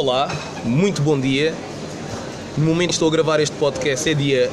Olá, 0.00 0.30
muito 0.64 1.02
bom 1.02 1.18
dia. 1.18 1.52
No 2.56 2.66
momento 2.66 2.92
estou 2.92 3.08
a 3.08 3.10
gravar 3.10 3.40
este 3.40 3.56
podcast 3.56 4.08
é 4.08 4.14
dia 4.14 4.48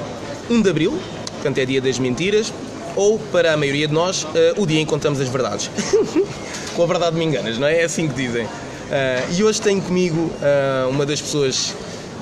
1 0.50 0.60
de 0.60 0.70
Abril, 0.71 1.00
portanto 1.34 1.60
é 1.60 1.66
dia 1.66 1.79
das 1.79 2.00
mentiras, 2.00 2.52
ou 2.96 3.20
para 3.20 3.54
a 3.54 3.55
maioria 3.55 3.88
de 3.88 3.94
nós, 3.94 4.26
eh, 4.34 4.55
o 4.58 4.66
dia 4.66 4.81
em 4.81 4.86
que 4.86 4.89
contamos 4.89 5.21
as 5.21 5.29
verdades. 5.29 5.70
Com 6.76 6.81
a 6.81 6.88
verdade 6.88 7.16
me 7.16 7.26
enganas, 7.26 7.59
não 7.59 7.68
é? 7.68 7.81
É 7.81 7.84
assim 7.84 8.08
que 8.08 8.16
dizem. 8.16 8.48
Eh, 8.89 9.23
e 9.38 9.44
hoje 9.44 9.62
tenho 9.62 9.84
comigo 9.84 10.31
eh, 10.41 10.88
uma 10.89 11.05
das 11.05 11.21
pessoas 11.21 11.75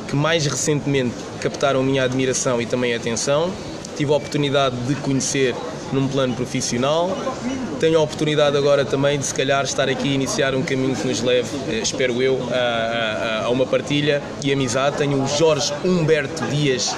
que 0.10 0.18
mais 0.18 0.46
recentemente 0.46 1.16
captaram 1.40 1.80
a 1.80 1.84
minha 1.84 2.04
admiração 2.04 2.62
e 2.62 2.66
também 2.66 2.94
a 2.94 2.98
atenção. 2.98 3.54
Tive 3.96 4.12
a 4.12 4.18
oportunidade 4.18 4.76
de 4.86 4.96
conhecer 4.96 5.55
num 5.94 6.10
plano 6.10 6.34
profissional. 6.34 7.18
Tenho 7.84 8.00
a 8.00 8.02
oportunidade 8.02 8.56
agora 8.56 8.86
também 8.86 9.20
de, 9.20 9.26
se 9.26 9.36
calhar, 9.36 9.62
estar 9.66 9.90
aqui 9.90 10.08
e 10.08 10.14
iniciar 10.14 10.55
um 10.55 10.62
caminho 10.62 10.96
que 10.96 11.05
nos 11.05 11.22
leve, 11.22 11.50
eh, 11.68 11.80
espero 11.80 12.24
eu, 12.24 12.40
a, 12.50 12.55
a, 12.55 13.44
a 13.44 13.50
uma 13.50 13.66
partilha 13.66 14.24
e 14.41 14.54
amizade. 14.54 14.96
Tenho 14.96 15.22
o 15.22 15.28
Jorge 15.28 15.74
Humberto 15.84 16.46
Dias 16.46 16.96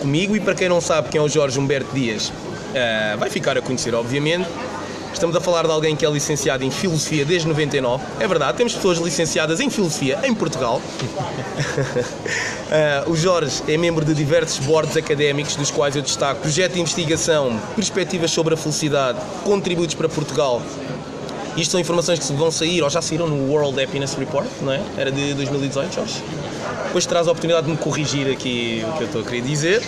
comigo 0.00 0.34
e 0.34 0.40
para 0.40 0.54
quem 0.54 0.66
não 0.66 0.80
sabe 0.80 1.10
quem 1.10 1.20
é 1.20 1.22
o 1.22 1.28
Jorge 1.28 1.60
Humberto 1.60 1.94
Dias, 1.94 2.30
uh, 2.30 3.18
vai 3.18 3.28
ficar 3.28 3.58
a 3.58 3.60
conhecer, 3.60 3.94
obviamente. 3.94 4.48
Estamos 5.14 5.36
a 5.36 5.40
falar 5.40 5.62
de 5.62 5.70
alguém 5.70 5.94
que 5.94 6.04
é 6.04 6.10
licenciado 6.10 6.64
em 6.64 6.70
Filosofia 6.72 7.24
desde 7.24 7.46
99. 7.46 8.04
É 8.18 8.26
verdade, 8.26 8.58
temos 8.58 8.74
pessoas 8.74 8.98
licenciadas 8.98 9.60
em 9.60 9.70
Filosofia 9.70 10.18
em 10.24 10.34
Portugal. 10.34 10.82
uh, 13.06 13.08
o 13.10 13.16
Jorge 13.16 13.62
é 13.68 13.76
membro 13.76 14.04
de 14.04 14.12
diversos 14.12 14.58
boards 14.66 14.96
académicos, 14.96 15.54
dos 15.54 15.70
quais 15.70 15.94
eu 15.94 16.02
destaco 16.02 16.40
Projeto 16.40 16.72
de 16.72 16.80
Investigação, 16.80 17.58
Perspectivas 17.76 18.32
sobre 18.32 18.54
a 18.54 18.56
Felicidade, 18.56 19.18
Contributos 19.44 19.94
para 19.94 20.08
Portugal. 20.08 20.60
Isto 21.56 21.70
são 21.70 21.80
informações 21.80 22.18
que 22.18 22.32
vão 22.32 22.50
sair, 22.50 22.82
ou 22.82 22.90
já 22.90 23.00
saíram 23.00 23.28
no 23.28 23.48
World 23.52 23.80
Happiness 23.80 24.14
Report, 24.14 24.48
não 24.60 24.72
é? 24.72 24.80
Era 24.96 25.12
de 25.12 25.32
2018, 25.34 25.94
Jorge. 25.94 26.22
Depois 26.86 27.06
terás 27.06 27.28
a 27.28 27.30
oportunidade 27.30 27.66
de 27.66 27.72
me 27.72 27.78
corrigir 27.78 28.28
aqui 28.28 28.84
o 28.88 28.92
que 28.96 29.02
eu 29.02 29.06
estou 29.06 29.20
a 29.20 29.24
querer 29.24 29.42
dizer, 29.42 29.80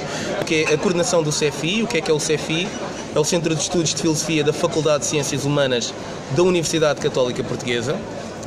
que 0.46 0.64
é 0.64 0.74
a 0.74 0.78
coordenação 0.78 1.20
do 1.24 1.30
CFI. 1.30 1.82
O 1.82 1.88
que 1.88 1.98
é 1.98 2.00
que 2.00 2.10
é 2.10 2.14
o 2.14 2.18
CFI? 2.18 2.68
É 3.16 3.18
o 3.18 3.24
Centro 3.24 3.54
de 3.54 3.62
Estudos 3.62 3.94
de 3.94 4.02
Filosofia 4.02 4.44
da 4.44 4.52
Faculdade 4.52 5.00
de 5.00 5.06
Ciências 5.06 5.46
Humanas 5.46 5.92
da 6.32 6.42
Universidade 6.42 7.00
Católica 7.00 7.42
Portuguesa. 7.42 7.96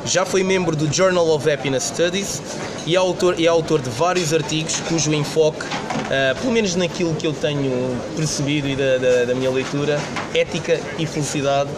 Já 0.06 0.25
foi 0.25 0.44
membro 0.44 0.75
do 0.75 0.94
Journal 0.94 1.28
of 1.30 1.52
Happiness 1.52 1.86
Studies 1.86 2.39
e 2.86 2.94
é 2.94 3.00
autor, 3.00 3.42
é 3.42 3.47
autor 3.47 3.81
de 3.81 3.90
vários 3.90 4.31
artigos 4.31 4.80
cujo 4.81 5.12
enfoque, 5.12 5.64
uh, 5.66 6.40
pelo 6.40 6.53
menos 6.53 6.75
naquilo 6.75 7.16
que 7.16 7.25
eu 7.25 7.34
tenho 7.34 8.00
percebido 8.16 8.70
e 8.70 8.75
da, 8.75 9.00
da, 9.00 9.25
da 9.25 9.34
minha 9.34 9.50
leitura, 9.50 10.00
ética 10.36 10.80
e 11.00 11.06
felicidade 11.08 11.72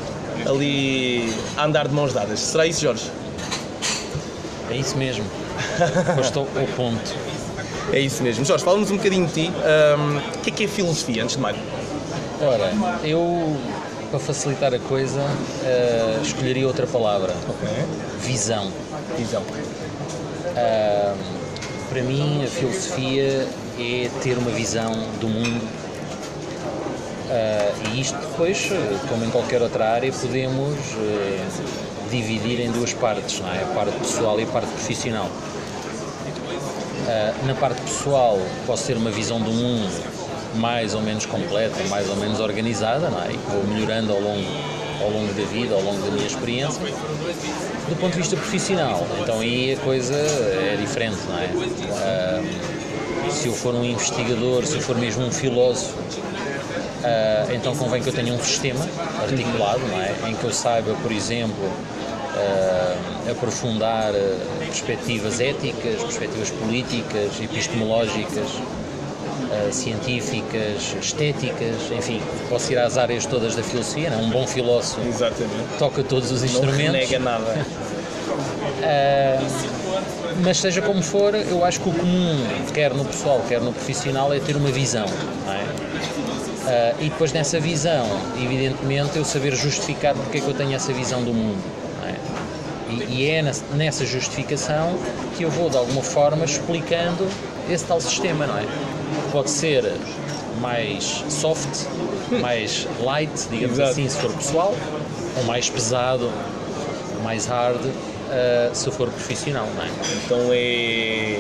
ali 0.45 1.33
a 1.55 1.63
andar 1.63 1.87
de 1.87 1.93
mãos 1.93 2.11
dadas. 2.11 2.41
Será 2.41 2.67
isso, 2.67 2.81
Jorge? 2.81 3.09
É 4.69 4.75
isso 4.75 4.97
mesmo. 4.97 5.23
Estou 6.19 6.45
ao 6.57 6.67
ponto. 6.75 7.15
É 7.93 8.01
isso 8.01 8.21
mesmo. 8.21 8.43
Jorge, 8.43 8.65
fala-nos 8.65 8.91
um 8.91 8.97
bocadinho 8.97 9.27
de 9.27 9.33
ti. 9.33 9.51
Um, 9.97 10.17
o 10.17 10.41
que 10.41 10.49
é 10.49 10.53
que 10.53 10.63
é 10.65 10.67
filosofia, 10.67 11.23
antes 11.23 11.37
de 11.37 11.41
mais? 11.41 11.55
Ora, 12.43 12.73
eu, 13.03 13.55
para 14.09 14.19
facilitar 14.19 14.73
a 14.73 14.79
coisa, 14.79 15.21
uh, 15.21 16.21
escolheria 16.23 16.65
outra 16.65 16.87
palavra. 16.87 17.35
Okay. 17.47 17.85
Visão. 18.19 18.71
Visão. 19.15 19.43
Uh, 19.43 21.17
para 21.87 22.01
mim, 22.01 22.43
a 22.43 22.47
filosofia 22.47 23.47
é 23.77 24.09
ter 24.23 24.39
uma 24.39 24.49
visão 24.49 24.91
do 25.19 25.27
mundo. 25.27 25.61
Uh, 27.29 27.93
e 27.93 28.01
isto 28.01 28.17
depois, 28.17 28.71
como 29.07 29.23
em 29.23 29.29
qualquer 29.29 29.61
outra 29.61 29.91
área, 29.91 30.11
podemos 30.11 30.79
dividir 32.09 32.59
em 32.59 32.71
duas 32.71 32.91
partes, 32.91 33.39
não 33.39 33.53
é? 33.53 33.61
a 33.61 33.67
parte 33.67 33.97
pessoal 33.99 34.39
e 34.39 34.43
a 34.43 34.47
parte 34.47 34.67
profissional. 34.71 35.29
na 37.45 37.53
parte 37.53 37.81
pessoal, 37.81 38.39
posso 38.65 38.87
ter 38.87 38.97
uma 38.97 39.11
visão 39.11 39.39
do 39.39 39.51
mundo 39.51 40.20
mais 40.55 40.93
ou 40.93 41.01
menos 41.01 41.25
completa, 41.25 41.75
mais 41.89 42.09
ou 42.09 42.15
menos 42.15 42.39
organizada, 42.39 43.09
não 43.09 43.21
é? 43.23 43.29
que 43.29 43.51
vou 43.51 43.63
melhorando 43.63 44.11
ao 44.11 44.19
longo, 44.19 44.47
ao 45.01 45.09
longo 45.09 45.33
da 45.33 45.43
vida, 45.45 45.73
ao 45.75 45.81
longo 45.81 46.01
da 46.01 46.11
minha 46.11 46.27
experiência. 46.27 46.81
Do 47.89 47.95
ponto 47.99 48.11
de 48.11 48.19
vista 48.19 48.35
profissional, 48.35 49.05
então 49.21 49.39
aí 49.39 49.73
a 49.73 49.77
coisa 49.77 50.13
é 50.13 50.77
diferente, 50.79 51.17
não 51.27 51.39
é? 51.39 51.45
Uh, 51.45 53.31
se 53.31 53.47
eu 53.47 53.53
for 53.53 53.73
um 53.73 53.83
investigador, 53.83 54.65
se 54.65 54.75
eu 54.75 54.81
for 54.81 54.97
mesmo 54.97 55.25
um 55.25 55.31
filósofo, 55.31 55.97
uh, 55.97 57.53
então 57.53 57.75
convém 57.75 58.01
que 58.01 58.09
eu 58.09 58.13
tenha 58.13 58.33
um 58.33 58.39
sistema 58.39 58.85
articulado, 59.21 59.81
não 59.87 60.01
é? 60.01 60.13
Em 60.29 60.35
que 60.35 60.43
eu 60.43 60.51
saiba, 60.51 60.93
por 61.01 61.11
exemplo, 61.11 61.65
uh, 61.65 63.31
aprofundar 63.31 64.13
perspectivas 64.59 65.39
éticas, 65.39 66.01
perspectivas 66.01 66.49
políticas, 66.51 67.41
epistemológicas, 67.41 68.49
uh, 69.51 69.71
científicas, 69.71 70.95
estéticas, 70.99 71.75
enfim, 71.91 72.21
posso 72.49 72.71
ir 72.71 72.77
às 72.77 72.97
áreas 72.97 73.25
todas 73.25 73.55
da 73.55 73.63
filosofia, 73.63 74.09
não? 74.09 74.19
É? 74.19 74.21
um 74.21 74.29
bom 74.29 74.47
filósofo 74.47 75.01
Exatamente. 75.07 75.77
toca 75.77 76.03
todos 76.03 76.31
os 76.31 76.43
instrumentos. 76.43 76.85
Não 76.85 76.93
nega 76.93 77.19
nada. 77.19 77.65
uh, 78.81 79.45
mas 80.43 80.57
seja 80.57 80.81
como 80.81 81.01
for, 81.01 81.35
eu 81.35 81.63
acho 81.65 81.81
que 81.81 81.89
o 81.89 81.93
comum, 81.93 82.45
quer 82.73 82.93
no 82.93 83.05
pessoal, 83.05 83.43
quer 83.47 83.61
no 83.61 83.73
profissional, 83.73 84.33
é 84.33 84.39
ter 84.39 84.55
uma 84.55 84.71
visão, 84.71 85.05
é? 85.05 85.71
uh, 86.61 86.95
e 87.01 87.09
depois 87.09 87.33
nessa 87.33 87.59
visão, 87.59 88.05
evidentemente, 88.41 89.17
eu 89.17 89.25
saber 89.25 89.55
justificar 89.55 90.15
porque 90.15 90.37
é 90.37 90.41
que 90.41 90.47
eu 90.47 90.53
tenho 90.53 90.73
essa 90.73 90.93
visão 90.93 91.23
do 91.23 91.33
mundo. 91.33 91.61
É? 92.05 92.15
E, 92.91 93.21
e 93.21 93.29
é 93.29 93.41
nessa 93.73 94.05
justificação 94.05 94.97
que 95.37 95.43
eu 95.43 95.49
vou, 95.49 95.69
de 95.69 95.77
alguma 95.77 96.01
forma, 96.01 96.45
explicando 96.45 97.27
esse 97.69 97.85
tal 97.85 98.01
sistema, 98.01 98.47
não 98.47 98.57
é? 98.57 98.65
Pode 99.31 99.49
ser 99.49 99.83
mais 100.59 101.23
soft, 101.29 101.87
mais 102.41 102.87
light, 103.01 103.31
digamos 103.49 103.79
Exato. 103.79 103.91
assim, 103.91 104.09
se 104.09 104.17
for 104.17 104.31
pessoal, 104.33 104.75
ou 105.37 105.43
mais 105.45 105.69
pesado, 105.69 106.29
mais 107.23 107.45
hard, 107.45 107.79
uh, 107.85 108.73
se 108.73 108.91
for 108.91 109.09
profissional, 109.09 109.67
não 109.75 109.83
é? 109.83 109.89
Então 110.25 110.39
é, 110.51 111.39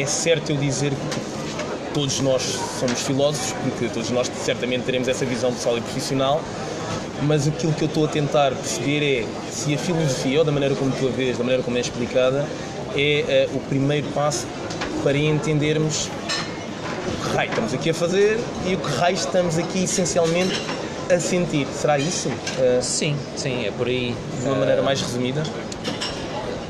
é 0.00 0.06
certo 0.06 0.50
eu 0.50 0.56
dizer 0.56 0.90
que 0.90 1.94
todos 1.94 2.20
nós 2.20 2.42
somos 2.78 3.00
filósofos, 3.00 3.54
porque 3.62 3.88
todos 3.88 4.10
nós 4.10 4.30
certamente 4.44 4.84
teremos 4.84 5.08
essa 5.08 5.24
visão 5.24 5.52
pessoal 5.52 5.78
e 5.78 5.80
profissional, 5.80 6.40
mas 7.22 7.48
aquilo 7.48 7.72
que 7.72 7.82
eu 7.82 7.88
estou 7.88 8.04
a 8.04 8.08
tentar 8.08 8.52
perceber 8.52 9.22
é 9.22 9.50
se 9.50 9.74
a 9.74 9.78
filosofia, 9.78 10.38
ou 10.38 10.44
da 10.44 10.52
maneira 10.52 10.74
como 10.74 10.92
tu 10.92 11.08
a 11.08 11.10
vês, 11.10 11.36
da 11.36 11.42
maneira 11.42 11.62
como 11.62 11.76
é 11.76 11.80
explicada, 11.80 12.46
é 12.96 13.48
uh, 13.50 13.56
o 13.56 13.60
primeiro 13.60 14.06
passo 14.08 14.46
para 15.02 15.16
entendermos 15.16 16.08
que 17.28 17.36
raio 17.36 17.50
estamos 17.50 17.74
aqui 17.74 17.90
a 17.90 17.94
fazer 17.94 18.40
e 18.66 18.74
o 18.74 18.78
que 18.78 18.90
raio 18.96 19.14
estamos 19.14 19.58
aqui 19.58 19.84
essencialmente 19.84 20.60
a 21.12 21.18
sentir. 21.20 21.66
Será 21.66 21.98
isso? 21.98 22.28
Uh, 22.28 22.82
sim, 22.82 23.16
sim, 23.36 23.66
é 23.66 23.70
por 23.70 23.86
aí. 23.86 24.14
De 24.40 24.46
uma 24.46 24.54
uh, 24.54 24.58
maneira 24.58 24.82
mais 24.82 25.00
resumida? 25.00 25.42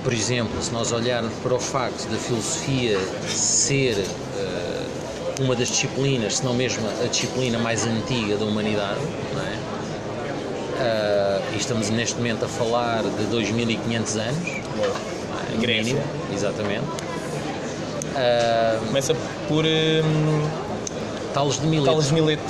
Por 0.02 0.12
exemplo, 0.12 0.60
se 0.62 0.72
nós 0.72 0.92
olharmos 0.92 1.32
para 1.42 1.54
o 1.54 1.60
facto 1.60 2.08
da 2.08 2.16
filosofia 2.16 2.98
ser 3.28 3.98
uh, 3.98 5.42
uma 5.42 5.54
das 5.54 5.69
disciplinas, 5.69 6.38
se 6.38 6.44
não 6.44 6.54
mesmo 6.54 6.82
a 7.02 7.06
disciplina 7.06 7.58
mais 7.58 7.86
antiga 7.86 8.36
da 8.36 8.44
humanidade, 8.44 9.00
não 9.34 9.42
é? 9.42 9.58
e 11.52 11.56
estamos 11.56 11.90
neste 11.90 12.16
momento 12.16 12.44
a 12.44 12.48
falar 12.48 13.02
de 13.02 13.25
2500 13.30 14.16
anos. 14.16 14.48
Em 15.52 15.60
Grécia. 15.60 15.94
Mínimo, 15.94 16.02
exatamente 16.32 17.07
Uh, 18.18 18.86
Começa 18.86 19.14
por. 19.46 19.64
Um, 19.64 20.68
Talos 21.32 21.60
de 21.60 21.66
Mileto. 21.66 21.86
Talos 21.86 22.08
de 22.08 22.14
Mileto. 22.14 22.42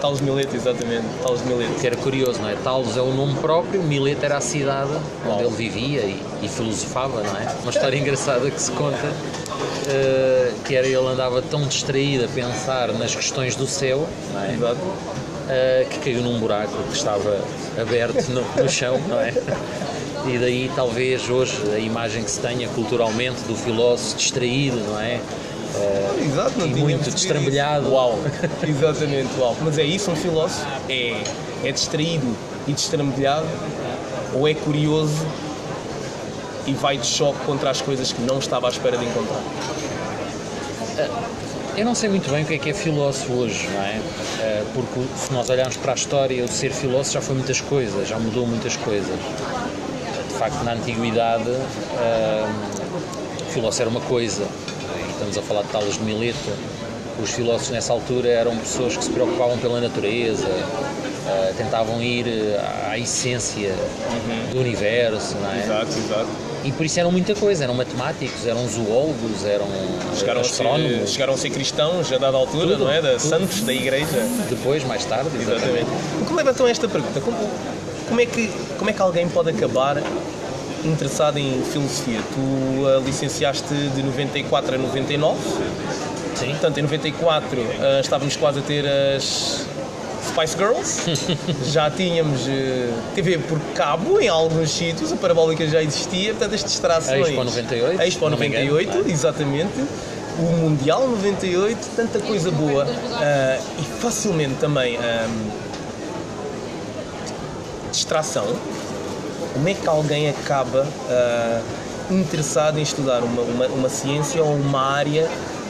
Talos 0.00 0.18
de 0.18 0.24
Mileto, 0.24 0.56
exatamente. 0.56 1.06
Talos 1.22 1.42
de 1.42 1.48
Mileto. 1.48 1.80
Que 1.80 1.86
era 1.86 1.96
curioso, 1.96 2.40
não 2.40 2.48
é? 2.48 2.54
Talos 2.54 2.96
é 2.96 3.00
o 3.00 3.12
nome 3.12 3.34
próprio, 3.40 3.82
Mileto 3.82 4.24
era 4.24 4.36
a 4.36 4.40
cidade 4.40 4.92
onde 5.26 5.42
ele 5.42 5.54
vivia 5.56 6.00
e, 6.02 6.22
e, 6.42 6.48
filosofava, 6.48 7.22
não 7.22 7.36
é? 7.36 7.52
Uma 7.62 7.70
história 7.70 7.96
engraçada 7.98 8.48
que 8.50 8.60
se 8.60 8.70
conta. 8.72 9.06
Uh, 9.06 10.62
que 10.64 10.74
era 10.74 10.86
ele 10.86 11.06
andava 11.06 11.40
tão 11.42 11.62
distraído 11.66 12.24
a 12.24 12.28
pensar 12.28 12.92
nas 12.92 13.14
questões 13.14 13.56
do 13.56 13.66
céu, 13.66 14.06
não 14.32 14.42
é? 14.42 14.52
Exato. 14.52 14.80
Uh, 14.80 15.88
que 15.88 15.98
caiu 16.00 16.22
num 16.22 16.38
buraco 16.38 16.76
que 16.88 16.96
estava 16.96 17.40
aberto 17.80 18.28
no, 18.30 18.42
no 18.62 18.68
chão, 18.68 19.00
não 19.08 19.20
é? 19.20 19.32
E 20.28 20.38
daí 20.38 20.70
talvez 20.74 21.28
hoje 21.30 21.56
a 21.74 21.78
imagem 21.78 22.22
que 22.24 22.30
se 22.30 22.40
tenha 22.40 22.68
culturalmente 22.68 23.42
do 23.42 23.54
filósofo 23.54 24.16
distraído, 24.16 24.76
não 24.78 25.00
é? 25.00 25.20
Uh, 25.74 26.24
Exato, 26.24 26.58
não 26.58 26.66
e 26.66 26.74
muito 26.74 27.10
destrambelhado. 27.10 27.90
Uau, 27.90 28.18
exatamente, 28.66 29.28
uau. 29.38 29.56
Mas 29.60 29.78
é 29.78 29.84
isso 29.84 30.10
um 30.10 30.16
filósofo? 30.16 30.66
É, 30.88 31.22
é 31.64 31.72
distraído 31.72 32.36
e 32.66 32.72
destrambelhado 32.72 33.46
ou 34.34 34.48
é 34.48 34.54
curioso 34.54 35.26
e 36.66 36.72
vai 36.72 36.98
de 36.98 37.06
choque 37.06 37.38
contra 37.44 37.70
as 37.70 37.80
coisas 37.80 38.12
que 38.12 38.20
não 38.22 38.38
estava 38.38 38.66
à 38.66 38.70
espera 38.70 38.96
de 38.96 39.04
encontrar? 39.04 39.42
Uh, 40.98 41.26
eu 41.76 41.84
não 41.84 41.94
sei 41.94 42.08
muito 42.08 42.30
bem 42.30 42.42
o 42.42 42.46
que 42.46 42.54
é 42.54 42.58
que 42.58 42.70
é 42.70 42.74
filósofo 42.74 43.32
hoje, 43.34 43.68
não 43.68 43.82
é? 43.82 44.00
Uh, 44.00 44.66
porque 44.74 45.00
se 45.16 45.32
nós 45.32 45.48
olharmos 45.50 45.76
para 45.76 45.92
a 45.92 45.94
história, 45.94 46.44
o 46.44 46.48
ser 46.48 46.72
filósofo 46.72 47.12
já 47.12 47.20
foi 47.20 47.34
muitas 47.34 47.60
coisas, 47.60 48.08
já 48.08 48.18
mudou 48.18 48.46
muitas 48.46 48.76
coisas 48.76 49.18
facto, 50.38 50.62
na 50.64 50.72
antiguidade, 50.72 51.48
uh, 51.48 52.48
filósofo 53.50 53.82
era 53.82 53.90
uma 53.90 54.00
coisa, 54.02 54.42
e 54.42 55.10
estamos 55.10 55.36
a 55.38 55.42
falar 55.42 55.62
de 55.62 55.68
Talos 55.68 55.94
de 55.94 56.04
Mileto, 56.04 56.50
os 57.22 57.30
filósofos 57.30 57.70
nessa 57.70 57.92
altura 57.92 58.28
eram 58.28 58.56
pessoas 58.58 58.96
que 58.96 59.04
se 59.04 59.10
preocupavam 59.10 59.56
pela 59.58 59.80
natureza, 59.80 60.46
uh, 60.46 61.54
tentavam 61.56 62.02
ir 62.02 62.26
à 62.90 62.98
essência 62.98 63.70
uhum. 63.70 64.52
do 64.52 64.60
universo, 64.60 65.36
não 65.36 65.52
é? 65.52 65.62
Exato, 65.64 65.98
exato. 65.98 66.28
E 66.64 66.72
por 66.72 66.84
isso 66.84 66.98
eram 66.98 67.12
muita 67.12 67.34
coisa, 67.34 67.64
eram 67.64 67.74
matemáticos, 67.74 68.44
eram 68.44 68.66
zoólogos, 68.68 69.44
eram 69.44 69.68
chegaram 70.16 70.40
astrónomos. 70.40 70.92
A 70.92 70.98
ser, 70.98 71.06
chegaram 71.06 71.34
a 71.34 71.36
ser 71.36 71.50
cristãos 71.50 72.12
a 72.12 72.18
dada 72.18 72.36
altura, 72.36 72.72
tudo, 72.72 72.84
não 72.84 72.90
é? 72.90 73.00
Da 73.00 73.18
santos 73.20 73.60
da 73.60 73.72
igreja. 73.72 74.06
Depois, 74.50 74.82
mais 74.84 75.04
tarde, 75.04 75.30
exatamente. 75.36 75.78
exatamente. 75.78 76.22
O 76.22 76.26
que 76.26 76.34
leva 76.34 76.50
então 76.50 76.66
a 76.66 76.70
esta 76.70 76.88
pergunta? 76.88 77.20
Como, 77.20 77.36
como, 78.08 78.20
é 78.20 78.26
que, 78.26 78.50
como 78.78 78.90
é 78.90 78.92
que 78.92 79.02
alguém 79.02 79.28
pode 79.28 79.50
acabar 79.50 80.02
interessado 80.84 81.38
em 81.38 81.62
filosofia? 81.72 82.20
Tu 82.34 82.40
uh, 82.40 83.02
licenciaste 83.04 83.74
de 83.74 84.02
94 84.02 84.74
a 84.74 84.78
99. 84.78 85.38
Sim. 86.34 86.50
Portanto, 86.50 86.78
em 86.78 86.82
94 86.82 87.60
uh, 87.60 88.00
estávamos 88.00 88.36
quase 88.36 88.58
a 88.58 88.62
ter 88.62 88.84
as 88.86 89.66
Spice 90.26 90.56
Girls. 90.56 91.02
já 91.72 91.90
tínhamos 91.90 92.42
uh, 92.42 92.92
TV 93.14 93.38
por 93.38 93.58
cabo 93.74 94.20
em 94.20 94.28
alguns 94.28 94.70
sítios, 94.70 95.12
a 95.12 95.16
parabólica 95.16 95.66
já 95.66 95.82
existia, 95.82 96.32
portanto 96.32 96.54
as 96.54 96.64
distrações. 96.64 97.28
Expo 97.28 97.44
98. 97.44 98.02
Expo 98.02 98.30
98, 98.30 98.90
engano, 98.90 99.10
exatamente. 99.10 99.84
O 100.38 100.42
Mundial 100.42 101.08
98, 101.08 101.78
tanta 101.96 102.18
coisa 102.20 102.50
boa. 102.50 102.84
Uh, 102.84 103.80
e 103.80 104.00
facilmente 104.00 104.56
também. 104.56 104.98
Um, 104.98 105.02
ehm, 105.02 105.65
distração. 107.96 108.46
Como 109.52 109.68
é 109.68 109.74
que 109.74 109.88
alguém 109.88 110.28
acaba 110.28 110.82
uh, 110.84 112.14
interessado 112.14 112.78
em 112.78 112.82
estudar 112.82 113.22
uma, 113.22 113.42
uma, 113.42 113.66
uma 113.66 113.88
ciência 113.88 114.42
ou 114.42 114.54
uma 114.54 114.80
área 114.80 115.28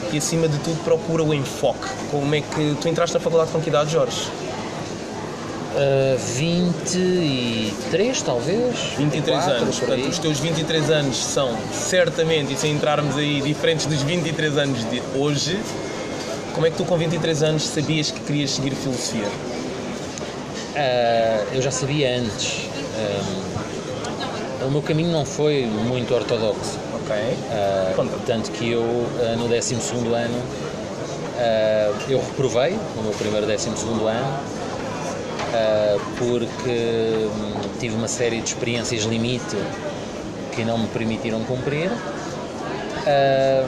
que 0.09 0.17
acima 0.17 0.47
de 0.47 0.57
tudo 0.59 0.81
procura 0.83 1.23
o 1.23 1.33
enfoque. 1.33 1.87
Como 2.11 2.33
é 2.33 2.41
que 2.41 2.77
tu 2.81 2.87
entraste 2.87 3.13
na 3.15 3.19
faculdade 3.19 3.51
com 3.51 3.59
que 3.59 3.69
idade, 3.69 3.91
Jorge? 3.91 4.29
Uh, 5.75 6.17
23, 6.35 8.21
talvez. 8.21 8.75
23 8.97 9.37
24, 9.37 9.51
anos. 9.51 9.79
Portanto, 9.79 10.07
os 10.07 10.19
teus 10.19 10.39
23 10.39 10.89
anos 10.89 11.17
são 11.17 11.57
certamente, 11.71 12.53
e 12.53 12.57
sem 12.57 12.73
entrarmos 12.73 13.17
aí, 13.17 13.41
diferentes 13.41 13.85
dos 13.85 14.01
23 14.01 14.57
anos 14.57 14.89
de 14.89 15.01
hoje. 15.15 15.59
Como 16.53 16.65
é 16.65 16.71
que 16.71 16.77
tu, 16.77 16.85
com 16.85 16.97
23 16.97 17.43
anos, 17.43 17.67
sabias 17.67 18.09
que 18.09 18.19
querias 18.21 18.51
seguir 18.51 18.71
filosofia? 18.71 19.27
Uh, 20.77 21.55
eu 21.55 21.61
já 21.61 21.71
sabia 21.71 22.19
antes. 22.19 22.69
Um, 24.61 24.67
o 24.67 24.71
meu 24.71 24.81
caminho 24.81 25.11
não 25.11 25.25
foi 25.25 25.65
muito 25.65 26.13
ortodoxo. 26.13 26.77
Ok. 26.93 27.15
Uh, 27.15 28.19
tanto 28.25 28.51
que 28.51 28.71
eu, 28.71 28.83
no 29.37 29.47
12 29.47 29.75
ano, 29.75 30.43
eu 32.09 32.19
reprovei 32.19 32.77
no 32.95 33.03
meu 33.03 33.11
primeiro 33.13 33.45
12 33.45 33.69
ano 33.69 34.57
uh, 35.47 35.99
porque 36.17 37.27
hum, 37.27 37.53
tive 37.79 37.95
uma 37.95 38.07
série 38.07 38.41
de 38.41 38.49
experiências 38.49 39.03
limite 39.03 39.57
que 40.55 40.63
não 40.63 40.77
me 40.77 40.87
permitiram 40.87 41.43
cumprir. 41.43 41.89
Uh, 43.05 43.67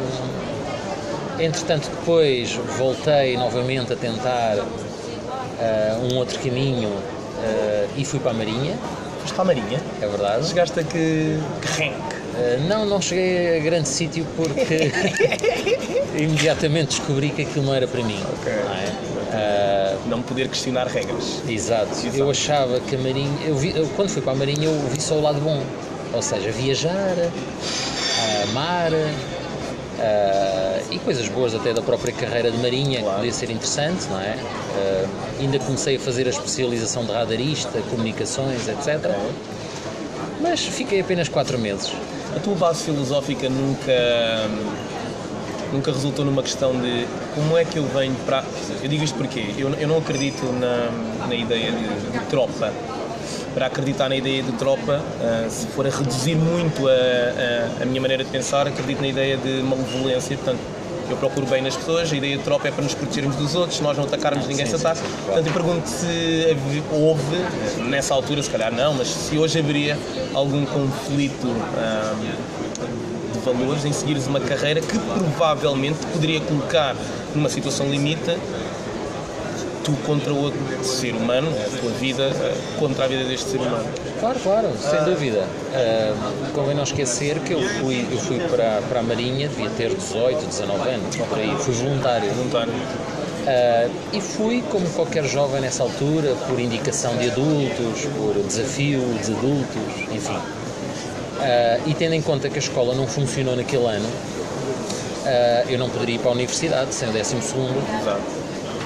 entretanto, 1.40 1.90
depois 1.90 2.54
voltei 2.78 3.38
novamente 3.38 3.94
a 3.94 3.96
tentar 3.96 4.58
uh, 5.60 6.14
um 6.14 6.18
outro 6.18 6.40
caminho 6.40 6.92
e 7.96 8.04
fui 8.04 8.20
para 8.20 8.32
a 8.32 8.34
Marinha. 8.34 8.78
Foste 9.20 9.34
para 9.34 9.44
a 9.44 9.46
Marinha? 9.46 9.82
É 10.02 10.08
verdade. 10.08 10.48
Chegaste 10.48 10.80
a 10.80 10.84
que, 10.84 11.38
que 11.62 11.82
rank? 11.82 12.20
Uh, 12.40 12.68
não, 12.70 12.86
não 12.86 13.02
cheguei 13.02 13.58
a 13.58 13.60
grande 13.60 13.90
sítio 13.90 14.26
porque 14.36 14.92
imediatamente 16.18 16.98
descobri 16.98 17.30
que 17.30 17.42
aquilo 17.42 17.66
não 17.66 17.76
era 17.76 17.88
para 17.88 18.02
mim. 18.02 18.20
Okay. 18.40 18.54
Não 18.54 18.74
é? 18.74 19.10
Uh, 19.30 20.10
não 20.10 20.22
poder 20.22 20.48
questionar 20.48 20.88
regras. 20.88 21.42
Exato. 21.48 21.92
exato. 21.92 22.16
Eu 22.16 22.30
achava 22.30 22.80
que 22.80 22.96
a 22.96 23.00
Marinha. 23.00 23.30
Eu 23.46 23.56
vi, 23.56 23.76
eu, 23.76 23.88
quando 23.96 24.10
fui 24.10 24.22
para 24.22 24.32
a 24.32 24.36
Marinha, 24.36 24.66
eu 24.66 24.80
vi 24.90 25.02
só 25.02 25.16
o 25.16 25.22
lado 25.22 25.42
bom. 25.42 25.62
Ou 26.14 26.22
seja, 26.22 26.50
viajar, 26.52 27.16
uh, 27.18 28.54
mar. 28.54 28.92
Uh, 30.00 30.94
e 30.94 31.00
coisas 31.00 31.28
boas 31.28 31.54
até 31.54 31.74
da 31.74 31.81
própria 31.81 32.13
carreira 32.13 32.50
de 32.50 32.57
marinha 32.60 33.01
claro. 33.01 33.10
que 33.10 33.16
podia 33.18 33.34
ser 33.34 33.50
interessante, 33.50 34.07
não 34.10 34.19
é? 34.19 34.38
Uh, 34.38 35.10
ainda 35.42 35.60
comecei 35.60 35.98
a 35.98 36.00
fazer 36.00 36.25
a 36.25 36.30
especialização 36.30 37.04
de 37.04 37.12
radarista, 37.12 37.81
comunicações, 37.90 38.68
etc. 38.69 39.13
Mas 40.42 40.62
fiquei 40.62 41.01
apenas 41.01 41.28
quatro 41.28 41.60
meses. 41.60 41.92
A 42.34 42.40
tua 42.40 42.56
base 42.56 42.84
filosófica 42.84 43.50
nunca 43.50 43.92
nunca 45.72 45.92
resultou 45.92 46.25
numa 46.25 46.42
questão 46.42 46.72
de 46.80 47.06
como 47.36 47.57
é 47.57 47.66
que 47.66 47.78
eu 47.78 47.86
venho 47.88 48.16
para. 48.25 48.44
Eu 48.81 48.90
digo 48.90 49.04
isto 49.04 49.18
porque 49.18 49.54
eu, 49.57 49.69
eu 49.74 49.88
não 49.88 49.98
acredito 49.98 50.45
na, 50.54 51.28
na 51.28 51.36
ideia 51.36 51.72
de, 51.72 52.12
de 52.12 52.25
tropa. 52.30 52.72
Para 53.54 53.66
acreditar 53.66 54.10
na 54.10 54.16
ideia 54.16 54.44
de 54.44 54.51
tropa, 54.54 55.01
uh, 55.01 55.50
se 55.50 55.68
for 55.68 55.86
a 55.86 55.90
reduzir 55.90 56.36
muito 56.36 56.88
a, 56.88 56.92
a, 56.92 57.84
a, 57.84 57.86
minha 57.86 58.00
maneira 58.00 58.24
de 58.24 58.30
pensar, 58.30 58.68
acredito 58.68 59.01
na 59.01 59.07
ideia 59.07 59.38
de 59.38 59.62
malevolência. 59.63 60.38
Portanto, 60.38 60.60
eu 61.10 61.18
procuro 61.18 61.48
bem 61.48 61.62
nas 61.62 61.75
pessoas, 61.75 62.13
a 62.13 62.16
ideia 62.16 62.38
de 62.38 62.44
tropa 62.44 62.68
é 62.68 62.72
para 62.72 62.84
nos 62.84 62.94
protegermos 62.94 63.36
dos 63.36 63.56
outros, 63.56 63.78
se 63.78 63.84
nós 63.84 63.98
não 63.98 64.04
atacarmos, 64.04 64.48
ninguém 64.48 64.66
sim, 64.66 64.78
se 64.78 64.86
ataca. 64.86 65.01
Portanto, 65.25 65.48
eu 65.48 65.54
pergunto 65.54 65.90
se 65.90 66.56
houve, 66.92 67.38
nessa 67.90 68.13
altura, 68.13 68.44
se 68.44 68.50
calhar 68.50 68.72
não, 68.72 68.94
mas 68.94 69.07
se 69.07 69.38
hoje 69.38 69.60
haveria 69.60 69.98
algum 70.34 70.66
conflito. 70.66 71.48
Uh, 71.48 72.60
de 73.30 73.40
valores 73.40 73.86
em 73.86 73.94
seguires 73.94 74.28
uma 74.28 74.40
carreira 74.40 74.81
que 74.81 74.98
provavelmente 74.98 75.98
poderia 76.12 76.42
colocar 76.42 76.95
numa 77.34 77.50
situação 77.50 77.90
limite 77.90 78.38
tu 79.84 79.92
contra 80.06 80.34
outro 80.34 80.60
ser 80.84 81.14
humano, 81.14 81.48
a 81.50 81.78
tua 81.78 81.92
vida 81.92 82.24
eh, 82.24 82.58
contra 82.78 83.06
a 83.06 83.08
vida 83.08 83.24
deste 83.24 83.52
ser 83.52 83.58
humano. 83.58 83.86
Claro, 84.20 84.40
claro, 84.40 84.70
sem 84.78 85.00
ah. 85.00 85.04
dúvida. 85.04 85.40
Uh, 85.40 86.52
convém 86.54 86.76
não 86.76 86.84
esquecer 86.84 87.40
que 87.40 87.54
eu 87.54 87.62
fui, 87.62 88.06
eu 88.12 88.18
fui 88.18 88.40
para, 88.40 88.81
para 88.90 89.00
a 89.00 89.04
Marinha, 89.04 89.48
devia 89.48 89.70
ter 89.72 89.94
18, 89.94 90.46
19 90.46 90.90
anos, 90.90 91.16
por 91.16 91.38
aí, 91.38 91.56
fui 91.60 91.74
voluntário. 91.74 92.30
Voluntário. 92.31 92.74
Uh, 92.74 93.92
e 94.14 94.22
fui, 94.22 94.64
como 94.70 94.88
qualquer 94.90 95.24
jovem 95.26 95.62
nessa 95.62 95.84
altura, 95.84 96.36
por 96.48 96.60
indicação 96.60 97.16
de 97.18 97.30
adultos, 97.30 98.06
por 98.18 98.34
desafio 98.44 99.00
de 99.24 99.31
adultos, 99.31 100.14
enfim. 100.14 100.38
Uh, 100.38 101.90
e 101.90 101.94
tendo 101.94 102.14
em 102.14 102.21
conta 102.21 102.50
que 102.50 102.56
a 102.56 102.59
escola 102.59 102.94
não 102.94 103.07
funcionou 103.07 103.56
naquele 103.56 103.86
ano, 103.86 104.09
eu 105.68 105.78
não 105.78 105.88
poderia 105.90 106.16
ir 106.16 106.19
para 106.19 106.30
a 106.30 106.33
universidade 106.33 106.92
sem 106.95 107.07
o 107.07 107.12
12 107.12 107.36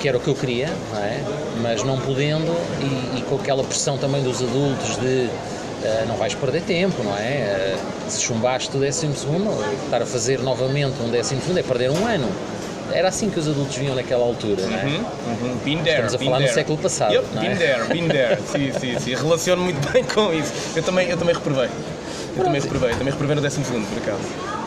que 0.03 0.09
era 0.09 0.17
o 0.17 0.19
que 0.19 0.27
eu 0.27 0.35
queria, 0.35 0.69
não 0.91 0.99
é? 0.99 1.17
mas 1.61 1.81
não 1.81 1.97
podendo 1.97 2.51
e, 2.81 3.19
e, 3.19 3.21
com 3.21 3.35
aquela 3.35 3.63
pressão 3.63 3.97
também 3.97 4.21
dos 4.21 4.41
adultos 4.41 4.97
de 4.97 5.29
uh, 5.29 6.07
não 6.09 6.17
vais 6.17 6.35
perder 6.35 6.61
tempo, 6.63 7.01
não 7.05 7.15
é? 7.15 7.77
se 8.09 8.21
chumbaste 8.21 8.75
o 8.75 8.81
12 8.81 9.07
estar 9.85 10.01
a 10.01 10.05
fazer 10.05 10.39
novamente 10.39 11.01
um 11.01 11.09
12 11.09 11.37
é 11.57 11.63
perder 11.63 11.89
um 11.89 12.05
ano. 12.05 12.27
Era 12.91 13.07
assim 13.07 13.29
que 13.29 13.39
os 13.39 13.47
adultos 13.47 13.77
vinham 13.77 13.95
naquela 13.95 14.25
altura, 14.25 14.63
não 14.67 14.77
é? 14.77 14.83
Uhum, 14.83 15.05
uhum. 15.41 15.57
Been 15.63 15.77
there, 15.77 16.05
Estamos 16.05 16.15
a 16.15 16.19
falar 16.19 16.37
there. 16.37 16.49
no 16.49 16.53
século 16.53 16.77
passado. 16.77 17.13
Yep, 17.13 17.27
não 17.33 17.41
é? 17.41 17.47
Been 17.47 17.57
there, 17.57 17.85
been 17.85 18.07
there. 18.09 18.39
sim, 18.51 18.71
sim, 18.77 18.99
sim. 18.99 19.15
Relaciono 19.15 19.63
muito 19.63 19.79
bem 19.89 20.03
com 20.03 20.33
isso. 20.33 20.51
Eu 20.75 20.83
também, 20.83 21.09
eu 21.09 21.15
também 21.15 21.33
reprovei. 21.33 21.69
Eu 22.35 22.43
também 22.43 22.59
reprovei, 22.59 22.89
também 22.91 23.11
reprovei 23.11 23.35
no 23.37 23.41
12 23.41 23.61
por 23.61 23.97
acaso. 23.99 24.23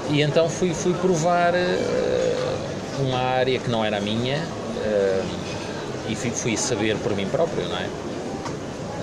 E 0.09 0.23
então 0.23 0.49
fui, 0.49 0.73
fui 0.73 0.95
provar 0.95 1.53
uh, 1.53 3.03
uma 3.03 3.19
área 3.19 3.59
que 3.59 3.69
não 3.69 3.85
era 3.85 3.99
a 3.99 4.01
minha 4.01 4.39
uh, 4.39 4.66
e 6.09 6.15
fui, 6.15 6.31
fui, 6.31 6.57
saber 6.57 6.97
por 6.99 7.15
mim 7.15 7.27
próprio, 7.27 7.69
não 7.69 7.77
é? 7.77 7.87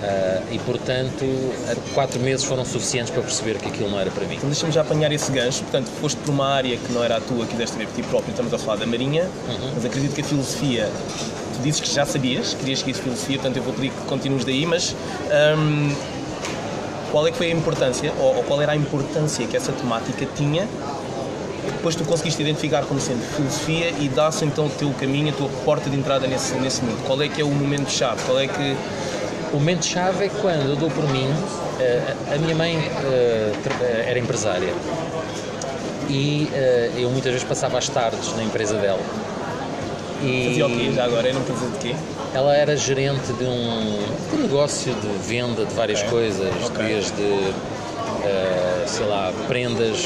Uh, 0.04 0.54
e 0.54 0.58
portanto, 0.58 1.24
quatro 1.94 2.20
meses 2.20 2.44
foram 2.44 2.64
suficientes 2.64 3.10
para 3.10 3.22
perceber 3.22 3.56
que 3.56 3.68
aquilo 3.68 3.90
não 3.90 3.98
era 3.98 4.10
para 4.10 4.26
mim. 4.26 4.34
Então 4.34 4.48
deixa-me 4.48 4.72
já 4.72 4.82
apanhar 4.82 5.10
esse 5.12 5.32
gancho. 5.32 5.62
Portanto, 5.62 5.88
foste 6.00 6.18
por 6.18 6.30
uma 6.30 6.46
área 6.46 6.76
que 6.76 6.92
não 6.92 7.02
era 7.02 7.16
a 7.16 7.20
tua, 7.20 7.46
quiseste 7.46 7.76
ver 7.76 7.86
por 7.86 7.94
ti 7.94 8.02
próprio. 8.02 8.30
Estamos 8.30 8.52
a 8.52 8.58
falar 8.58 8.76
da 8.76 8.86
Marinha, 8.86 9.22
uhum. 9.22 9.70
mas 9.74 9.84
acredito 9.84 10.14
que 10.14 10.20
a 10.20 10.24
filosofia 10.24 10.90
tu 11.54 11.62
dizes 11.62 11.80
que 11.80 11.90
já 11.90 12.04
sabias, 12.04 12.54
querias 12.54 12.80
seguir 12.80 12.94
filosofia, 12.94 13.38
portanto 13.38 13.56
eu 13.56 13.62
vou 13.62 13.72
pedir 13.72 13.90
que 13.90 14.02
continues 14.06 14.44
daí, 14.44 14.66
mas 14.66 14.94
um, 15.56 15.94
qual 17.10 17.26
é 17.26 17.30
que 17.30 17.36
foi 17.36 17.52
a 17.52 17.54
importância, 17.54 18.12
ou, 18.18 18.36
ou 18.36 18.42
qual 18.42 18.60
era 18.60 18.72
a 18.72 18.76
importância 18.76 19.46
que 19.46 19.56
essa 19.56 19.72
temática 19.72 20.26
tinha 20.36 20.68
depois 21.84 21.96
tu 21.96 22.04
conseguiste 22.04 22.40
identificar 22.40 22.82
como 22.86 22.98
sendo 22.98 23.20
filosofia 23.36 23.90
e 24.00 24.08
dá-se 24.08 24.42
então 24.46 24.68
o 24.68 24.70
teu 24.70 24.90
caminho, 24.98 25.28
a 25.28 25.36
tua 25.36 25.50
porta 25.66 25.90
de 25.90 25.96
entrada 25.98 26.26
nesse, 26.26 26.54
nesse 26.54 26.82
mundo. 26.82 27.04
Qual 27.06 27.20
é 27.20 27.28
que 27.28 27.42
é 27.42 27.44
o 27.44 27.50
momento-chave? 27.50 28.22
Qual 28.24 28.38
é 28.40 28.48
que... 28.48 28.74
O 29.52 29.58
momento-chave 29.58 30.24
é 30.24 30.28
quando 30.40 30.70
eu 30.70 30.76
dou 30.76 30.90
por 30.90 31.06
mim, 31.10 31.28
eh, 31.78 32.14
a 32.34 32.38
minha 32.38 32.56
mãe 32.56 32.78
eh, 32.78 33.52
eh, 33.82 34.04
era 34.08 34.18
empresária 34.18 34.72
e 36.08 36.48
eu 36.96 37.10
muitas 37.10 37.32
vezes 37.32 37.46
passava 37.46 37.76
as 37.76 37.88
tardes 37.88 38.34
na 38.34 38.42
empresa 38.42 38.76
dela. 38.78 39.00
E... 40.22 40.46
Fazia 40.48 40.66
o 40.66 40.70
quê 40.70 40.92
já 40.94 41.04
agora? 41.04 41.28
Era 41.28 41.36
uma 41.36 41.42
empresa 41.42 41.66
de 41.70 41.78
quê? 41.78 41.96
Ela 42.32 42.56
era 42.56 42.76
gerente 42.78 43.30
de 43.34 43.44
um, 43.44 43.98
de 44.30 44.36
um 44.36 44.42
negócio 44.42 44.94
de 44.94 45.08
venda 45.28 45.66
de 45.66 45.74
várias 45.74 45.98
okay. 45.98 46.10
coisas, 46.10 46.52
okay. 46.64 46.86
desde, 46.86 47.22
uh, 47.22 47.52
sei 48.86 49.06
lá, 49.06 49.32
prendas 49.46 49.98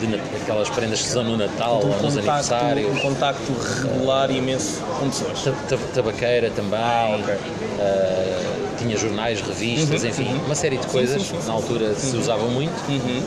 de 0.00 0.06
aquelas 0.48 0.70
prendas 0.70 1.02
que 1.02 1.08
se 1.08 1.14
no 1.16 1.36
Natal 1.36 1.82
Um 1.84 1.90
ou 1.90 2.02
nos 2.02 2.14
contacto, 2.14 2.18
aniversários. 2.54 2.90
um 2.96 3.00
contacto 3.00 3.52
regular 3.82 4.30
e 4.30 4.38
imenso 4.38 4.80
com 4.98 5.10
pessoas. 5.10 5.42
Ta- 5.42 5.52
ta- 5.68 5.78
Tabaqueira 5.94 6.50
também, 6.50 6.78
ah, 6.80 8.74
tinha 8.78 8.96
jornais, 8.96 9.40
revistas, 9.42 10.02
Uhum, 10.02 10.08
enfim, 10.08 10.28
uhum. 10.32 10.44
uma 10.46 10.54
série 10.54 10.78
de 10.78 10.86
coisas 10.86 11.20
sim, 11.22 11.28
sim, 11.34 11.40
sim. 11.42 11.46
na 11.48 11.52
altura 11.52 11.94
se 11.94 12.16
usava 12.16 12.44
muito. 12.46 12.72
Uhum. 12.88 13.22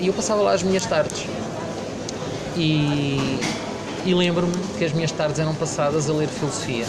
E 0.00 0.06
eu 0.08 0.12
passava 0.12 0.42
lá 0.42 0.52
as 0.52 0.62
minhas 0.64 0.84
tardes. 0.84 1.24
E, 2.56 3.38
e 4.04 4.14
lembro-me 4.14 4.52
que 4.78 4.84
as 4.84 4.92
minhas 4.92 5.12
tardes 5.12 5.38
eram 5.38 5.54
passadas 5.54 6.08
a 6.10 6.12
ler 6.12 6.26
filosofia, 6.28 6.86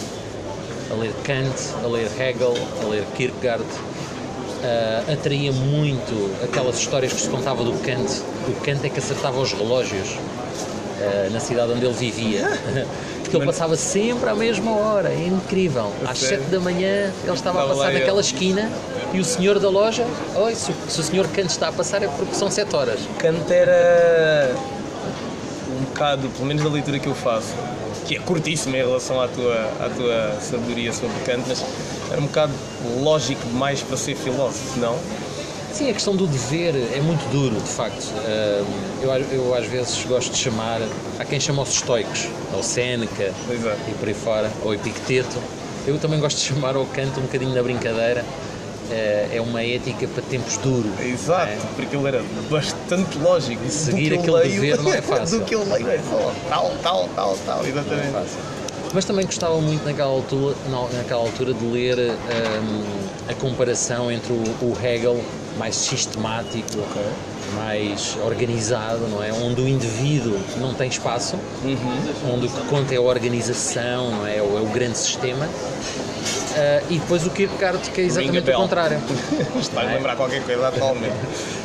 a 0.90 0.94
ler 0.94 1.12
Kant, 1.24 1.54
a 1.84 1.86
ler 1.86 2.10
Hegel, 2.18 2.54
a 2.82 2.86
ler 2.86 3.04
Kierkegaard. 3.16 3.64
Ah, 4.64 5.12
atraía 5.12 5.52
muito 5.52 6.34
aquelas 6.42 6.78
histórias 6.78 7.12
que 7.12 7.20
se 7.20 7.28
contava 7.28 7.62
do 7.62 7.72
Kant. 7.84 8.10
O 8.48 8.52
Kant 8.64 8.84
é 8.84 8.88
que 8.88 8.98
acertava 8.98 9.38
os 9.40 9.52
relógios 9.52 10.16
ah, 11.00 11.28
na 11.30 11.40
cidade 11.40 11.72
onde 11.72 11.84
ele 11.84 11.94
vivia. 11.94 12.48
Porque 13.22 13.36
ele 13.36 13.44
passava 13.44 13.76
sempre 13.76 14.30
à 14.30 14.34
mesma 14.34 14.70
hora, 14.74 15.10
é 15.10 15.26
incrível. 15.26 15.92
Às 16.06 16.18
sério? 16.18 16.38
7 16.44 16.50
da 16.50 16.60
manhã 16.60 17.12
ele 17.22 17.32
estava 17.34 17.62
a 17.62 17.68
passar 17.68 17.92
naquela 17.92 18.22
esquina 18.22 18.70
e 19.12 19.20
o 19.20 19.24
senhor 19.24 19.58
da 19.58 19.68
loja, 19.68 20.06
oi, 20.34 20.54
se, 20.54 20.70
o- 20.70 20.74
se 20.90 20.98
o 21.00 21.02
senhor 21.04 21.28
Kant 21.28 21.50
está 21.50 21.68
a 21.68 21.72
passar 21.72 22.02
é 22.02 22.08
porque 22.08 22.34
são 22.34 22.50
7 22.50 22.74
horas. 22.74 22.98
Kant 23.18 23.52
era 23.52 24.54
um 25.70 25.84
bocado, 25.84 26.26
pelo 26.30 26.46
menos 26.46 26.62
da 26.62 26.70
leitura 26.70 26.98
que 26.98 27.06
eu 27.06 27.14
faço, 27.14 27.54
que 28.06 28.16
é 28.16 28.18
curtíssima 28.18 28.78
em 28.78 28.80
relação 28.80 29.20
à 29.20 29.28
tua, 29.28 29.54
à 29.78 29.90
tua 29.94 30.38
sabedoria 30.40 30.90
sobre 30.94 31.14
Kant, 31.26 31.42
mas 31.46 31.62
era 32.10 32.18
um 32.20 32.24
bocado 32.26 32.52
lógico 33.02 33.46
demais 33.46 33.82
para 33.82 33.98
ser 33.98 34.14
filósofo, 34.16 34.80
não? 34.80 34.96
Sim, 35.72 35.90
a 35.90 35.92
questão 35.92 36.16
do 36.16 36.26
dever 36.26 36.74
é 36.94 37.00
muito 37.00 37.28
duro, 37.30 37.54
de 37.56 37.68
facto. 37.68 38.04
Eu, 39.02 39.10
eu 39.32 39.54
às 39.54 39.66
vezes 39.66 40.02
gosto 40.04 40.32
de 40.32 40.38
chamar, 40.38 40.80
há 41.18 41.24
quem 41.24 41.38
chama 41.38 41.62
os 41.62 41.70
estoicos, 41.70 42.26
ou 42.54 42.62
Séneca 42.62 43.32
Pois 43.46 43.64
é. 43.64 43.76
e 43.88 43.94
por 43.94 44.08
aí 44.08 44.14
fora, 44.14 44.50
ou 44.64 44.74
Epicteto. 44.74 45.36
Eu 45.86 45.98
também 45.98 46.18
gosto 46.20 46.38
de 46.38 46.42
chamar 46.44 46.74
ao 46.74 46.84
canto 46.86 47.20
um 47.20 47.22
bocadinho 47.24 47.54
na 47.54 47.62
brincadeira. 47.62 48.24
Eh, 48.90 49.28
É 49.34 49.40
uma 49.40 49.62
ética 49.62 50.08
para 50.08 50.22
tempos 50.22 50.56
duros. 50.56 50.90
Exato, 51.00 51.46
não 51.46 51.52
é? 51.52 51.58
porque 51.76 51.94
ele 51.96 52.08
era 52.08 52.22
bastante 52.50 53.18
lógico. 53.18 53.62
Do 53.62 53.70
seguir 53.70 54.14
aquele 54.14 54.32
leio- 54.32 54.52
dever 54.60 54.82
não 54.82 54.92
é 54.92 55.02
fácil. 55.02 55.38
Do 55.40 55.44
que 55.44 55.54
eu 55.54 55.62
leio 55.70 55.88
é 55.90 55.98
só 55.98 56.32
tal, 56.48 56.72
tal, 56.82 57.08
tal, 57.14 57.38
tal, 57.44 57.66
exatamente. 57.66 58.10
fácil. 58.12 58.38
Mas 58.94 59.04
também 59.04 59.26
gostava 59.26 59.60
muito 59.60 59.84
naquela 59.84 60.08
altura, 60.10 60.56
na- 60.70 60.88
naquela 60.98 61.20
altura 61.20 61.52
de 61.52 61.64
ler 61.66 61.98
ahm, 61.98 62.84
a 63.30 63.34
comparação 63.34 64.10
entre 64.10 64.32
o, 64.32 64.36
o 64.62 64.76
Hegel 64.82 65.20
mais 65.58 65.74
sistemático, 65.76 66.78
mais 67.54 68.16
organizado, 68.24 69.06
não 69.08 69.22
é? 69.22 69.32
Onde 69.32 69.60
o 69.60 69.68
indivíduo 69.68 70.38
não 70.58 70.74
tem 70.74 70.88
espaço, 70.88 71.36
Uhum. 71.64 72.34
onde 72.34 72.46
o 72.46 72.48
que 72.50 72.60
conta 72.68 72.94
é 72.94 72.98
a 72.98 73.00
organização, 73.02 74.10
não 74.10 74.26
é? 74.26 74.36
É 74.38 74.42
o, 74.42 74.58
é 74.58 74.72
grande 74.72 74.96
sistema. 74.98 75.48
Ah, 76.56 76.82
e 76.90 76.98
depois 76.98 77.26
o 77.26 77.30
Kierkegaard, 77.30 77.78
que 77.90 78.00
é 78.00 78.04
exatamente 78.04 78.46
Ring 78.46 78.54
o 78.54 78.56
contrário. 78.56 78.98
Isto 79.60 79.74
vai 79.74 79.94
lembrar 79.94 80.16
qualquer 80.16 80.42
coisa 80.42 80.68
atualmente. 80.68 81.14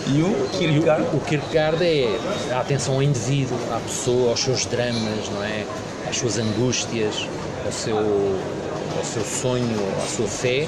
E 0.08 0.22
o 0.22 0.28
E 0.28 0.46
o, 0.46 0.48
Kierkegaard? 0.60 1.04
o 1.16 1.20
Kierkegaard 1.20 1.84
é 1.84 2.20
a 2.54 2.60
atenção 2.60 2.96
ao 2.96 3.04
indivíduo, 3.04 3.58
à 3.72 3.80
pessoa, 3.80 4.30
aos 4.32 4.40
seus 4.42 4.66
dramas, 4.66 5.30
não 5.32 5.44
é? 5.44 5.66
Às 6.10 6.18
suas 6.18 6.38
angústias, 6.38 7.28
ao 7.66 7.72
seu, 7.72 7.98
ao 7.98 9.04
seu 9.04 9.24
sonho, 9.24 9.78
à 10.04 10.08
sua 10.08 10.28
fé. 10.28 10.68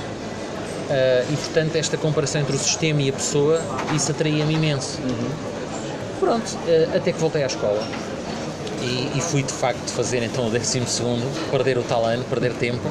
Ah, 0.89 1.25
e 1.29 1.35
portanto, 1.35 1.75
esta 1.75 1.97
comparação 1.97 2.41
entre 2.41 2.55
o 2.55 2.59
sistema 2.59 3.01
e 3.01 3.09
a 3.09 3.13
pessoa, 3.13 3.61
isso 3.95 4.11
atraía-me 4.11 4.53
imenso. 4.53 4.99
Pronto, 6.19 6.57
ah, 6.67 6.97
até 6.97 7.11
que 7.11 7.19
voltei 7.19 7.43
à 7.43 7.47
escola. 7.47 7.85
E, 8.81 9.17
e 9.17 9.21
fui 9.21 9.41
de 9.41 9.53
facto 9.53 9.89
fazer 9.91 10.21
então 10.21 10.47
o 10.47 10.49
12, 10.51 10.81
perder 11.49 11.77
o 11.77 11.83
tal 11.83 12.05
ano, 12.05 12.23
perder 12.25 12.53
tempo. 12.53 12.87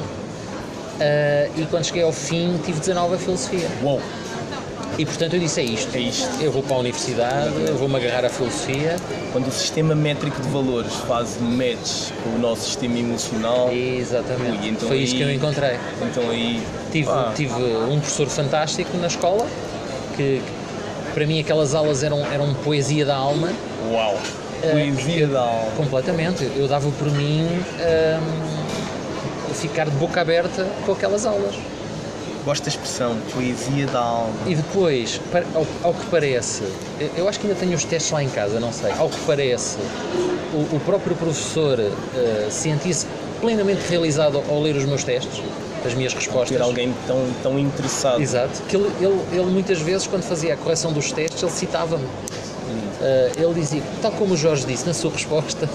Ah, 0.99 1.49
e 1.55 1.65
quando 1.65 1.85
cheguei 1.85 2.03
ao 2.03 2.13
fim, 2.13 2.59
tive 2.65 2.79
19 2.79 3.15
a 3.15 3.17
filosofia. 3.17 3.67
Uou, 3.83 4.01
E 4.97 5.05
portanto 5.05 5.33
eu 5.33 5.39
disse: 5.39 5.59
é 5.59 5.63
isto. 5.63 5.95
é 5.95 5.99
isto. 5.99 6.29
Eu 6.41 6.51
vou 6.51 6.63
para 6.63 6.75
a 6.75 6.79
universidade, 6.79 7.51
eu 7.67 7.75
vou-me 7.77 7.95
agarrar 7.97 8.25
à 8.25 8.29
filosofia. 8.29 8.95
Quando 9.33 9.47
o 9.47 9.51
sistema 9.51 9.93
métrico 9.93 10.41
de 10.41 10.47
valores 10.49 10.93
faz 11.07 11.37
match 11.41 12.11
com 12.23 12.29
o 12.35 12.39
nosso 12.39 12.63
sistema 12.63 12.97
emocional, 12.99 13.69
Exatamente. 13.71 14.59
Ui, 14.61 14.69
então 14.69 14.87
Foi 14.87 14.97
isso 14.99 15.13
aí- 15.13 15.19
que 15.19 15.23
eu 15.25 15.31
encontrei. 15.33 15.77
então 16.01 16.29
aí. 16.29 16.61
Tive, 16.91 17.09
ah, 17.09 17.31
tive 17.35 17.53
um 17.53 17.99
professor 17.99 18.27
fantástico 18.27 18.95
na 18.97 19.07
escola, 19.07 19.45
que, 20.15 20.41
que 20.41 21.13
para 21.13 21.25
mim 21.27 21.39
aquelas 21.41 21.75
aulas 21.75 22.01
eram, 22.03 22.25
eram 22.31 22.53
poesia 22.55 23.05
da 23.05 23.15
alma, 23.17 23.51
Uau! 23.91 24.17
Poesia 24.61 25.27
da 25.27 25.41
alma. 25.41 25.71
completamente. 25.75 26.49
Eu 26.55 26.67
dava 26.69 26.89
por 26.91 27.11
mim 27.11 27.45
hum, 27.45 29.53
ficar 29.53 29.85
de 29.85 29.91
boca 29.97 30.21
aberta 30.21 30.65
com 30.85 30.93
aquelas 30.93 31.25
aulas. 31.25 31.55
Gosto 32.45 32.63
da 32.63 32.69
expressão, 32.69 33.17
poesia 33.33 33.87
da 33.87 33.99
alma. 33.99 34.33
E 34.45 34.53
depois, 34.53 35.19
ao, 35.55 35.65
ao 35.83 35.93
que 35.95 36.05
parece, 36.11 36.61
eu- 37.17 37.27
acho 37.27 37.39
que 37.39 37.47
ainda 37.47 37.59
tenho 37.59 37.73
os 37.75 37.83
testes 37.83 38.11
lá 38.11 38.21
em 38.23 38.29
casa, 38.29 38.59
não 38.59 38.71
sei. 38.71 38.91
Ao 38.91 39.09
que 39.09 39.19
parece, 39.25 39.77
o, 40.53 40.75
o 40.75 40.79
próprio 40.85 41.15
professor 41.15 41.79
eh, 41.79 42.47
sentia-se 42.51 43.07
plenamente 43.41 43.81
realizado 43.89 44.43
ao 44.47 44.61
ler 44.61 44.75
os 44.75 44.85
meus 44.85 45.03
testes, 45.03 45.41
as 45.83 45.93
minhas 45.95 46.13
respostas. 46.13 46.55
Ter 46.55 46.61
alguém 46.63 46.93
tão, 47.07 47.25
tão 47.41 47.57
interessado. 47.59 48.21
Exato. 48.21 48.61
Que 48.69 48.75
ele, 48.75 48.91
ele, 49.01 49.19
ele 49.31 49.45
muitas 49.51 49.79
vezes, 49.81 50.05
quando 50.05 50.21
fazia 50.23 50.53
a 50.53 50.57
correção 50.57 50.93
dos 50.93 51.11
testes, 51.11 51.41
ele 51.41 51.51
citava-me. 51.51 52.05
Eh, 53.01 53.31
ele 53.37 53.53
dizia, 53.55 53.81
tal 54.03 54.11
como 54.11 54.35
o 54.35 54.37
Jorge 54.37 54.65
disse 54.67 54.85
na 54.85 54.93
sua 54.93 55.11
resposta, 55.11 55.67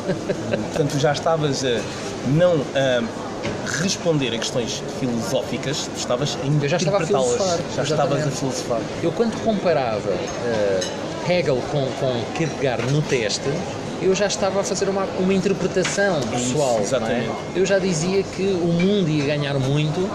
Portanto, 0.48 0.92
tu 0.92 0.98
já 1.00 1.10
estavas 1.12 1.64
a 1.64 1.80
não 2.28 2.60
a 2.76 3.02
responder 3.82 4.34
a 4.34 4.38
questões 4.38 4.82
filosóficas, 4.98 5.88
tu 5.92 5.96
estavas 5.98 6.36
a 6.42 6.46
Eu 6.64 6.68
já 6.68 6.76
estava 6.76 6.98
a 6.98 7.02
interpretá-las. 7.02 7.32
filosofar, 7.36 7.58
Já 7.76 7.82
estavas 7.82 8.26
a 8.26 8.30
filosofar. 8.30 8.80
eu 9.02 9.12
quando 9.12 9.42
comparava 9.44 10.10
eh, 10.44 10.80
Hegel 11.28 11.58
com, 11.70 11.86
com 12.00 12.24
Kierkegaard 12.36 12.90
no 12.92 13.02
teste, 13.02 13.48
eu 14.02 14.14
já 14.14 14.26
estava 14.26 14.60
a 14.60 14.64
fazer 14.64 14.88
uma, 14.88 15.04
uma 15.18 15.32
interpretação 15.34 16.20
pessoal. 16.22 16.80
não 17.00 17.06
é? 17.06 17.28
Eu 17.54 17.66
já 17.66 17.78
dizia 17.78 18.22
que 18.22 18.42
o 18.42 18.66
mundo 18.72 19.08
ia 19.08 19.26
ganhar 19.26 19.54
muito 19.58 20.08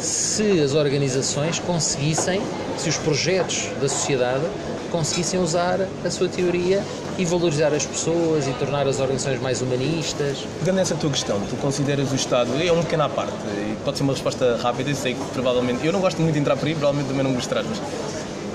se 0.00 0.60
as 0.60 0.74
organizações 0.74 1.58
conseguissem, 1.58 2.40
se 2.76 2.88
os 2.88 2.96
projetos 2.98 3.68
da 3.80 3.88
sociedade 3.88 4.44
conseguissem 4.90 5.40
usar 5.40 5.80
a 6.04 6.10
sua 6.10 6.28
teoria 6.28 6.82
e 7.18 7.24
valorizar 7.24 7.72
as 7.72 7.86
pessoas 7.86 8.46
e 8.46 8.52
tornar 8.52 8.86
as 8.86 8.98
organizações 9.00 9.40
mais 9.40 9.62
humanistas. 9.62 10.38
Pegando 10.58 10.76
nessa 10.76 10.94
tua 10.94 11.10
questão, 11.10 11.40
tu 11.48 11.56
consideras 11.56 12.10
o 12.12 12.14
Estado, 12.14 12.50
é 12.60 12.72
um 12.72 12.82
pequeno 12.82 13.04
à 13.04 13.08
parte, 13.08 13.32
e 13.56 13.76
pode 13.84 13.98
ser 13.98 14.02
uma 14.02 14.12
resposta 14.12 14.58
rápida, 14.62 14.90
e 14.90 14.94
sei 14.94 15.14
que 15.14 15.24
provavelmente, 15.32 15.86
eu 15.86 15.92
não 15.92 16.00
gosto 16.00 16.20
muito 16.20 16.34
de 16.34 16.40
entrar 16.40 16.56
por 16.56 16.66
aí, 16.66 16.74
provavelmente 16.74 17.08
também 17.08 17.24
não 17.24 17.34
gostarás, 17.34 17.66
mas 17.68 17.80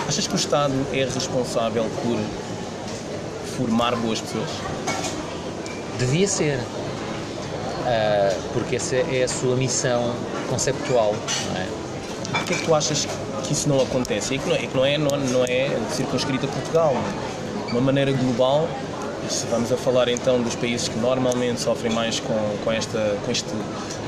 achas 0.08 0.28
que 0.28 0.34
o 0.34 0.36
Estado 0.36 0.74
é 0.92 1.06
responsável 1.06 1.86
por 2.04 2.20
formar 3.56 3.96
boas 3.96 4.20
pessoas? 4.20 4.50
Devia 6.00 6.28
ser. 6.28 6.60
Ah, 7.86 8.36
porque 8.54 8.76
essa 8.76 8.96
é 8.96 9.24
a 9.24 9.28
sua 9.28 9.56
missão 9.56 10.14
conceptual. 10.50 11.16
Não 11.48 11.62
é? 11.62 11.68
Porquê 12.32 12.54
é 12.54 12.58
que 12.58 12.64
tu 12.64 12.74
achas 12.74 13.08
que 13.44 13.54
isso 13.54 13.68
não 13.68 13.82
acontece? 13.82 14.36
É 14.36 14.38
que 14.38 14.48
não 14.48 14.56
é, 14.56 14.64
é 14.64 14.68
que 14.68 14.78
não 14.78 14.86
é, 14.86 14.98
não, 14.98 15.18
não 15.18 15.46
é 15.46 15.78
circunscrito 15.92 16.46
a 16.46 16.50
Portugal. 16.50 16.96
De 17.70 17.76
uma 17.76 17.82
maneira 17.82 18.12
global, 18.12 18.68
se 19.30 19.46
vamos 19.46 19.72
a 19.72 19.78
falar 19.78 20.08
então 20.10 20.42
dos 20.42 20.56
países 20.56 20.88
que 20.88 20.98
normalmente 20.98 21.62
sofrem 21.62 21.94
mais 21.94 22.20
com, 22.20 22.34
com, 22.64 22.72
esta, 22.72 23.16
com 23.24 23.32
este 23.32 23.48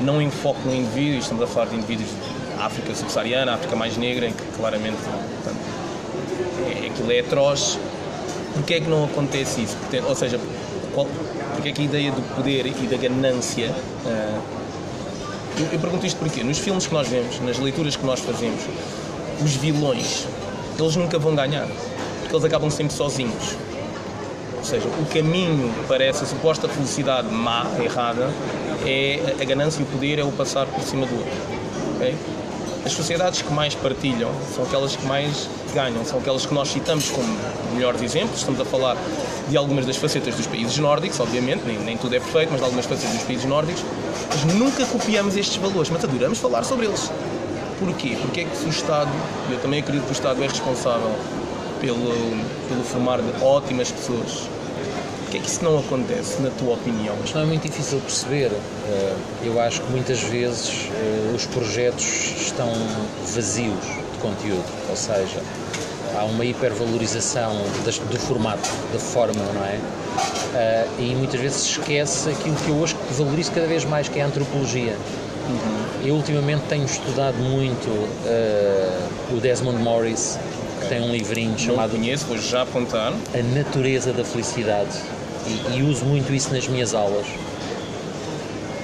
não 0.00 0.20
enfoque 0.20 0.66
no 0.66 0.74
indivíduo, 0.74 1.20
estamos 1.20 1.44
a 1.44 1.46
falar 1.46 1.66
de 1.66 1.76
indivíduos 1.76 2.10
da 2.56 2.64
África 2.64 2.92
subsaariana, 2.92 3.54
África 3.54 3.76
mais 3.76 3.96
negra, 3.96 4.26
em 4.26 4.32
que 4.32 4.42
claramente 4.56 4.96
portanto, 4.96 5.60
é, 6.66 6.88
aquilo 6.88 7.12
é 7.12 7.20
atroz. 7.20 7.78
Porquê 8.54 8.74
é 8.74 8.80
que 8.80 8.88
não 8.88 9.04
acontece 9.04 9.62
isso? 9.62 9.76
Portanto, 9.76 10.08
ou 10.08 10.16
seja, 10.16 10.40
qual, 10.92 11.06
porque 11.54 11.68
é 11.68 11.72
que 11.72 11.82
a 11.82 11.84
ideia 11.84 12.10
do 12.10 12.34
poder 12.34 12.66
e 12.66 12.86
da 12.86 12.96
ganância 12.96 13.72
ah, 14.04 14.40
eu, 15.58 15.66
eu 15.72 15.78
pergunto 15.78 16.06
isto 16.06 16.18
porque 16.18 16.42
nos 16.42 16.58
filmes 16.58 16.86
que 16.86 16.94
nós 16.94 17.08
vemos, 17.08 17.38
nas 17.40 17.58
leituras 17.58 17.94
que 17.94 18.04
nós 18.04 18.20
fazemos, 18.20 18.62
os 19.42 19.54
vilões, 19.56 20.26
eles 20.78 20.96
nunca 20.96 21.18
vão 21.18 21.34
ganhar, 21.34 21.68
porque 22.32 22.36
eles 22.36 22.44
acabam 22.46 22.70
sempre 22.70 22.94
sozinhos. 22.94 23.56
Ou 24.56 24.64
seja, 24.64 24.88
o 24.88 25.04
caminho 25.12 25.70
para 25.86 26.02
essa 26.04 26.24
suposta 26.24 26.66
felicidade 26.68 27.28
má, 27.28 27.66
errada, 27.82 28.30
é 28.86 29.36
a- 29.40 29.44
ganância 29.44 29.80
e 29.80 29.82
o 29.82 29.86
poder 29.86 30.18
é 30.18 30.24
o 30.24 30.32
passar 30.32 30.66
por 30.66 30.82
cima 30.82 31.04
do 31.04 31.14
outro. 31.14 31.32
ok? 31.96 32.14
As 32.84 32.92
sociedades 32.92 33.42
que 33.42 33.52
mais 33.52 33.74
partilham 33.74 34.30
são 34.54 34.64
aquelas 34.64 34.96
que 34.96 35.04
mais 35.06 35.48
ganham, 35.74 36.04
são 36.04 36.18
aquelas 36.18 36.46
que 36.46 36.54
nós 36.54 36.68
citamos 36.68 37.10
como 37.10 37.28
melhores 37.74 38.02
exemplos. 38.02 38.38
Estamos 38.38 38.60
a 38.60 38.64
falar 38.64 38.96
de 39.48 39.56
algumas 39.56 39.84
das 39.86 39.96
facetas 39.96 40.34
dos 40.34 40.46
países 40.46 40.76
nórdicos, 40.78 41.20
obviamente, 41.20 41.62
nem, 41.64 41.78
nem 41.78 41.96
tudo 41.96 42.16
é 42.16 42.18
perfeito, 42.20 42.48
mas 42.50 42.60
de 42.60 42.64
algumas 42.64 42.86
facetas 42.86 43.12
dos 43.14 43.22
países 43.24 43.44
nórdicos. 43.44 43.84
Mas 44.30 44.54
nunca 44.54 44.84
copiamos 44.86 45.36
estes 45.36 45.56
valores, 45.58 45.90
mas 45.90 46.02
adoramos 46.02 46.38
falar 46.38 46.64
sobre 46.64 46.86
eles. 46.86 47.10
Porquê? 47.78 48.16
Porque 48.20 48.40
é 48.40 48.44
que 48.44 48.56
se 48.56 48.64
o 48.64 48.70
Estado, 48.70 49.10
eu 49.50 49.58
também 49.60 49.80
acredito 49.80 50.04
que 50.04 50.10
o 50.10 50.12
Estado 50.12 50.42
é 50.42 50.46
responsável 50.48 51.10
pelo, 51.82 51.98
pelo 52.68 52.82
formar 52.84 53.20
de 53.20 53.44
ótimas 53.44 53.90
pessoas, 53.90 54.48
Porquê 55.24 55.38
é 55.38 55.40
que 55.40 55.48
isso 55.48 55.64
não 55.64 55.78
acontece, 55.78 56.42
na 56.42 56.50
tua 56.50 56.74
opinião? 56.74 57.14
Isto 57.24 57.36
não 57.38 57.44
é 57.44 57.46
muito 57.46 57.62
difícil 57.62 57.96
de 58.00 58.04
perceber. 58.04 58.50
Eh, 58.52 59.14
Eu 59.44 59.58
acho 59.62 59.80
que 59.80 59.90
muitas 59.90 60.20
vezes 60.20 60.90
eh, 60.92 61.32
os 61.34 61.46
projetos 61.46 62.04
estão 62.38 62.70
vazios 63.34 63.80
de 63.82 64.18
conteúdo, 64.20 64.62
ou 64.90 64.94
seja, 64.94 65.40
há 66.20 66.24
uma 66.26 66.44
hipervalorização 66.44 67.54
do 68.10 68.18
formato, 68.18 68.68
da 68.92 68.98
forma, 68.98 69.42
não 69.54 69.64
é? 69.64 69.78
Eh, 70.54 70.86
E 70.98 71.14
muitas 71.14 71.40
vezes 71.40 71.62
se 71.62 71.70
esquece 71.78 72.28
aquilo 72.28 72.54
que 72.56 72.68
eu 72.68 72.76
hoje 72.76 72.94
valorizo 73.12 73.52
cada 73.52 73.66
vez 73.66 73.86
mais, 73.86 74.10
que 74.10 74.18
é 74.18 74.22
a 74.24 74.26
antropologia. 74.26 74.94
Eu 76.04 76.14
ultimamente 76.16 76.64
tenho 76.68 76.84
estudado 76.84 77.36
muito 77.38 77.88
o 79.34 79.40
Desmond 79.40 79.78
Morris, 79.82 80.38
que 80.82 80.88
tem 80.88 81.00
um 81.00 81.12
livrinho 81.12 81.50
Não 81.52 81.58
chamado 81.58 81.92
conheço, 81.92 82.26
vou 82.26 82.38
já 82.38 82.62
apontar. 82.62 83.12
a 83.34 83.42
natureza 83.58 84.12
da 84.12 84.24
felicidade 84.24 84.98
e, 85.46 85.78
e 85.78 85.82
uso 85.82 86.04
muito 86.04 86.32
isso 86.32 86.52
nas 86.52 86.66
minhas 86.68 86.94
aulas 86.94 87.26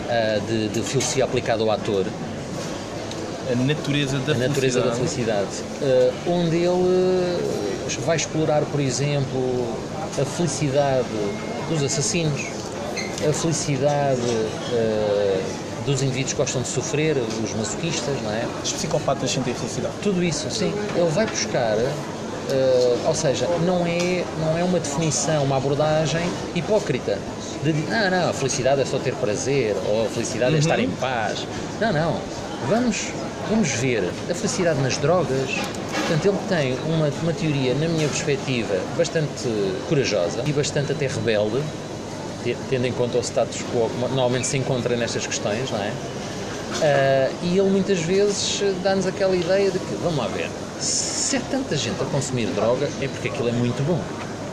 ah, 0.09 0.40
de, 0.47 0.69
de 0.69 0.83
filosofia 0.83 1.25
aplicada 1.25 1.62
ao 1.62 1.71
ator, 1.71 2.07
A 3.50 3.55
natureza 3.55 4.19
da 4.19 4.33
a 4.33 4.37
natureza 4.37 4.81
da 4.81 4.93
felicidade. 4.93 5.47
felicidade, 5.49 6.12
ah, 6.26 6.31
onde 6.31 6.57
ele 6.57 7.38
ah, 7.87 8.00
vai 8.05 8.17
explorar, 8.17 8.62
por 8.67 8.81
exemplo, 8.81 9.76
a 10.21 10.25
felicidade 10.25 11.07
dos 11.69 11.83
assassinos, 11.83 12.40
a 13.28 13.33
felicidade 13.33 14.21
ah, 14.73 15.40
dos 15.85 16.02
indivíduos 16.02 16.32
que 16.32 16.38
gostam 16.38 16.62
de 16.62 16.68
sofrer, 16.68 17.16
os 17.16 17.54
masoquistas, 17.54 18.14
não 18.23 18.30
é? 18.30 18.47
Os 18.62 18.73
psicopatas 18.73 19.30
sentem 19.30 19.54
felicidade. 19.54 19.94
Tudo 20.02 20.23
isso, 20.23 20.50
sim. 20.50 20.73
Ele 20.94 21.11
vai 21.11 21.26
buscar, 21.26 21.76
eh, 21.78 22.97
ou 23.06 23.14
seja, 23.14 23.47
não 23.64 23.87
é, 23.87 24.25
não 24.40 24.58
é 24.58 24.64
uma 24.64 24.78
definição, 24.78 25.44
uma 25.44 25.56
abordagem 25.56 26.28
hipócrita. 26.54 27.18
De, 27.62 27.73
não, 27.73 28.11
não, 28.11 28.30
a 28.30 28.32
felicidade 28.32 28.80
é 28.80 28.85
só 28.85 28.99
ter 28.99 29.14
prazer, 29.14 29.76
ou 29.88 30.06
a 30.06 30.08
felicidade 30.08 30.54
é 30.54 30.58
estar 30.58 30.78
em 30.78 30.90
paz. 30.90 31.47
Não, 31.80 31.92
não. 31.92 32.20
Vamos, 32.68 33.08
vamos 33.49 33.70
ver 33.70 34.04
a 34.30 34.35
felicidade 34.35 34.80
nas 34.80 34.97
drogas. 34.99 35.50
Portanto, 36.08 36.26
ele 36.26 36.38
tem 36.49 36.78
uma, 36.87 37.08
uma 37.23 37.32
teoria, 37.32 37.75
na 37.75 37.87
minha 37.88 38.08
perspectiva, 38.08 38.75
bastante 38.97 39.49
corajosa 39.88 40.42
e 40.47 40.52
bastante 40.52 40.92
até 40.92 41.06
rebelde, 41.06 41.62
tendo 42.68 42.87
em 42.87 42.92
conta 42.92 43.18
o 43.18 43.21
status 43.21 43.62
quo 43.73 43.88
que 43.88 44.00
normalmente 44.00 44.47
se 44.47 44.57
encontra 44.57 44.97
nestas 44.97 45.26
questões, 45.26 45.71
não 45.71 45.78
é? 45.78 45.92
Ah, 46.83 47.30
e 47.42 47.59
ele 47.59 47.71
muitas 47.71 48.00
vezes 48.00 48.62
dá-nos 48.83 49.07
aquela 49.07 49.35
ideia 49.35 49.71
de 49.71 49.78
que, 49.78 49.95
vamos 50.02 50.18
lá 50.18 50.28
ver, 50.28 50.49
se 50.80 51.37
é 51.37 51.40
tanta 51.50 51.76
gente 51.76 52.00
a 52.02 52.07
consumir 52.07 52.47
droga 52.49 52.88
é 53.00 53.09
porque 53.09 53.28
aquilo 53.28 53.49
é 53.49 53.52
muito 53.52 53.83
bom. 53.85 54.00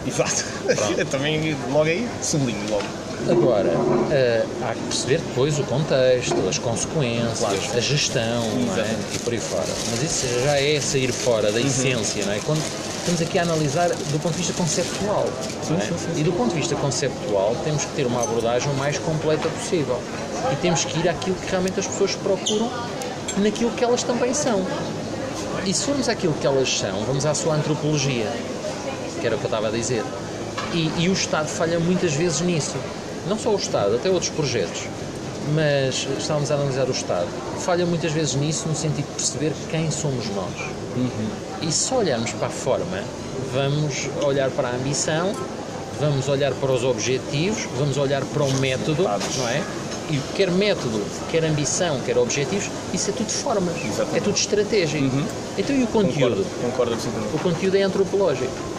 Exato. 0.07 0.45
Também, 1.09 1.55
logo 1.71 1.85
aí, 1.85 2.07
sublinho 2.21 2.69
logo. 2.69 2.83
Agora, 3.29 3.71
ah, 4.11 4.69
há 4.69 4.73
que 4.73 4.81
perceber 4.81 5.17
depois 5.19 5.57
o 5.57 5.63
contexto, 5.63 6.35
as 6.47 6.59
consequências, 6.59 7.75
a 7.75 7.79
gestão 7.79 8.43
não 8.67 8.77
é? 8.77 8.95
E 9.13 9.19
por 9.19 9.33
aí 9.33 9.39
fora. 9.39 9.67
Mas 9.91 10.03
isso 10.03 10.27
já 10.43 10.59
é 10.59 10.79
sair 10.79 11.11
fora 11.11 11.51
da 11.51 11.59
essência, 11.59 12.23
não 12.25 12.33
é? 12.33 12.39
Quando 12.45 12.61
estamos 13.05 13.21
aqui 13.21 13.37
a 13.37 13.43
analisar 13.43 13.89
do 13.89 14.19
ponto 14.19 14.31
de 14.31 14.39
vista 14.39 14.53
conceptual. 14.53 15.25
é? 15.27 15.79
sim, 15.79 15.95
sim, 15.95 16.19
E 16.19 16.23
do 16.23 16.31
ponto 16.33 16.49
de 16.49 16.55
vista 16.55 16.75
conceptual, 16.75 17.55
temos 17.63 17.85
que 17.85 17.91
ter 17.91 18.07
uma 18.07 18.23
abordagem 18.23 18.71
o 18.71 18.73
mais 18.75 18.97
completa 18.97 19.47
possível. 19.47 20.01
E 20.51 20.55
temos 20.55 20.83
que 20.85 20.99
ir 20.99 21.07
àquilo 21.07 21.35
que 21.35 21.51
realmente 21.51 21.79
as 21.79 21.85
pessoas 21.85 22.15
procuram, 22.15 22.71
naquilo 23.37 23.69
que 23.71 23.83
elas 23.83 24.01
também 24.01 24.33
são. 24.33 24.65
E 25.63 25.71
se 25.71 25.85
formos 25.85 26.09
àquilo 26.09 26.33
que 26.33 26.47
elas 26.47 26.79
são, 26.79 27.03
vamos 27.05 27.27
à 27.27 27.35
sua 27.35 27.53
antropologia, 27.53 28.31
que 29.21 29.27
era 29.27 29.35
o 29.35 29.39
que 29.39 29.45
eu 29.45 29.49
estava 29.49 29.67
a 29.67 29.71
dizer. 29.71 30.03
E, 30.73 30.91
e 30.97 31.07
o 31.07 31.13
Estado 31.13 31.47
falha 31.47 31.79
muitas 31.79 32.13
vezes 32.13 32.41
nisso. 32.41 32.75
Não 33.27 33.37
só 33.37 33.51
o 33.51 33.55
Estado, 33.55 33.95
até 33.95 34.09
outros 34.09 34.31
projetos. 34.31 34.81
Mas 35.53 36.07
estávamos 36.17 36.49
a 36.49 36.55
analisar 36.55 36.87
o 36.87 36.91
Estado. 36.91 37.27
Falha 37.59 37.85
muitas 37.85 38.11
vezes 38.11 38.35
nisso, 38.35 38.67
no 38.67 38.75
sentido 38.75 39.05
de 39.05 39.13
perceber 39.13 39.53
quem 39.69 39.91
somos 39.91 40.25
nós. 40.29 40.53
E 41.61 41.71
se 41.71 41.93
olharmos 41.93 42.31
para 42.31 42.47
a 42.47 42.49
forma, 42.49 43.03
vamos 43.53 44.09
olhar 44.23 44.49
para 44.49 44.69
a 44.69 44.71
ambição, 44.71 45.33
vamos 45.99 46.27
olhar 46.27 46.51
para 46.53 46.71
os 46.71 46.83
objetivos, 46.83 47.67
vamos 47.77 47.97
olhar 47.97 48.23
para 48.25 48.43
o 48.43 48.51
método, 48.59 49.03
não 49.03 49.49
é? 49.49 49.61
E 50.09 50.19
quer 50.35 50.51
método, 50.51 51.01
quer 51.31 51.43
ambição, 51.43 51.99
quer 52.05 52.17
objetivos, 52.17 52.69
isso 52.93 53.09
é 53.09 53.13
tudo 53.13 53.29
formas, 53.29 53.75
Exatamente. 53.83 54.17
é 54.17 54.21
tudo 54.21 54.35
estratégia. 54.37 54.99
Então 55.57 55.75
e 55.75 55.83
o 55.83 55.87
conteúdo? 55.87 56.45
Concordo, 56.61 56.95
concordo. 56.95 57.35
O 57.35 57.39
conteúdo 57.39 57.75
é 57.75 57.81
antropológico. 57.81 58.74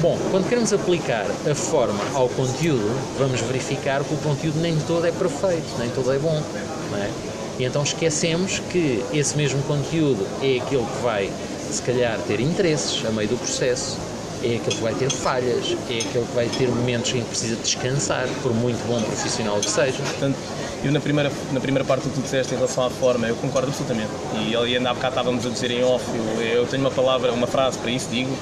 Bom, 0.00 0.18
quando 0.30 0.48
queremos 0.48 0.72
aplicar 0.72 1.26
a 1.50 1.54
forma 1.54 2.02
ao 2.14 2.26
conteúdo, 2.30 2.90
vamos 3.18 3.38
verificar 3.42 4.02
que 4.02 4.14
o 4.14 4.16
conteúdo 4.16 4.58
nem 4.58 4.74
todo 4.86 5.06
é 5.06 5.12
perfeito, 5.12 5.66
nem 5.78 5.90
todo 5.90 6.10
é 6.10 6.18
bom. 6.18 6.42
Não 6.90 6.98
é? 6.98 7.10
E 7.58 7.64
então 7.64 7.82
esquecemos 7.82 8.60
que 8.70 9.04
esse 9.12 9.36
mesmo 9.36 9.62
conteúdo 9.64 10.26
é 10.40 10.58
aquele 10.58 10.84
que 10.84 11.02
vai, 11.02 11.30
se 11.70 11.82
calhar, 11.82 12.18
ter 12.26 12.40
interesses 12.40 13.04
a 13.04 13.10
meio 13.10 13.28
do 13.28 13.36
processo, 13.36 13.98
é 14.42 14.56
aquele 14.56 14.74
que 14.74 14.82
vai 14.82 14.94
ter 14.94 15.10
falhas, 15.10 15.76
é 15.90 15.98
aquele 15.98 16.24
que 16.24 16.34
vai 16.34 16.48
ter 16.48 16.68
momentos 16.68 17.12
em 17.12 17.20
que 17.20 17.28
precisa 17.28 17.56
descansar, 17.56 18.26
por 18.42 18.54
muito 18.54 18.82
bom 18.88 19.02
profissional 19.02 19.60
que 19.60 19.70
seja. 19.70 19.98
Portanto, 20.02 20.38
eu 20.82 20.92
na 20.92 21.00
primeira, 21.00 21.30
na 21.52 21.60
primeira 21.60 21.84
parte 21.84 22.04
do 22.04 22.08
que 22.08 22.14
tu 22.14 22.22
disseste 22.22 22.54
em 22.54 22.56
relação 22.56 22.86
à 22.86 22.88
forma, 22.88 23.26
eu 23.26 23.36
concordo 23.36 23.68
absolutamente. 23.68 24.12
E, 24.36 24.52
e 24.52 24.76
ainda 24.76 24.92
há 24.92 24.94
bocado 24.94 25.12
estávamos 25.12 25.44
a 25.44 25.50
dizer 25.50 25.70
em 25.70 25.84
off, 25.84 26.02
eu, 26.38 26.42
eu 26.42 26.66
tenho 26.66 26.82
uma 26.82 26.90
palavra, 26.90 27.30
uma 27.32 27.46
frase 27.46 27.76
para 27.76 27.90
isso, 27.90 28.08
digo, 28.10 28.34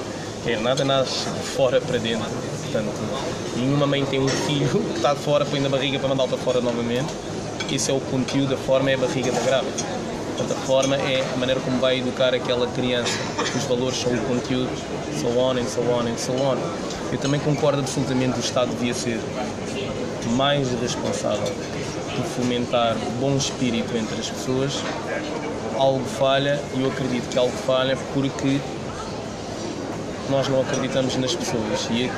nada 0.61 0.83
nasce 0.83 1.29
de 1.29 1.39
fora 1.39 1.81
para 1.81 1.97
dentro. 1.97 2.29
Portanto, 2.63 2.93
nenhuma 3.55 3.85
mãe 3.85 4.05
tem 4.05 4.19
um 4.19 4.27
filho 4.27 4.79
que 4.83 4.97
está 4.97 5.13
de 5.13 5.19
fora, 5.19 5.45
põe 5.45 5.59
na 5.59 5.69
barriga 5.69 5.99
para 5.99 6.09
mandá-lo 6.09 6.29
para 6.29 6.37
fora 6.37 6.61
novamente. 6.61 7.13
Esse 7.71 7.91
é 7.91 7.93
o 7.93 7.99
conteúdo, 7.99 8.55
a 8.55 8.57
forma 8.57 8.89
é 8.89 8.95
a 8.95 8.97
barriga 8.97 9.31
da 9.31 9.39
grávida. 9.41 9.83
Portanto, 10.37 10.57
a 10.57 10.65
forma 10.65 10.95
é 10.95 11.23
a 11.33 11.37
maneira 11.37 11.59
como 11.61 11.79
vai 11.79 11.99
educar 11.99 12.33
aquela 12.33 12.67
criança. 12.67 13.11
Os 13.55 13.63
valores 13.65 13.97
são 13.97 14.11
o 14.13 14.17
conteúdo, 14.21 14.71
so 15.19 15.27
on 15.37 15.57
and 15.57 15.67
so 15.67 15.81
on 15.81 16.07
and 16.07 16.17
so 16.17 16.31
on. 16.31 16.57
Eu 17.11 17.17
também 17.19 17.39
concordo 17.39 17.79
absolutamente 17.79 18.33
que 18.33 18.39
o 18.39 18.43
Estado 18.43 18.69
devia 18.71 18.93
ser 18.93 19.19
mais 20.35 20.69
responsável 20.79 21.51
por 22.15 22.25
fomentar 22.25 22.95
bom 23.19 23.35
espírito 23.35 23.95
entre 23.97 24.19
as 24.19 24.29
pessoas. 24.29 24.73
Algo 25.77 26.03
falha 26.05 26.59
e 26.75 26.81
eu 26.81 26.87
acredito 26.87 27.29
que 27.29 27.37
algo 27.37 27.55
falha 27.65 27.97
porque 28.13 28.59
nós 30.29 30.47
não 30.47 30.61
acreditamos 30.61 31.15
nas 31.17 31.35
pessoas 31.35 31.87
e 31.91 32.09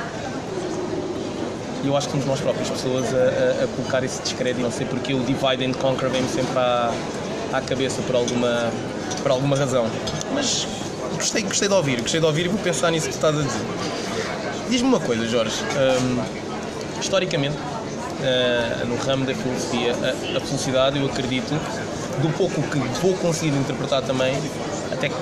eu 1.84 1.96
acho 1.96 2.06
que 2.06 2.12
somos 2.12 2.26
nós 2.26 2.40
próprias 2.40 2.70
pessoas 2.70 3.06
a, 3.12 3.16
a- 3.62 3.64
a 3.64 3.66
colocar 3.76 4.04
esse 4.04 4.22
descrédito. 4.22 4.60
Não 4.62 4.70
sei 4.70 4.86
porque 4.86 5.14
o 5.14 5.20
divide 5.20 5.64
and 5.64 5.72
conquer 5.72 6.08
vem 6.10 6.26
sempre 6.28 6.56
à, 6.58 6.92
à 7.52 7.60
cabeça 7.60 8.00
por 8.02 8.14
alguma, 8.14 8.70
por 9.22 9.30
alguma 9.32 9.56
razão. 9.56 9.86
Mas 10.32 10.66
gostei, 11.14 11.42
gostei 11.42 11.68
de 11.68 11.74
ouvir, 11.74 12.00
gostei 12.00 12.20
de 12.20 12.26
ouvir 12.26 12.46
e 12.46 12.48
vou 12.48 12.58
pensar 12.60 12.90
nisso 12.92 13.06
que 13.08 13.12
tu 13.12 13.16
estás 13.16 13.36
a 13.36 13.42
dizer. 13.42 13.60
Diz-me 14.70 14.88
uma 14.88 15.00
coisa, 15.00 15.26
Jorge. 15.26 15.56
Hum, 16.00 16.22
historicamente, 17.00 17.56
ah, 18.22 18.84
no 18.84 18.96
ramo 18.96 19.24
da 19.26 19.34
filosofia, 19.34 19.92
a, 20.02 20.38
a 20.38 20.96
eu 20.96 21.06
acredito, 21.06 21.52
do 22.20 22.28
pouco 22.36 22.62
que 22.62 22.78
vou 23.00 23.14
conseguir 23.14 23.56
interpretar 23.56 24.02
também, 24.02 24.34
até 24.92 25.08
que 25.08 25.14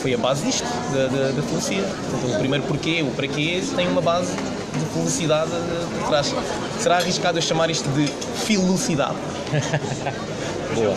foi 0.00 0.14
a 0.14 0.18
base 0.18 0.44
disto, 0.44 0.64
da, 0.92 1.06
da, 1.06 1.32
da 1.32 1.42
filosofia. 1.42 1.82
Portanto, 2.10 2.34
o 2.34 2.38
primeiro 2.38 2.64
porquê, 2.64 3.02
o 3.02 3.10
para 3.14 3.28
quê, 3.28 3.62
tem 3.76 3.88
uma 3.88 4.00
base 4.00 4.32
de 4.32 4.84
felicidade 4.92 5.50
por 5.50 6.08
trás. 6.08 6.34
Será 6.78 6.96
arriscado 6.96 7.38
eu 7.38 7.42
chamar 7.42 7.70
isto 7.70 7.88
de 7.90 8.06
filocidade? 8.44 9.16
Boa. 10.74 10.94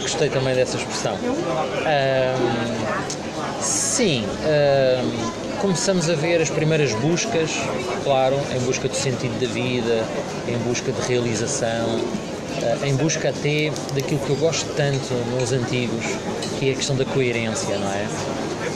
Gostei 0.00 0.28
também 0.28 0.54
dessa 0.54 0.76
expressão. 0.76 1.14
Ahm, 1.86 2.76
sim, 3.60 4.24
ahm, 4.44 5.58
começamos 5.60 6.10
a 6.10 6.14
ver 6.14 6.42
as 6.42 6.50
primeiras 6.50 6.92
buscas, 6.94 7.50
claro, 8.02 8.38
em 8.54 8.60
busca 8.60 8.88
do 8.88 8.94
sentido 8.94 9.38
da 9.40 9.50
vida, 9.52 10.04
em 10.46 10.58
busca 10.58 10.92
de 10.92 11.00
realização, 11.08 12.00
em 12.84 12.94
busca 12.96 13.30
até 13.30 13.70
daquilo 13.94 14.20
que 14.20 14.30
eu 14.30 14.36
gosto 14.36 14.66
tanto 14.76 15.12
nos 15.38 15.52
antigos, 15.52 16.04
que 16.58 16.68
é 16.68 16.72
a 16.72 16.76
questão 16.76 16.96
da 16.96 17.04
coerência, 17.04 17.76
não 17.78 17.90
é? 17.90 18.06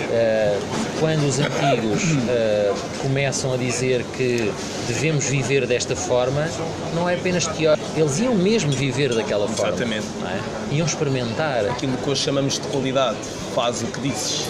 Uh, 0.09 0.61
quando 1.01 1.27
os 1.27 1.39
antigos 1.39 2.03
uh, 2.13 3.03
começam 3.03 3.53
a 3.53 3.57
dizer 3.57 4.05
que 4.17 4.51
devemos 4.87 5.27
viver 5.27 5.67
desta 5.67 5.95
forma, 5.95 6.49
não 6.95 7.09
é 7.09 7.15
apenas 7.15 7.47
teórico, 7.47 7.87
eles 7.97 8.19
iam 8.19 8.35
mesmo 8.35 8.73
viver 8.73 9.15
daquela 9.15 9.47
forma. 9.49 9.75
Exatamente. 9.75 10.07
é? 10.25 10.75
Iam 10.75 10.87
experimentar, 10.87 11.67
Aquilo 11.67 11.97
que 11.99 12.11
hoje 12.11 12.23
chamamos 12.23 12.55
de 12.55 12.67
qualidade, 12.69 13.19
faz 13.55 13.83
o 13.83 13.87
que 13.87 14.01
dizes. 14.01 14.47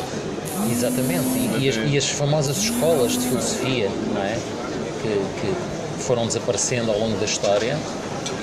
exatamente. 0.71 1.27
E, 1.37 1.64
e 1.64 1.69
as, 1.69 1.77
e 1.77 1.99
as 1.99 2.09
famosas 2.09 2.59
escolas 2.59 3.12
de 3.12 3.21
filosofia, 3.21 3.91
não 4.14 4.23
é? 4.23 4.38
Que, 5.03 5.41
que 5.41 6.03
foram 6.03 6.27
desaparecendo 6.27 6.91
ao 6.93 6.99
longo 6.99 7.17
da 7.19 7.25
história 7.25 7.77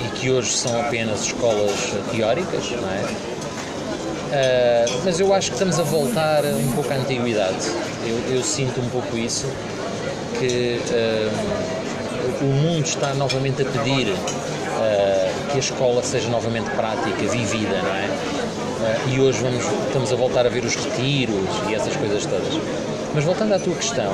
e 0.03 0.09
que 0.15 0.29
hoje 0.29 0.51
são 0.51 0.79
apenas 0.79 1.21
escolas 1.21 1.93
teóricas, 2.11 2.71
não 2.71 2.89
é? 2.89 3.35
Uh, 4.25 5.01
mas 5.05 5.19
eu 5.19 5.33
acho 5.33 5.49
que 5.49 5.55
estamos 5.55 5.79
a 5.79 5.83
voltar 5.83 6.43
um 6.43 6.71
pouco 6.73 6.91
à 6.91 6.97
antiguidade. 6.97 7.69
Eu, 8.05 8.35
eu 8.35 8.43
sinto 8.43 8.81
um 8.81 8.89
pouco 8.89 9.17
isso, 9.17 9.47
que 10.37 10.81
uh, 10.91 11.31
o 12.41 12.45
mundo 12.45 12.85
está 12.85 13.13
novamente 13.13 13.61
a 13.61 13.65
pedir 13.65 14.09
uh, 14.09 15.51
que 15.51 15.55
a 15.55 15.59
escola 15.59 16.03
seja 16.03 16.27
novamente 16.29 16.69
prática, 16.71 17.27
vivida, 17.31 17.81
não 17.81 17.95
é? 17.95 18.09
E 19.07 19.19
hoje 19.19 19.39
vamos, 19.39 19.63
estamos 19.87 20.11
a 20.11 20.15
voltar 20.15 20.45
a 20.45 20.49
ver 20.49 20.65
os 20.65 20.75
retiros 20.75 21.49
e 21.69 21.73
essas 21.73 21.95
coisas 21.95 22.25
todas. 22.25 22.53
Mas 23.15 23.23
voltando 23.23 23.53
à 23.53 23.59
tua 23.59 23.73
questão, 23.73 24.11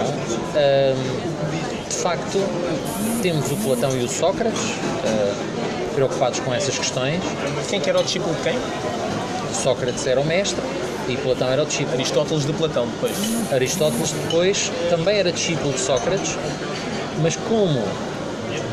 de 1.89 1.95
facto, 1.95 2.37
temos 3.21 3.51
o 3.51 3.55
Platão 3.57 3.91
e 3.97 4.03
o 4.03 4.07
Sócrates 4.07 4.61
preocupados 5.91 6.39
com 6.39 6.53
essas 6.53 6.77
questões. 6.77 7.21
Quem 7.69 7.79
que 7.79 7.89
era 7.89 7.99
o 7.99 8.03
discípulo 8.03 8.33
de 8.35 8.41
quem? 8.41 8.59
Sócrates 9.53 10.05
era 10.07 10.19
o 10.19 10.25
mestre 10.25 10.61
e 11.07 11.17
Platão 11.17 11.49
era 11.49 11.63
o 11.63 11.65
discípulo. 11.65 11.95
Aristóteles 11.95 12.45
de 12.45 12.53
Platão 12.53 12.87
depois. 12.87 13.13
Aristóteles 13.51 14.11
depois 14.11 14.71
também 14.89 15.17
era 15.17 15.31
discípulo 15.31 15.73
de 15.73 15.79
Sócrates, 15.79 16.37
mas 17.21 17.35
como 17.35 17.83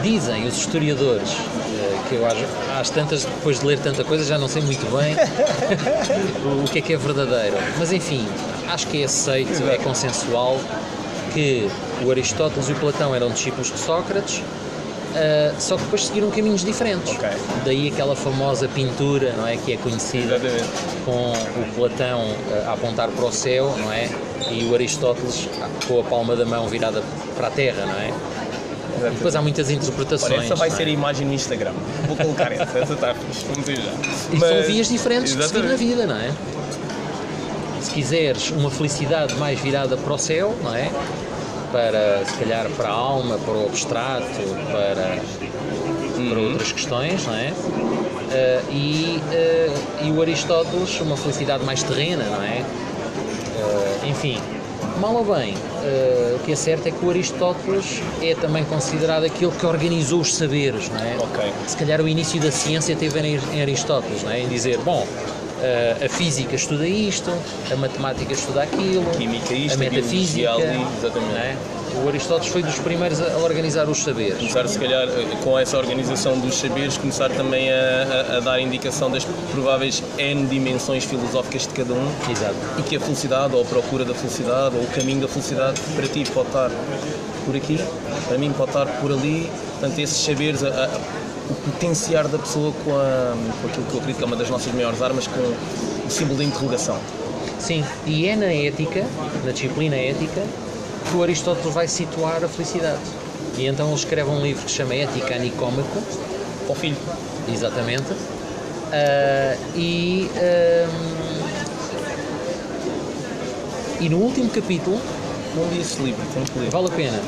dizem 0.02 0.46
os 0.46 0.56
historiadores, 0.56 1.30
eh, 1.32 1.98
que 2.08 2.14
eu 2.14 2.26
acho, 2.26 2.44
às 2.78 2.90
tantas, 2.90 3.24
depois 3.24 3.60
de 3.60 3.66
ler 3.66 3.78
tanta 3.78 4.04
coisa, 4.04 4.24
já 4.24 4.38
não 4.38 4.48
sei 4.48 4.62
muito 4.62 4.84
bem 4.96 5.16
o 6.64 6.68
que 6.68 6.78
é 6.78 6.82
que 6.82 6.92
é 6.92 6.96
verdadeiro. 6.96 7.56
Mas 7.78 7.92
enfim, 7.92 8.26
acho 8.68 8.86
que 8.86 9.02
é 9.02 9.04
aceito, 9.04 9.68
é 9.68 9.76
consensual 9.78 10.60
que 11.32 11.68
o 12.04 12.10
Aristóteles 12.10 12.68
e 12.68 12.72
o 12.72 12.76
Platão 12.76 13.14
eram 13.14 13.30
discípulos 13.30 13.72
de 13.72 13.78
Sócrates 13.78 14.42
Uh, 15.18 15.60
só 15.60 15.76
que 15.76 15.82
depois 15.82 16.06
seguiram 16.06 16.30
caminhos 16.30 16.64
diferentes. 16.64 17.12
Okay. 17.12 17.30
Daí 17.64 17.88
aquela 17.88 18.14
famosa 18.14 18.68
pintura, 18.68 19.32
não 19.36 19.46
é, 19.46 19.56
que 19.56 19.72
é 19.72 19.76
conhecida 19.76 20.36
Exatamente. 20.36 20.68
com 21.04 21.32
o 21.32 21.74
Platão 21.74 22.20
uh, 22.20 22.68
a 22.68 22.74
apontar 22.74 23.08
para 23.08 23.24
o 23.24 23.32
céu, 23.32 23.74
não 23.78 23.92
é, 23.92 24.08
e 24.50 24.64
o 24.64 24.74
Aristóteles 24.74 25.48
com 25.88 26.00
a 26.00 26.04
palma 26.04 26.36
da 26.36 26.44
mão 26.44 26.68
virada 26.68 27.02
para 27.36 27.48
a 27.48 27.50
terra, 27.50 27.84
não 27.84 27.94
é. 27.94 28.12
Depois 29.12 29.34
há 29.36 29.42
muitas 29.42 29.70
interpretações. 29.70 30.32
Olha, 30.32 30.44
essa 30.44 30.56
vai 30.56 30.68
é? 30.68 30.70
ser 30.72 30.86
a 30.86 30.90
imagem 30.90 31.26
no 31.26 31.32
Instagram. 31.32 31.72
Vou 32.06 32.16
colocar 32.16 32.50
essa, 32.52 32.78
essa 32.78 32.92
está 32.94 33.14
fixe, 33.14 33.44
vamos 33.46 33.66
já. 33.66 33.92
E 34.32 34.36
Mas... 34.36 34.48
são 34.48 34.62
vias 34.62 34.88
diferentes 34.88 35.36
de 35.36 35.44
seguir 35.44 35.62
na 35.62 35.76
vida, 35.76 36.06
não 36.06 36.16
é? 36.16 36.32
Se 37.80 37.90
quiseres 37.90 38.50
uma 38.50 38.70
felicidade 38.70 39.34
mais 39.36 39.60
virada 39.60 39.96
para 39.96 40.12
o 40.12 40.18
céu, 40.18 40.54
não 40.62 40.74
é? 40.74 40.90
Para, 41.72 42.24
se 42.24 42.36
calhar, 42.38 42.68
para 42.76 42.88
a 42.88 42.92
alma, 42.92 43.38
para 43.38 43.54
o 43.54 43.66
abstrato, 43.66 44.24
para, 44.70 45.18
uhum. 46.16 46.30
para 46.30 46.40
outras 46.40 46.72
questões, 46.72 47.26
não 47.26 47.34
é? 47.34 47.52
Uh, 48.28 48.72
e, 48.72 49.20
uh, 49.22 50.06
e 50.06 50.10
o 50.10 50.20
Aristóteles, 50.20 51.00
uma 51.00 51.16
felicidade 51.16 51.64
mais 51.64 51.82
terrena, 51.82 52.24
não 52.24 52.42
é? 52.42 52.62
Uh, 52.62 54.08
enfim, 54.08 54.38
mal 55.00 55.14
ou 55.14 55.24
bem, 55.24 55.54
o 56.34 56.38
que 56.40 56.52
é 56.52 56.56
certo 56.56 56.86
é 56.86 56.90
que 56.90 57.04
o 57.04 57.10
Aristóteles 57.10 58.02
é 58.20 58.34
também 58.34 58.64
considerado 58.64 59.24
aquele 59.24 59.52
que 59.52 59.64
organizou 59.64 60.20
os 60.20 60.34
saberes, 60.34 60.90
não 60.90 60.98
é? 60.98 61.16
Okay. 61.16 61.52
Se 61.66 61.76
calhar 61.76 62.00
o 62.00 62.08
início 62.08 62.40
da 62.40 62.50
ciência 62.50 62.94
teve 62.94 63.18
em 63.18 63.62
Aristóteles, 63.62 64.22
não 64.22 64.30
é? 64.30 64.40
Em 64.40 64.48
dizer, 64.48 64.78
bom, 64.78 65.06
Uh, 65.58 66.04
a 66.04 66.08
física 66.08 66.54
estuda 66.54 66.86
isto, 66.86 67.30
a 67.72 67.76
matemática 67.76 68.32
estuda 68.32 68.62
aquilo, 68.62 69.10
a, 69.10 69.14
Química 69.14 69.54
isto, 69.54 69.74
a 69.74 69.78
metafísica. 69.78 70.50
Exatamente. 70.98 71.36
É? 71.36 71.56
O 72.04 72.08
Aristóteles 72.08 72.52
foi 72.52 72.62
dos 72.62 72.78
primeiros 72.78 73.20
a 73.20 73.38
organizar 73.38 73.88
os 73.88 73.98
saberes. 73.98 74.38
Começar, 74.38 74.68
se 74.68 74.78
calhar, 74.78 75.08
eh, 75.08 75.36
com 75.42 75.58
essa 75.58 75.76
organização 75.76 76.38
dos 76.38 76.54
saberes, 76.54 76.96
começar 76.96 77.28
também 77.30 77.72
a, 77.72 78.34
a, 78.34 78.36
a 78.36 78.40
dar 78.40 78.60
indicação 78.60 79.10
das 79.10 79.24
prováveis 79.50 80.02
N 80.16 80.46
dimensões 80.46 81.04
filosóficas 81.04 81.62
de 81.62 81.70
cada 81.70 81.94
um. 81.94 82.08
Exato. 82.30 82.54
E 82.78 82.82
que 82.82 82.96
a 82.96 83.00
felicidade, 83.00 83.54
ou 83.54 83.62
a 83.62 83.64
procura 83.64 84.04
da 84.04 84.14
felicidade, 84.14 84.76
ou 84.76 84.82
o 84.82 84.86
caminho 84.88 85.22
da 85.22 85.28
felicidade, 85.28 85.80
para 85.96 86.06
ti 86.06 86.24
pode 86.32 86.48
estar 86.48 86.70
por 87.44 87.56
aqui, 87.56 87.80
para 88.28 88.38
mim 88.38 88.52
pode 88.52 88.70
estar 88.70 88.86
por 89.00 89.10
ali. 89.10 89.50
Portanto, 89.80 89.98
esses 89.98 90.24
saberes, 90.24 90.62
a, 90.62 90.68
potenciar 91.72 92.26
da 92.28 92.38
pessoa 92.38 92.72
com, 92.84 92.96
a, 92.96 93.34
com 93.60 93.68
aquilo 93.68 93.86
que 93.86 93.94
eu 93.94 94.00
acredito 94.00 94.18
que 94.18 94.24
é 94.24 94.26
uma 94.26 94.36
das 94.36 94.50
nossas 94.50 94.72
maiores 94.72 95.00
armas, 95.02 95.26
com 95.26 95.40
o 95.40 96.10
símbolo 96.10 96.38
da 96.38 96.44
interrogação. 96.44 96.98
Sim, 97.58 97.84
e 98.06 98.28
é 98.28 98.36
na 98.36 98.52
ética, 98.52 99.04
na 99.44 99.52
disciplina 99.52 99.96
ética, 99.96 100.42
que 101.08 101.16
o 101.16 101.22
Aristóteles 101.22 101.74
vai 101.74 101.88
situar 101.88 102.44
a 102.44 102.48
felicidade. 102.48 103.00
E 103.56 103.66
então 103.66 103.88
ele 103.88 103.96
escreve 103.96 104.30
um 104.30 104.40
livro 104.40 104.64
que 104.64 104.70
se 104.70 104.76
chama 104.76 104.94
Ética 104.94 105.36
Nicômaco. 105.38 106.02
Ao 106.68 106.74
filho. 106.74 106.96
Exatamente. 107.52 108.12
Uh, 108.12 109.58
e, 109.74 110.30
uh, 110.36 110.88
e 114.00 114.08
no 114.08 114.18
último 114.18 114.48
capítulo. 114.50 115.00
Não 115.56 115.66
li 115.70 115.80
esse 115.80 116.00
livro, 116.02 116.22
tenho 116.32 116.46
que 116.46 116.58
ler. 116.58 116.70
Vale 116.70 116.86
a 116.86 116.90
pena. 116.90 117.20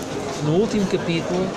No 0.45 0.53
último 0.57 0.87
capítulo 0.87 1.49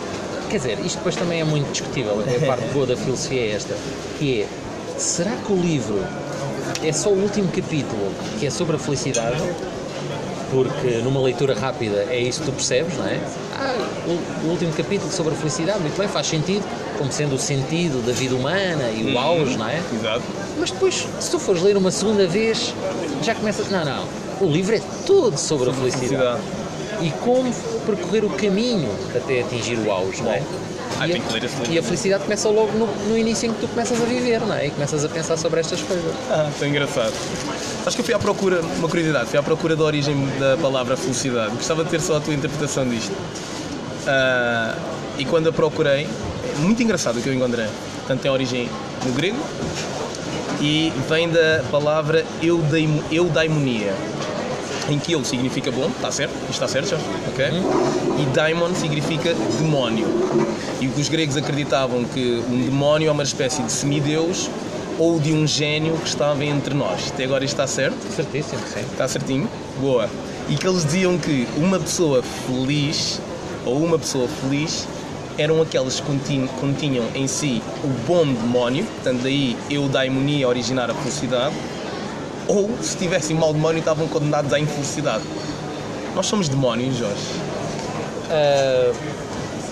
Quer 0.49 0.57
dizer, 0.57 0.79
isto 0.85 0.97
depois 0.97 1.15
também 1.15 1.41
é 1.41 1.43
muito 1.43 1.71
discutível, 1.71 2.19
a 2.19 2.45
parte 2.45 2.65
boa 2.73 2.85
da 2.85 2.95
filosofia 2.95 3.41
é 3.41 3.51
esta, 3.51 3.75
que 4.19 4.41
é, 4.41 4.47
será 4.97 5.31
que 5.31 5.51
o 5.51 5.55
livro 5.55 6.05
é 6.83 6.91
só 6.91 7.09
o 7.09 7.19
último 7.19 7.47
capítulo 7.49 8.11
que 8.39 8.45
é 8.45 8.49
sobre 8.49 8.75
a 8.75 8.79
felicidade? 8.79 9.41
Porque 10.51 11.01
numa 11.03 11.19
leitura 11.21 11.55
rápida 11.55 12.05
é 12.09 12.19
isso 12.19 12.41
que 12.41 12.45
tu 12.45 12.51
percebes, 12.51 12.95
não 12.95 13.07
é? 13.07 13.19
Ah, 13.55 13.75
o, 14.45 14.49
último 14.49 14.71
capítulo 14.73 15.11
sobre 15.11 15.33
a 15.33 15.35
felicidade, 15.35 15.79
muito 15.79 15.97
bem, 15.97 16.07
faz 16.07 16.27
sentido, 16.27 16.63
como 16.97 17.11
sendo 17.11 17.33
o 17.33 17.39
sentido 17.39 18.05
da 18.05 18.11
vida 18.11 18.35
humana 18.35 18.89
e 18.91 19.03
o 19.03 19.07
uhum. 19.13 19.19
auge, 19.19 19.57
não 19.57 19.67
é? 19.67 19.81
Exato. 19.91 20.21
Mas 20.59 20.69
depois, 20.69 21.07
se 21.19 21.31
tu 21.31 21.39
fores 21.39 21.63
ler 21.63 21.75
uma 21.75 21.89
segunda 21.89 22.27
vez, 22.27 22.71
já 23.23 23.33
começa. 23.33 23.63
Não, 23.71 23.83
não. 23.83 24.07
O 24.41 24.51
livro 24.51 24.75
é 24.75 24.81
todo 25.07 25.37
sobre, 25.37 25.65
sobre 25.65 25.69
a 25.71 25.73
felicidade. 25.73 26.39
felicidade 26.39 26.63
e 27.01 27.09
como 27.23 27.51
percorrer 27.85 28.25
o 28.25 28.29
caminho 28.29 28.89
até 29.15 29.41
atingir 29.41 29.77
o 29.77 29.91
auge, 29.91 30.21
não 30.21 30.31
é? 30.31 30.41
E, 31.07 31.13
a, 31.13 31.71
e 31.71 31.79
a 31.79 31.83
felicidade 31.83 32.23
começa 32.23 32.47
logo 32.49 32.71
no, 32.73 32.85
no, 33.07 33.17
início 33.17 33.49
em 33.49 33.53
que 33.53 33.61
tu 33.61 33.67
começas 33.67 33.99
a 33.99 34.05
viver, 34.05 34.39
não 34.41 34.53
é? 34.53 34.67
E 34.67 34.71
começas 34.71 35.03
a 35.03 35.09
pensar 35.09 35.37
sobre 35.37 35.59
estas 35.59 35.81
coisas. 35.81 36.13
Ah, 36.29 36.49
tão 36.57 36.67
engraçado. 36.67 37.13
Acho 37.85 37.95
que 37.95 38.01
eu 38.01 38.05
fui 38.05 38.13
à 38.13 38.19
procura, 38.19 38.61
uma 38.77 38.87
curiosidade, 38.87 39.29
fui 39.29 39.39
à 39.39 39.43
procura 39.43 39.75
da 39.75 39.83
origem 39.83 40.15
da 40.39 40.55
palavra 40.57 40.95
felicidade. 40.95 41.55
Gostava 41.55 41.83
de 41.83 41.89
ter 41.89 41.99
só 41.99 42.17
a 42.17 42.21
tua 42.21 42.33
interpretação 42.33 42.87
disto. 42.87 43.11
Uh, 43.11 44.79
e 45.17 45.25
quando 45.25 45.49
a 45.49 45.51
procurei, 45.51 46.07
muito 46.59 46.81
engraçado 46.81 47.17
o 47.17 47.21
que 47.21 47.27
eu 47.27 47.33
encontrei. 47.33 47.67
Portanto, 47.99 48.21
tem 48.21 48.31
origem 48.31 48.69
no 49.05 49.13
grego 49.13 49.37
e 50.61 50.93
vem 51.09 51.29
da 51.29 51.63
palavra 51.71 52.23
eudaimonia 52.41 53.93
em 54.89 54.99
que 54.99 55.13
ele 55.13 55.25
significa 55.25 55.71
bom, 55.71 55.87
está 55.87 56.11
certo? 56.11 56.33
Isto 56.41 56.51
está 56.51 56.67
certo, 56.67 56.89
já? 56.89 56.97
Ok? 57.27 57.45
Hum. 57.51 58.21
E 58.21 58.25
daimon 58.33 58.73
significa 58.75 59.33
demónio. 59.57 60.07
E 60.81 60.87
os 60.87 61.09
gregos 61.09 61.37
acreditavam 61.37 62.03
que 62.05 62.43
um 62.49 62.61
demónio 62.63 63.09
é 63.09 63.11
uma 63.11 63.23
espécie 63.23 63.61
de 63.63 63.71
semideus 63.71 64.49
ou 64.99 65.19
de 65.19 65.33
um 65.33 65.47
gênio 65.47 65.97
que 65.97 66.07
estava 66.07 66.43
entre 66.43 66.73
nós. 66.73 67.11
Até 67.11 67.23
agora 67.23 67.43
isto 67.43 67.53
está 67.53 67.67
certo? 67.67 67.97
Certíssimo, 68.13 68.61
sim. 68.71 68.81
Está 68.81 69.07
certinho? 69.07 69.49
Boa. 69.79 70.09
E 70.49 70.55
que 70.55 70.67
eles 70.67 70.83
diziam 70.83 71.17
que 71.17 71.47
uma 71.57 71.79
pessoa 71.79 72.21
feliz 72.21 73.19
ou 73.65 73.81
uma 73.83 73.97
pessoa 73.97 74.27
feliz 74.27 74.87
eram 75.37 75.61
aquelas 75.61 75.99
que 75.99 76.05
continham 76.59 77.05
em 77.15 77.27
si 77.27 77.61
o 77.83 77.87
bom 78.07 78.25
demónio, 78.25 78.85
portanto 78.85 79.23
daí 79.23 79.57
eudaimonia 79.69 80.47
originar 80.47 80.91
a 80.91 80.93
felicidade, 80.93 81.55
ou 82.47 82.69
se 82.81 82.97
tivessem 82.97 83.35
mau 83.35 83.53
demónio 83.53 83.79
estavam 83.79 84.07
condenados 84.07 84.51
à 84.53 84.59
infelicidade. 84.59 85.23
Nós 86.15 86.25
somos 86.25 86.47
demónios, 86.47 86.97
Jorge. 86.97 87.15
Uh, 88.29 88.95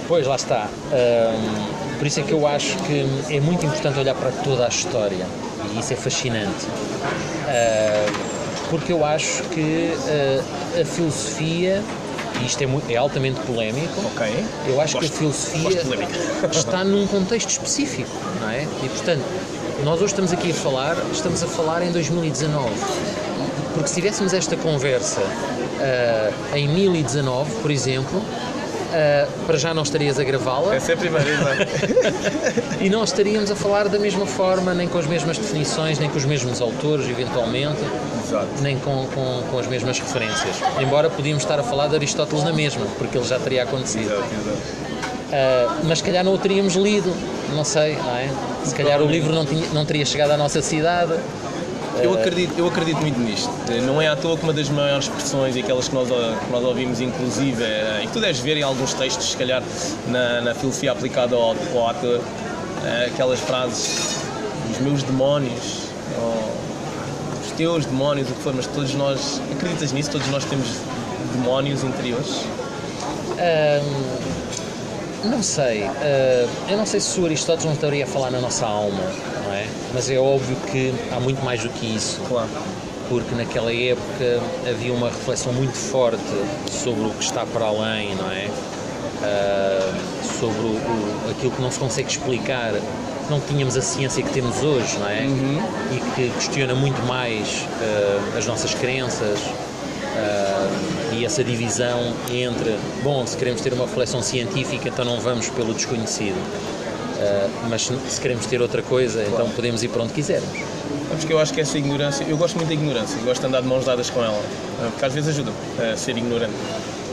pois, 0.07 0.25
lá 0.25 0.35
está. 0.35 0.67
Uh, 0.91 1.97
por 1.97 2.07
isso 2.07 2.19
é 2.19 2.23
que 2.23 2.31
eu 2.31 2.47
acho 2.47 2.75
que 2.79 3.05
é 3.29 3.39
muito 3.39 3.65
importante 3.65 3.99
olhar 3.99 4.15
para 4.15 4.31
toda 4.43 4.65
a 4.65 4.69
história 4.69 5.25
e 5.73 5.79
isso 5.79 5.93
é 5.93 5.95
fascinante. 5.95 6.65
Uh, 6.65 8.31
porque 8.69 8.93
eu 8.93 9.03
acho 9.03 9.43
que 9.49 9.91
a 10.79 10.85
filosofia 10.85 11.83
e 12.41 12.45
isto 12.45 12.63
é, 12.63 12.93
é, 12.93 12.95
altamente 12.95 13.39
polémico. 13.41 14.01
Ok. 14.05 14.45
Eu 14.67 14.81
acho 14.81 14.93
gosto, 14.93 15.09
que 15.09 15.15
a 15.15 15.17
filosofia 15.17 15.81
está 16.51 16.83
num 16.83 17.05
contexto 17.07 17.49
específico, 17.49 18.09
não 18.39 18.49
é? 18.49 18.63
E 18.63 18.89
portanto, 18.89 19.23
nós 19.83 19.95
hoje 19.95 20.13
estamos 20.13 20.31
aqui 20.31 20.51
a 20.51 20.53
falar, 20.53 20.95
estamos 21.11 21.41
a 21.41 21.47
falar 21.47 21.81
em 21.81 21.91
2019. 21.91 22.69
Porque 23.73 23.87
se 23.87 23.95
tivéssemos 23.95 24.33
esta 24.33 24.55
conversa 24.55 25.21
uh, 25.21 26.55
em 26.55 26.67
2019, 26.67 27.51
por 27.61 27.71
exemplo, 27.71 28.19
uh, 28.19 29.45
para 29.47 29.57
já 29.57 29.73
não 29.73 29.81
estarias 29.81 30.19
a 30.19 30.23
gravá-la. 30.23 30.75
É 30.75 30.79
sempre 30.79 31.07
a 31.07 31.11
primeira, 31.11 31.67
E 32.79 32.89
não 32.89 33.03
estaríamos 33.03 33.49
a 33.49 33.55
falar 33.55 33.87
da 33.87 33.97
mesma 33.97 34.25
forma, 34.27 34.73
nem 34.73 34.87
com 34.87 34.99
as 34.99 35.07
mesmas 35.07 35.37
definições, 35.37 35.97
nem 35.97 36.09
com 36.09 36.17
os 36.17 36.25
mesmos 36.25 36.61
autores, 36.61 37.09
eventualmente, 37.09 37.81
exato. 38.23 38.47
nem 38.61 38.77
com, 38.77 39.07
com, 39.07 39.43
com, 39.49 39.59
as 39.59 39.67
mesmas 39.67 39.97
referências. 39.97 40.57
Embora 40.79 41.09
podíamos 41.09 41.41
estar 41.43 41.59
a 41.59 41.63
falar 41.63 41.87
de 41.87 41.95
Aristóteles 41.95 42.43
na 42.43 42.53
mesma, 42.53 42.85
porque 42.97 43.17
ele 43.17 43.27
já 43.27 43.39
teria 43.39 43.63
acontecido. 43.63 44.11
Exato, 44.11 44.29
exato. 44.35 44.81
Uh, 45.31 45.85
mas 45.87 45.99
se 45.99 46.03
calhar 46.03 46.25
não 46.25 46.33
o 46.33 46.37
teríamos 46.37 46.75
lido, 46.75 47.15
não 47.55 47.63
sei, 47.63 47.95
não 47.95 48.15
é? 48.15 48.29
Se 48.65 48.75
calhar 48.75 49.01
o 49.01 49.05
livro 49.05 49.33
não, 49.33 49.45
tinha, 49.45 49.67
não 49.69 49.85
teria 49.85 50.05
chegado 50.05 50.31
à 50.31 50.37
nossa 50.37 50.61
cidade. 50.61 51.13
Eu 52.01 52.13
acredito, 52.13 52.53
eu 52.57 52.67
acredito 52.67 52.99
muito 52.99 53.19
nisto. 53.19 53.51
Não 53.85 54.01
é 54.01 54.07
à 54.07 54.15
toa 54.15 54.37
que 54.37 54.43
uma 54.43 54.53
das 54.53 54.69
maiores 54.69 55.05
expressões 55.05 55.55
e 55.55 55.59
aquelas 55.59 55.87
que 55.87 55.93
nós, 55.93 56.07
que 56.07 56.51
nós 56.51 56.63
ouvimos, 56.63 56.99
inclusive, 56.99 57.63
é, 57.63 58.01
e 58.03 58.07
que 58.07 58.13
tu 58.13 58.19
deves 58.19 58.39
ver 58.39 58.57
em 58.57 58.63
alguns 58.63 58.93
textos, 58.93 59.31
se 59.31 59.37
calhar, 59.37 59.61
na, 60.07 60.41
na 60.41 60.55
filosofia 60.55 60.93
aplicada 60.93 61.35
ao, 61.35 61.55
ao 61.75 61.89
ator, 61.89 62.21
é, 62.83 63.05
aquelas 63.05 63.39
frases, 63.39 64.17
os 64.71 64.79
meus 64.79 65.03
demónios, 65.03 65.91
os 67.45 67.51
teus 67.51 67.85
demónios, 67.85 68.29
o 68.29 68.33
que 68.33 68.41
for, 68.41 68.53
mas 68.53 68.65
todos 68.67 68.93
nós, 68.95 69.41
acreditas 69.51 69.91
nisso? 69.91 70.11
Todos 70.11 70.27
nós 70.29 70.45
temos 70.45 70.67
demónios 71.33 71.83
interiores? 71.83 72.45
Um, 73.31 74.40
não 75.29 75.43
sei. 75.43 75.83
Uh, 75.83 76.49
eu 76.69 76.77
não 76.77 76.85
sei 76.85 76.99
se 76.99 77.19
o 77.19 77.25
Aristóteles 77.25 77.65
não 77.65 77.73
estaria 77.73 78.03
a 78.03 78.07
falar 78.07 78.31
na 78.31 78.39
nossa 78.39 78.65
alma, 78.65 79.03
não 79.45 79.53
é? 79.53 79.67
Mas 79.93 80.09
é 80.09 80.17
óbvio 80.17 80.55
que 80.71 80.93
há 81.11 81.19
muito 81.19 81.43
mais 81.43 81.61
do 81.61 81.69
que 81.69 81.95
isso. 81.95 82.19
Claro. 82.27 82.49
Porque 83.09 83.35
naquela 83.35 83.73
época 83.73 84.41
havia 84.69 84.93
uma 84.93 85.09
reflexão 85.09 85.51
muito 85.51 85.73
forte 85.73 86.23
sobre 86.69 87.05
o 87.05 87.09
que 87.11 87.23
está 87.23 87.45
para 87.45 87.65
além, 87.65 88.15
não 88.15 88.31
é? 88.31 88.47
Uh, 89.21 90.39
sobre 90.39 90.61
o, 90.61 90.69
o, 90.69 91.31
aquilo 91.31 91.51
que 91.51 91.61
não 91.61 91.69
se 91.69 91.77
consegue 91.77 92.09
explicar 92.09 92.73
não 93.29 93.39
tínhamos 93.39 93.77
a 93.77 93.81
ciência 93.81 94.21
que 94.23 94.31
temos 94.31 94.61
hoje, 94.61 94.97
não 94.97 95.07
é? 95.07 95.21
Uhum. 95.21 95.61
E 95.91 95.99
que 96.15 96.29
questiona 96.35 96.75
muito 96.75 97.01
mais 97.05 97.65
uh, 97.79 98.37
as 98.37 98.45
nossas 98.45 98.73
crenças 98.73 99.39
uh, 100.15 101.15
e 101.15 101.25
essa 101.25 101.43
divisão 101.43 102.13
entre, 102.31 102.77
bom, 103.03 103.25
se 103.25 103.37
queremos 103.37 103.61
ter 103.61 103.73
uma 103.73 103.85
reflexão 103.85 104.21
científica, 104.21 104.89
então 104.89 105.05
não 105.05 105.19
vamos 105.19 105.49
pelo 105.49 105.73
desconhecido. 105.73 106.35
Uh, 106.35 107.49
mas 107.69 107.83
se 107.83 108.21
queremos 108.21 108.45
ter 108.45 108.61
outra 108.61 108.81
coisa, 108.81 109.23
então 109.23 109.49
podemos 109.49 109.83
ir 109.83 109.89
para 109.89 110.03
onde 110.03 110.13
quisermos. 110.13 110.49
Sabes 111.09 111.25
que 111.25 111.33
eu 111.33 111.39
acho 111.39 111.53
que 111.53 111.61
essa 111.61 111.77
ignorância, 111.77 112.23
eu 112.23 112.37
gosto 112.37 112.55
muito 112.55 112.69
da 112.69 112.73
ignorância, 112.73 113.19
gosto 113.23 113.41
de 113.41 113.47
andar 113.47 113.61
de 113.61 113.67
mãos 113.67 113.85
dadas 113.85 114.09
com 114.09 114.23
ela, 114.23 114.41
porque 114.91 115.05
às 115.05 115.13
vezes 115.13 115.29
ajuda 115.29 115.51
a 115.91 115.97
ser 115.97 116.17
ignorante, 116.17 116.53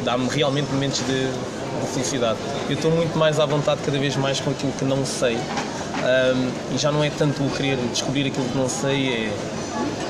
dá-me 0.05 0.29
realmente 0.29 0.73
momentos 0.73 1.01
de, 1.01 1.27
de 1.27 1.87
felicidade. 1.93 2.39
Eu 2.69 2.77
estou 2.77 2.91
muito 2.91 3.19
mais 3.19 3.41
à 3.41 3.45
vontade 3.45 3.81
cada 3.85 3.99
vez 3.99 4.17
mais 4.17 4.41
com 4.41 4.51
aquilo 4.51 4.73
que 4.73 4.85
não 4.85 5.05
sei 5.05 5.37
um, 5.37 6.75
e 6.75 6.79
já 6.79 6.93
não 6.93 7.03
é 7.03 7.11
tanto 7.11 7.43
o 7.43 7.51
querer 7.51 7.77
descobrir 7.91 8.29
aquilo 8.29 8.47
que 8.47 8.57
não 8.57 8.69
sei, 8.69 9.09
é 9.09 9.33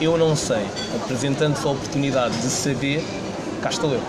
eu 0.00 0.16
não 0.16 0.37
sei, 0.37 0.64
apresentando-se 0.94 1.66
a 1.66 1.70
oportunidade 1.70 2.37
de 2.38 2.48
saber, 2.48 3.04
cá 3.62 3.70
estou 3.70 3.92
eu. 3.92 4.00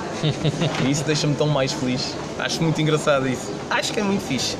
e 0.85 0.91
isso 0.91 1.03
deixa-me 1.03 1.35
tão 1.35 1.47
mais 1.47 1.71
feliz. 1.71 2.15
Acho 2.37 2.61
muito 2.61 2.81
engraçado 2.81 3.27
isso. 3.27 3.51
Acho 3.69 3.91
que 3.91 3.99
é 3.99 4.03
muito 4.03 4.21
fixe. 4.21 4.55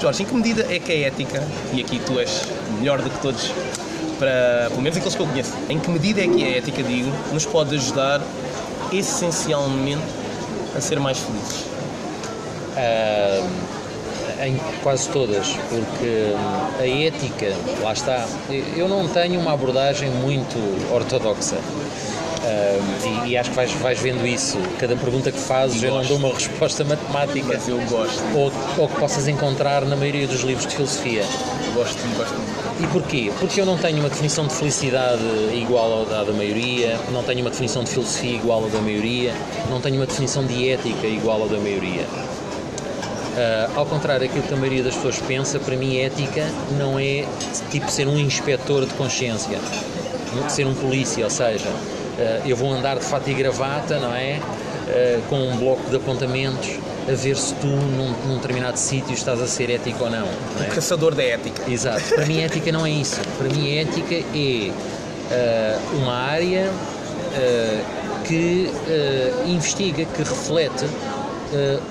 Jorge, 0.00 0.22
em 0.22 0.26
que 0.26 0.34
medida 0.34 0.66
é 0.70 0.78
que 0.78 0.92
a 0.92 1.06
ética, 1.06 1.42
e 1.72 1.80
aqui 1.80 2.00
tu 2.04 2.18
és 2.18 2.42
melhor 2.78 3.00
do 3.00 3.08
que 3.08 3.18
todos, 3.20 3.50
para, 4.18 4.66
pelo 4.68 4.82
menos 4.82 4.96
aqueles 4.96 5.14
que 5.14 5.22
eu 5.22 5.26
conheço, 5.26 5.52
em 5.68 5.78
que 5.78 5.90
medida 5.90 6.22
é 6.22 6.28
que 6.28 6.44
a 6.44 6.58
ética, 6.58 6.82
digo, 6.82 7.10
nos 7.32 7.46
pode 7.46 7.74
ajudar 7.74 8.20
essencialmente 8.92 10.04
a 10.76 10.80
ser 10.80 11.00
mais 11.00 11.18
felizes? 11.18 11.64
Em 14.42 14.56
quase 14.82 15.08
todas, 15.08 15.48
porque 15.68 16.34
hum, 16.34 16.68
a 16.78 16.86
ética, 16.86 17.54
lá 17.82 17.92
está, 17.92 18.26
eu 18.76 18.88
não 18.88 19.08
tenho 19.08 19.40
uma 19.40 19.52
abordagem 19.52 20.10
muito 20.10 20.56
ortodoxa. 20.92 21.56
Um, 22.46 23.26
e, 23.26 23.30
e, 23.30 23.36
acho 23.36 23.50
que 23.50 23.56
vais, 23.56 23.72
vais 23.72 23.98
vendo 23.98 24.24
isso. 24.24 24.56
Cada 24.78 24.94
pergunta 24.94 25.32
que 25.32 25.38
fazes, 25.38 25.82
eu 25.82 25.92
não 25.92 26.04
dou 26.04 26.16
uma 26.16 26.32
resposta 26.32 26.84
matemática. 26.84 27.44
Mas 27.44 27.66
eu 27.66 27.80
gosto. 27.86 28.22
Ou, 28.36 28.52
ou 28.78 28.88
que 28.88 29.00
possas 29.00 29.26
encontrar 29.26 29.84
na 29.84 29.96
maioria 29.96 30.28
dos 30.28 30.42
livros 30.42 30.64
de 30.66 30.76
filosofia. 30.76 31.24
Gosto, 31.74 31.98
gosto. 32.16 32.56
E 32.78 32.86
porquê? 32.88 33.32
Porque 33.40 33.60
eu 33.60 33.66
não 33.66 33.76
tenho 33.76 33.98
uma 33.98 34.08
definição 34.08 34.46
de 34.46 34.54
felicidade 34.54 35.22
igual 35.54 36.02
à 36.02 36.24
da 36.24 36.32
maioria, 36.32 36.98
não 37.10 37.22
tenho 37.22 37.40
uma 37.40 37.50
definição 37.50 37.82
de 37.82 37.90
filosofia 37.90 38.36
igual 38.36 38.64
à 38.64 38.68
da 38.68 38.80
maioria, 38.80 39.34
não 39.70 39.80
tenho 39.80 39.96
uma 39.96 40.06
definição 40.06 40.44
de 40.44 40.68
ética 40.68 41.06
igual 41.06 41.44
à 41.44 41.46
da 41.46 41.58
maioria. 41.58 42.06
Uh, 43.36 43.78
ao 43.78 43.84
contrário 43.84 44.26
daquilo 44.26 44.42
que 44.46 44.54
a 44.54 44.56
maioria 44.56 44.82
das 44.82 44.94
pessoas 44.94 45.18
pensa, 45.18 45.58
para 45.58 45.76
mim 45.76 45.98
ética 45.98 46.48
não 46.78 46.98
é 46.98 47.26
tipo 47.70 47.90
ser 47.90 48.08
um 48.08 48.18
inspetor 48.18 48.86
de 48.86 48.94
consciência, 48.94 49.58
ser 50.48 50.66
um 50.66 50.72
polícia, 50.72 51.22
ou 51.22 51.28
seja, 51.28 51.68
uh, 51.68 52.48
eu 52.48 52.56
vou 52.56 52.72
andar 52.72 52.98
de 52.98 53.04
fato 53.04 53.28
e 53.28 53.34
gravata, 53.34 53.98
não 53.98 54.14
é? 54.14 54.40
Uh, 54.40 55.22
com 55.28 55.36
um 55.36 55.56
bloco 55.58 55.90
de 55.90 55.96
apontamentos 55.96 56.78
a 57.06 57.12
ver 57.12 57.36
se 57.36 57.52
tu 57.56 57.66
num, 57.66 58.14
num 58.26 58.36
determinado 58.36 58.78
sítio 58.78 59.12
estás 59.12 59.38
a 59.42 59.46
ser 59.46 59.68
ético 59.68 60.04
ou 60.04 60.10
não. 60.10 60.24
não 60.56 60.64
é? 60.64 60.68
O 60.70 60.74
caçador 60.74 61.14
da 61.14 61.22
ética. 61.22 61.70
Exato. 61.70 62.14
Para 62.14 62.24
mim 62.24 62.40
ética 62.40 62.72
não 62.72 62.86
é 62.86 62.90
isso. 62.90 63.20
Para 63.36 63.50
mim 63.50 63.76
ética 63.76 64.14
é 64.34 64.72
uma 65.92 66.14
área 66.14 66.70
que 68.24 68.70
investiga, 69.46 70.06
que 70.06 70.22
reflete 70.22 70.86
uh, 71.52 71.82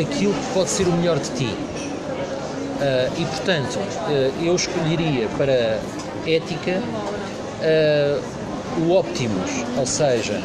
aquilo 0.00 0.32
que 0.32 0.54
pode 0.54 0.70
ser 0.70 0.86
o 0.86 0.92
melhor 0.92 1.18
de 1.18 1.30
ti. 1.30 1.46
Uh, 1.46 3.20
e 3.20 3.24
portanto, 3.24 3.76
uh, 3.76 4.44
eu 4.44 4.54
escolheria 4.54 5.28
para 5.36 5.80
ética 6.26 6.82
o 8.78 8.92
Optimus, 8.92 9.64
ou 9.76 9.86
seja, 9.86 10.40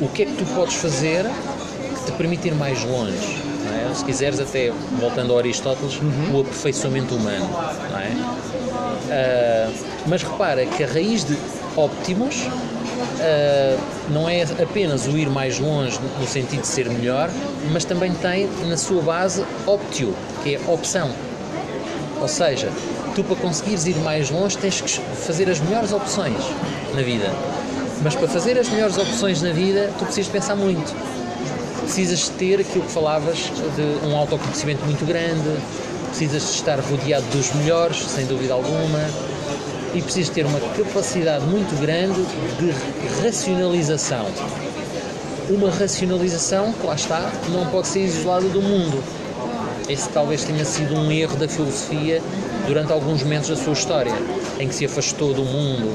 o 0.00 0.08
que 0.08 0.22
é 0.22 0.26
que 0.26 0.34
tu 0.34 0.44
podes 0.54 0.74
fazer 0.74 1.24
que 1.24 2.04
te 2.04 2.12
permite 2.12 2.48
ir 2.48 2.54
mais 2.54 2.84
longe. 2.84 3.38
É? 3.70 3.94
Se 3.94 4.04
quiseres, 4.04 4.40
até 4.40 4.70
voltando 4.98 5.34
a 5.34 5.38
Aristóteles, 5.38 5.96
uhum. 5.96 6.36
o 6.36 6.40
aperfeiçoamento 6.40 7.14
humano. 7.14 7.48
É? 9.10 9.70
mas 10.06 10.22
repara 10.22 10.64
que 10.66 10.84
a 10.84 10.86
raiz 10.86 11.24
de 11.24 11.36
Optimus 11.76 12.46
uh, 12.46 12.69
não 14.08 14.28
é 14.28 14.42
apenas 14.42 15.06
o 15.06 15.16
ir 15.16 15.28
mais 15.28 15.58
longe 15.58 15.98
no 16.18 16.26
sentido 16.26 16.62
de 16.62 16.66
ser 16.66 16.88
melhor, 16.88 17.30
mas 17.72 17.84
também 17.84 18.12
tem 18.14 18.48
na 18.66 18.76
sua 18.76 19.02
base 19.02 19.44
optio, 19.66 20.14
que 20.42 20.54
é 20.54 20.60
opção. 20.66 21.10
Ou 22.20 22.28
seja, 22.28 22.70
tu 23.14 23.24
para 23.24 23.36
conseguires 23.36 23.86
ir 23.86 23.96
mais 23.96 24.30
longe 24.30 24.56
tens 24.58 24.80
que 24.80 25.00
fazer 25.26 25.48
as 25.48 25.60
melhores 25.60 25.92
opções 25.92 26.36
na 26.94 27.02
vida. 27.02 27.30
Mas 28.02 28.14
para 28.14 28.28
fazer 28.28 28.58
as 28.58 28.68
melhores 28.68 28.96
opções 28.96 29.42
na 29.42 29.52
vida, 29.52 29.90
tu 29.98 30.04
precisas 30.04 30.30
pensar 30.30 30.56
muito. 30.56 30.94
Precisas 31.82 32.28
ter 32.28 32.60
aquilo 32.60 32.84
que 32.84 32.92
falavas 32.92 33.50
de 33.76 34.06
um 34.06 34.16
autoconhecimento 34.16 34.84
muito 34.84 35.04
grande, 35.04 35.56
precisas 36.08 36.42
de 36.42 36.50
estar 36.50 36.78
rodeado 36.78 37.24
dos 37.26 37.52
melhores, 37.54 38.02
sem 38.02 38.26
dúvida 38.26 38.54
alguma, 38.54 39.00
e 39.94 40.02
precisas 40.02 40.32
ter 40.32 40.46
uma 40.46 40.60
capacidade 40.60 41.44
muito 41.46 41.78
grande 41.80 42.22
de 42.58 43.22
racionalização. 43.22 44.26
Uma 45.48 45.70
racionalização 45.70 46.72
que 46.72 46.86
lá 46.86 46.94
está, 46.94 47.32
não 47.48 47.66
pode 47.66 47.88
ser 47.88 48.00
isolada 48.00 48.46
do 48.48 48.62
mundo. 48.62 49.02
Esse 49.88 50.08
talvez 50.10 50.44
tenha 50.44 50.64
sido 50.64 50.94
um 50.94 51.10
erro 51.10 51.36
da 51.36 51.48
filosofia 51.48 52.22
durante 52.66 52.92
alguns 52.92 53.24
momentos 53.24 53.48
da 53.48 53.56
sua 53.56 53.72
história, 53.72 54.12
em 54.60 54.68
que 54.68 54.74
se 54.74 54.84
afastou 54.84 55.34
do 55.34 55.42
mundo. 55.42 55.92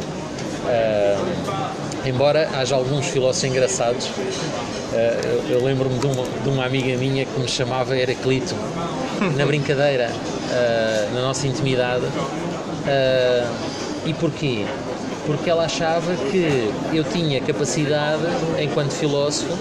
Uh, 0.65 2.07
embora 2.07 2.49
haja 2.55 2.75
alguns 2.75 3.05
filósofos 3.05 3.45
engraçados, 3.45 4.07
uh, 4.07 5.47
eu, 5.47 5.57
eu 5.57 5.63
lembro-me 5.63 5.97
de, 5.97 6.07
de, 6.43 6.49
uma 6.49 6.65
amiga 6.65 6.97
minha 6.97 7.25
que 7.25 7.39
me 7.39 7.47
chamava 7.47 7.95
Heraclito, 7.95 8.53
na 9.37 9.45
brincadeira, 9.45 10.11
uh, 10.11 11.15
na 11.15 11.21
nossa 11.21 11.47
intimidade. 11.47 12.05
E 14.05 14.13
porquê? 14.13 14.65
Porque 15.25 15.49
ela 15.49 15.65
achava 15.65 16.15
que 16.15 16.71
eu 16.93 17.03
tinha 17.03 17.41
capacidade, 17.41 18.23
enquanto 18.59 18.91
filósofo, 18.91 19.51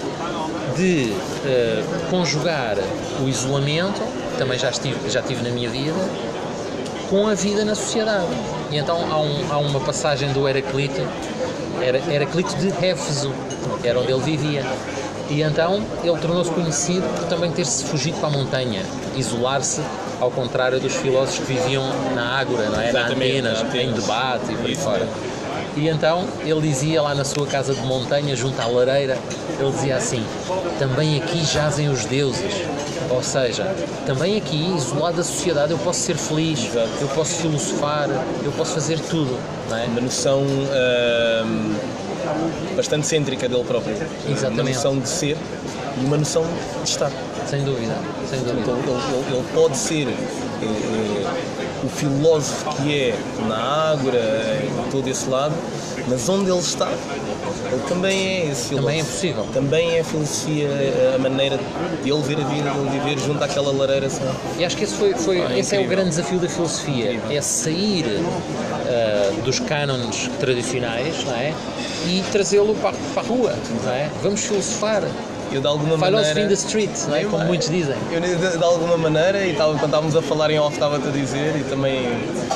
de 0.75 1.11
uh, 1.11 2.09
conjugar 2.09 2.77
o 3.23 3.27
isolamento, 3.27 3.99
que 4.31 4.37
também 4.37 4.59
já, 4.59 4.69
estive, 4.69 5.09
já 5.09 5.21
tive 5.21 5.41
na 5.43 5.49
minha 5.49 5.69
vida, 5.69 5.99
com 7.09 7.27
a 7.27 7.33
vida 7.33 7.65
na 7.65 7.73
sociedade. 7.73 8.27
E 8.71 8.77
então 8.77 9.11
há, 9.11 9.19
um, 9.19 9.51
há 9.51 9.57
uma 9.57 9.79
passagem 9.79 10.31
do 10.31 10.47
Heraclito, 10.47 11.01
era 11.81 11.97
Heraclito 12.11 12.55
de 12.57 12.67
Éfeso, 12.85 13.31
era 13.83 13.99
onde 13.99 14.11
ele 14.11 14.21
vivia. 14.21 14.65
E 15.29 15.41
então 15.41 15.83
ele 16.03 16.17
tornou-se 16.19 16.51
conhecido 16.51 17.07
por 17.15 17.27
também 17.27 17.51
ter-se 17.51 17.83
fugido 17.85 18.17
para 18.19 18.29
a 18.29 18.31
montanha, 18.31 18.83
isolar-se 19.15 19.81
ao 20.19 20.31
contrário 20.31 20.79
dos 20.79 20.95
filósofos 20.95 21.45
que 21.45 21.53
viviam 21.53 21.83
na 22.13 22.39
Ágora, 22.39 22.69
não 22.69 22.79
é? 22.79 22.91
na 22.91 23.07
Atenas, 23.07 23.61
em 23.73 23.91
debate 23.91 24.51
e 24.51 24.55
por 24.55 24.65
aí 24.65 24.75
fora. 24.75 25.07
E 25.75 25.89
então 25.89 26.25
ele 26.45 26.61
dizia 26.61 27.01
lá 27.01 27.13
na 27.13 27.25
sua 27.25 27.45
casa 27.45 27.73
de 27.73 27.81
montanha, 27.81 28.35
junto 28.35 28.59
à 28.61 28.65
lareira, 28.65 29.17
ele 29.59 29.71
dizia 29.71 29.97
assim: 29.97 30.23
também 30.79 31.17
aqui 31.17 31.39
jazem 31.45 31.89
os 31.89 32.05
deuses. 32.05 32.53
Ou 33.09 33.21
seja, 33.21 33.63
também 34.05 34.37
aqui, 34.37 34.73
isolado 34.75 35.17
da 35.17 35.23
sociedade, 35.23 35.71
eu 35.71 35.77
posso 35.77 35.99
ser 35.99 36.15
feliz, 36.15 36.65
Exato. 36.65 36.89
eu 37.01 37.07
posso 37.09 37.35
filosofar, 37.35 38.09
eu 38.43 38.51
posso 38.53 38.73
fazer 38.73 38.99
tudo. 38.99 39.37
Não 39.69 39.77
é? 39.77 39.85
Uma 39.85 40.01
noção 40.01 40.41
hum, 40.41 41.75
bastante 42.75 43.05
cêntrica 43.05 43.47
dele 43.47 43.63
próprio. 43.63 43.95
Exatamente. 44.27 44.61
Uma 44.61 44.69
noção 44.69 44.99
de 44.99 45.09
ser 45.09 45.37
e 46.01 46.05
uma 46.05 46.17
noção 46.17 46.43
de 46.83 46.89
estar. 46.89 47.11
Sem 47.49 47.63
dúvida, 47.63 47.95
sem 48.29 48.39
dúvida. 48.39 48.71
Ele, 48.71 48.81
ele, 48.81 49.35
ele 49.37 49.45
pode 49.53 49.77
ser 49.77 50.07
eh, 50.07 50.13
eh, 50.63 51.25
o 51.83 51.89
filósofo 51.89 52.65
que 52.77 52.99
é 53.11 53.15
na 53.47 53.91
Ágora, 53.91 54.61
em 54.63 54.89
todo 54.91 55.07
esse 55.07 55.29
lado, 55.29 55.53
mas 56.07 56.27
onde 56.27 56.49
ele 56.49 56.59
está, 56.59 56.89
ele 57.71 57.81
também 57.87 58.27
é 58.27 58.51
esse 58.51 58.69
filósofo. 58.69 58.87
Também 58.87 58.99
é 58.99 59.03
possível. 59.03 59.47
Também 59.53 59.97
é 59.97 59.99
a 59.99 60.03
filosofia, 60.03 60.69
a 61.15 61.19
maneira 61.19 61.59
de 62.03 62.09
ele 62.11 62.21
ver 62.23 62.37
a 62.41 62.47
vida, 62.47 62.69
de 62.71 62.77
ele 62.79 62.89
viver 62.99 63.19
junto 63.19 63.43
àquela 63.43 63.71
lareira. 63.71 64.07
Assim. 64.07 64.21
E 64.57 64.65
acho 64.65 64.75
que 64.77 64.83
esse, 64.83 64.95
foi, 64.95 65.13
foi 65.13 65.41
Ah, 65.41 65.57
esse 65.57 65.75
é 65.75 65.79
o 65.79 65.81
incrível. 65.81 66.03
grande 66.03 66.09
desafio 66.15 66.39
da 66.39 66.49
filosofia, 66.49 67.19
é 67.29 67.41
sair 67.41 68.05
ah, 68.87 69.31
dos 69.43 69.59
cânones 69.59 70.29
tradicionais 70.39 71.23
não 71.25 71.33
é? 71.35 71.53
e 72.07 72.23
trazê-lo 72.31 72.73
para, 72.75 72.95
para 73.13 73.21
a 73.23 73.25
rua. 73.25 73.53
Não 73.83 73.91
é? 73.91 74.09
Vamos 74.23 74.41
filosofar. 74.41 75.03
Eu 75.51 75.61
de 75.61 75.67
alguma 75.67 75.97
Philosophy 75.97 76.11
maneira... 76.11 76.41
in 76.41 76.47
the 76.47 76.53
street, 76.53 76.91
não 77.07 77.15
é? 77.15 77.23
como 77.23 77.45
muitos 77.45 77.69
dizem. 77.69 77.95
Eu, 78.11 78.19
de, 78.19 78.57
de 78.57 78.63
alguma 78.63 78.97
maneira, 78.97 79.45
e 79.45 79.51
estava, 79.51 79.71
quando 79.73 79.85
estávamos 79.85 80.15
a 80.15 80.21
falar 80.21 80.51
em 80.51 80.59
off, 80.59 80.73
estava-te 80.73 81.07
a 81.07 81.11
dizer, 81.11 81.55
e 81.55 81.63
também 81.63 82.03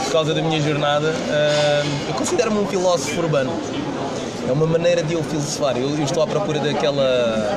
por 0.05 0.11
causa 0.11 0.33
da 0.33 0.41
minha 0.41 0.59
jornada, 0.59 1.13
ah, 1.29 1.83
eu 2.07 2.13
considero-me 2.15 2.59
um 2.59 2.67
filósofo 2.67 3.19
urbano. 3.21 3.51
É 4.47 4.51
uma 4.51 4.65
maneira 4.65 5.03
de 5.03 5.13
eu 5.13 5.23
filosofar. 5.23 5.77
Eu, 5.77 5.89
eu 5.89 6.03
estou 6.03 6.23
à 6.23 6.27
procura 6.27 6.59
daquela 6.59 7.55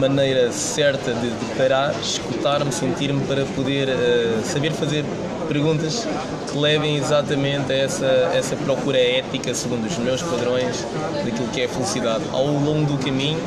maneira 0.00 0.50
certa 0.50 1.12
de, 1.12 1.28
de 1.28 1.44
parar, 1.58 1.94
escutar-me, 2.00 2.72
sentir-me 2.72 3.20
para 3.26 3.44
poder 3.44 3.90
ah, 3.90 4.42
saber 4.42 4.72
fazer 4.72 5.04
perguntas 5.44 6.06
que 6.50 6.56
levem 6.58 6.96
exatamente 6.96 7.70
a 7.70 7.76
essa, 7.76 8.06
essa 8.34 8.56
procura 8.56 8.98
ética, 8.98 9.52
segundo 9.54 9.86
os 9.86 9.98
meus 9.98 10.22
padrões, 10.22 10.86
daquilo 11.24 11.48
que 11.48 11.60
é 11.60 11.64
a 11.66 11.68
felicidade. 11.68 12.24
Ao 12.32 12.46
longo 12.46 12.86
do 12.86 13.04
caminho, 13.04 13.38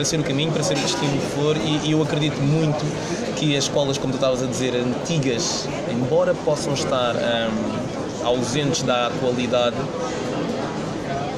para 0.00 0.06
ser 0.06 0.18
o 0.18 0.24
caminho, 0.24 0.50
para 0.50 0.62
ser 0.62 0.78
o 0.78 0.80
destino 0.80 1.12
que 1.12 1.26
for, 1.26 1.54
e, 1.58 1.88
e 1.88 1.92
eu 1.92 2.02
acredito 2.02 2.40
muito 2.40 2.82
que 3.36 3.54
as 3.54 3.64
escolas, 3.64 3.98
como 3.98 4.14
tu 4.14 4.16
estavas 4.16 4.42
a 4.42 4.46
dizer, 4.46 4.74
antigas, 4.74 5.68
embora 5.92 6.34
possam 6.34 6.72
estar 6.72 7.14
hum, 7.14 8.24
ausentes 8.24 8.80
da 8.80 9.08
atualidade, 9.08 9.76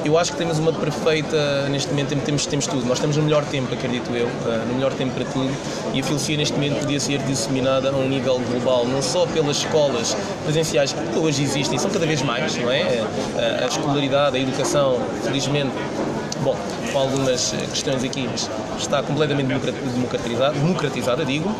eu 0.05 0.17
acho 0.17 0.31
que 0.31 0.39
temos 0.39 0.61
uma 0.61 0.73
perfeita, 0.73 1.69
neste 1.71 1.91
momento 1.91 2.15
temos, 2.25 2.47
temos 2.47 2.69
tudo, 2.69 2.87
nós 2.87 2.99
estamos 2.99 3.17
no 3.17 3.25
melhor 3.25 3.45
tempo, 3.47 3.75
acredito 3.75 4.15
eu, 4.15 4.27
uh, 4.27 4.67
no 4.69 4.75
melhor 4.75 4.93
tempo 4.93 5.13
para 5.13 5.25
tudo, 5.25 5.51
e 5.93 5.99
a 5.99 6.05
filosofia 6.05 6.37
neste 6.37 6.55
momento 6.55 6.79
podia 6.81 7.01
ser 7.01 7.19
disseminada 7.19 7.91
a 7.91 7.93
um 7.93 8.09
nível 8.09 8.41
global, 8.49 8.87
não 8.87 9.03
só 9.03 9.27
pelas 9.27 9.57
escolas 9.57 10.17
presenciais 10.45 10.93
que 10.93 11.19
hoje 11.19 11.43
existem, 11.43 11.81
são 11.81 11.91
cada 11.91 12.07
vez 12.07 12.23
mais, 12.23 12.57
não 12.57 12.71
é? 12.71 13.05
A, 13.61 13.65
a 13.65 13.67
escolaridade, 13.67 14.37
a 14.37 14.41
educação, 14.41 15.01
felizmente, 15.25 15.73
bom, 16.43 16.57
com 16.93 16.99
algumas 16.99 17.53
eh, 17.55 17.67
questões 17.71 18.03
aqui, 18.05 18.29
está 18.79 19.03
completamente 19.03 19.47
democrat- 19.47 19.75
democratizada, 19.75 20.53
democratizada 20.53 21.25
digo, 21.25 21.55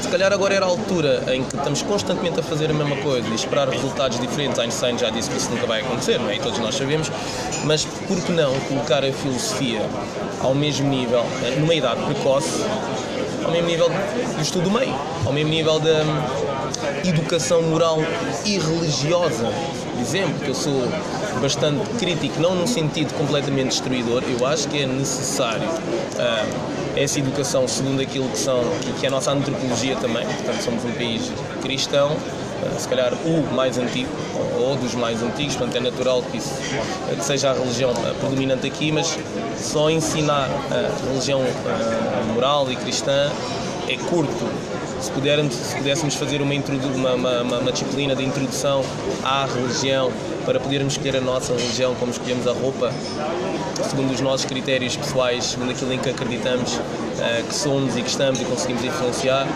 se 0.00 0.08
calhar 0.08 0.32
agora 0.32 0.54
era 0.54 0.66
a 0.66 0.68
altura 0.68 1.24
em 1.32 1.42
que 1.44 1.56
estamos 1.56 1.82
constantemente 1.82 2.40
a 2.40 2.42
fazer 2.42 2.70
a 2.70 2.74
mesma 2.74 2.96
coisa 2.96 3.28
e 3.28 3.34
esperar 3.34 3.68
resultados 3.68 4.18
diferentes. 4.20 4.58
Einstein 4.58 4.98
já 4.98 5.08
disse 5.10 5.30
que 5.30 5.36
isso 5.36 5.50
nunca 5.50 5.66
vai 5.66 5.80
acontecer, 5.80 6.18
não 6.18 6.28
é? 6.28 6.36
E 6.36 6.40
todos 6.40 6.58
nós 6.58 6.74
sabemos. 6.74 7.10
Mas 7.64 7.84
por 7.84 8.20
que 8.20 8.32
não 8.32 8.52
colocar 8.60 9.04
a 9.04 9.12
filosofia 9.12 9.80
ao 10.42 10.54
mesmo 10.54 10.88
nível, 10.88 11.24
eh, 11.44 11.56
numa 11.58 11.74
idade 11.74 12.02
precoce, 12.04 12.62
ao 13.44 13.50
mesmo 13.50 13.68
nível 13.68 13.88
do 13.88 14.42
estudo 14.42 14.64
do 14.64 14.70
meio, 14.70 14.94
ao 15.24 15.32
mesmo 15.32 15.50
nível 15.50 15.78
da 15.80 16.02
educação 17.10 17.62
moral 17.62 17.98
e 18.44 18.58
religiosa? 18.58 19.46
Por 19.92 20.00
exemplo, 20.00 20.34
que 20.40 20.48
eu 20.48 20.54
sou 20.54 20.82
bastante 21.40 21.84
crítico, 21.98 22.40
não 22.40 22.54
num 22.54 22.66
sentido 22.66 23.12
completamente 23.14 23.68
destruidor, 23.68 24.22
eu 24.26 24.46
acho 24.46 24.68
que 24.68 24.82
é 24.82 24.86
necessário 24.86 25.68
ah, 26.18 26.46
essa 26.96 27.18
educação 27.18 27.66
segundo 27.68 28.00
aquilo 28.00 28.28
que 28.28 28.38
são 28.38 28.60
que 28.98 29.06
é 29.06 29.08
a 29.08 29.12
nossa 29.12 29.32
antropologia 29.32 29.96
também, 29.96 30.24
portanto 30.26 30.62
somos 30.62 30.84
um 30.84 30.92
país 30.92 31.30
cristão, 31.62 32.16
ah, 32.64 32.78
se 32.78 32.88
calhar 32.88 33.12
o 33.12 33.54
mais 33.54 33.78
antigo 33.78 34.08
ou 34.58 34.76
dos 34.76 34.94
mais 34.94 35.22
antigos, 35.22 35.56
portanto 35.56 35.76
é 35.76 35.80
natural 35.80 36.22
que 36.22 36.38
isso 36.38 36.54
que 37.16 37.24
seja 37.24 37.50
a 37.50 37.54
religião 37.54 37.90
ah, 37.90 38.14
predominante 38.18 38.66
aqui, 38.66 38.90
mas 38.90 39.18
só 39.58 39.90
ensinar 39.90 40.48
a 40.70 41.06
religião 41.06 41.42
moral 42.34 42.70
e 42.70 42.76
cristã 42.76 43.30
é 43.88 43.96
curto. 43.96 44.73
Se, 45.04 45.10
pudermos, 45.10 45.54
se 45.54 45.76
pudéssemos 45.76 46.14
fazer 46.14 46.40
uma, 46.40 46.54
uma, 46.54 47.12
uma, 47.42 47.58
uma- 47.58 47.72
disciplina 47.72 48.16
de 48.16 48.24
introdução 48.24 48.82
à 49.22 49.44
religião 49.44 50.10
para 50.46 50.58
podermos 50.58 50.94
escolher 50.94 51.16
a 51.16 51.20
nossa 51.20 51.52
religião 51.52 51.94
como 51.96 52.10
escolhemos 52.10 52.46
a 52.46 52.52
roupa, 52.52 52.90
segundo 53.86 54.14
os 54.14 54.20
nossos 54.22 54.46
critérios 54.46 54.96
pessoais, 54.96 55.44
segundo 55.44 55.72
aquilo 55.72 55.92
em 55.92 55.98
que 55.98 56.08
acreditamos 56.08 56.80
eh, 57.20 57.44
que 57.46 57.54
somos 57.54 57.94
e 57.98 58.02
que 58.02 58.08
estamos 58.08 58.40
e 58.40 58.44
conseguimos 58.46 58.82
influenciar. 58.82 59.46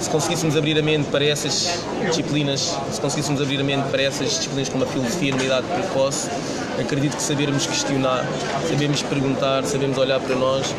Se 0.00 0.08
conseguíssemos 0.08 0.56
abrir 0.56 0.78
a 0.78 0.82
mente 0.82 1.08
para 1.10 1.24
essas 1.24 1.80
disciplinas, 2.06 2.76
se 2.92 3.00
conseguíssemos 3.00 3.40
abrir 3.42 3.60
a 3.60 3.64
mente 3.64 3.88
para 3.90 4.02
essas 4.02 4.28
disciplinas 4.28 4.68
como 4.68 4.84
a 4.84 4.86
filosofia 4.86 5.32
numa 5.32 5.44
idade 5.44 5.66
precoce, 5.66 6.28
acredito 6.78 7.16
que 7.16 7.22
sabermos 7.22 7.66
questionar, 7.66 8.24
sabemos 8.68 9.02
perguntar, 9.02 9.64
sabemos 9.64 9.98
olhar 9.98 10.20
para 10.20 10.36
nós, 10.36 10.72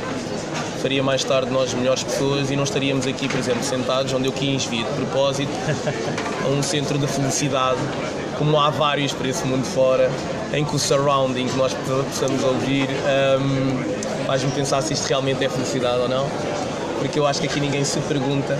faria 0.77 1.03
mais 1.03 1.23
tarde 1.23 1.51
nós 1.51 1.73
melhores 1.73 2.03
pessoas 2.03 2.49
e 2.51 2.55
não 2.55 2.63
estaríamos 2.63 3.07
aqui, 3.07 3.27
por 3.27 3.39
exemplo, 3.39 3.63
sentados 3.63 4.13
onde 4.13 4.27
eu 4.27 4.31
quis 4.31 4.65
vir 4.65 4.85
de 4.85 4.91
propósito 4.93 5.51
a 6.45 6.47
um 6.49 6.63
centro 6.63 6.97
de 6.97 7.07
felicidade, 7.07 7.79
como 8.37 8.59
há 8.59 8.69
vários 8.69 9.11
por 9.11 9.25
esse 9.25 9.45
mundo 9.45 9.65
fora, 9.65 10.09
em 10.53 10.63
que 10.63 10.75
o 10.75 10.79
surrounding 10.79 11.47
que 11.47 11.57
nós 11.57 11.73
possamos 11.73 12.43
ouvir 12.43 12.87
hum, 13.39 13.83
faz-me 14.25 14.51
pensar 14.51 14.81
se 14.81 14.93
isto 14.93 15.07
realmente 15.07 15.43
é 15.43 15.49
felicidade 15.49 15.99
ou 15.99 16.07
não, 16.09 16.25
porque 16.99 17.19
eu 17.19 17.25
acho 17.25 17.41
que 17.41 17.47
aqui 17.47 17.59
ninguém 17.59 17.83
se 17.83 17.99
pergunta. 18.01 18.57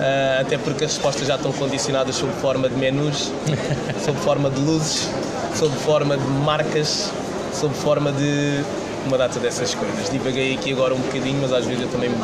ah, 0.00 0.40
até 0.40 0.58
porque 0.58 0.84
as 0.84 0.92
respostas 0.94 1.28
já 1.28 1.36
estão 1.36 1.52
condicionadas 1.52 2.16
sob 2.16 2.32
forma 2.40 2.68
de 2.68 2.76
menus, 2.76 3.30
sob 4.04 4.18
forma 4.20 4.50
de 4.50 4.60
luzes, 4.60 5.08
sob 5.54 5.74
forma 5.76 6.16
de 6.16 6.26
marcas, 6.44 7.12
sob 7.52 7.74
forma 7.74 8.10
de 8.12 8.64
uma 9.06 9.18
data 9.18 9.38
dessas 9.38 9.74
coisas. 9.74 10.10
Divaguei 10.10 10.54
aqui 10.54 10.72
agora 10.72 10.94
um 10.94 10.98
bocadinho, 11.00 11.38
mas 11.40 11.52
às 11.52 11.64
vezes 11.66 11.82
eu 11.82 11.88
também 11.88 12.08
me 12.10 12.16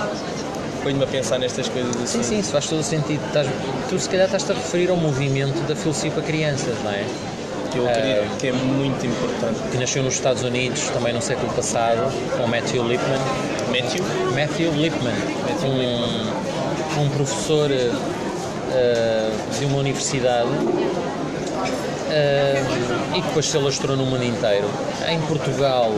ponho-me 0.83 1.05
a 1.05 1.07
pensar 1.07 1.39
nestas 1.39 1.69
coisas 1.69 1.95
assim. 1.97 2.23
Sim, 2.23 2.23
sim, 2.23 2.39
isso 2.39 2.51
faz 2.53 2.67
todo 2.67 2.81
o 2.81 2.83
sentido. 2.83 3.21
Estás- 3.27 3.47
tu 3.89 3.99
se 3.99 4.09
calhar 4.09 4.27
estás-te 4.27 4.51
a 4.53 4.55
referir 4.55 4.91
ao 4.91 4.97
movimento 4.97 5.61
da 5.69 5.77
filosofia 5.77 6.11
para 6.11 6.23
crianças, 6.23 6.75
não 6.83 6.91
é? 6.91 7.05
Que 7.71 7.79
eu 7.79 7.87
acredito 7.89 8.37
que 8.39 8.49
é 8.49 8.53
muito 8.53 9.07
importante. 9.07 9.61
Que 9.71 9.79
nasceu 9.79 10.03
nos 10.03 10.15
Estados 10.15 10.43
Unidos 10.43 10.89
também 10.89 11.13
no 11.13 11.23
século 11.23 11.53
passado, 11.53 12.11
com 12.37 12.47
Matthew 12.49 12.83
Lipman. 12.83 13.19
Matthew? 13.69 14.05
Matthew 14.35 14.73
Lipman, 14.73 15.15
um, 15.65 17.03
um 17.03 17.09
professor 17.11 17.71
eh, 17.71 19.31
de 19.59 19.65
uma 19.67 19.79
universidade 19.79 20.49
eh, 22.11 22.61
e 23.17 23.21
que 23.21 23.29
depois 23.29 23.47
se 23.47 23.57
alastrou 23.57 23.97
no 23.97 24.05
mundo 24.05 24.25
inteiro. 24.25 24.69
Em 25.09 25.21
Portugal, 25.23 25.93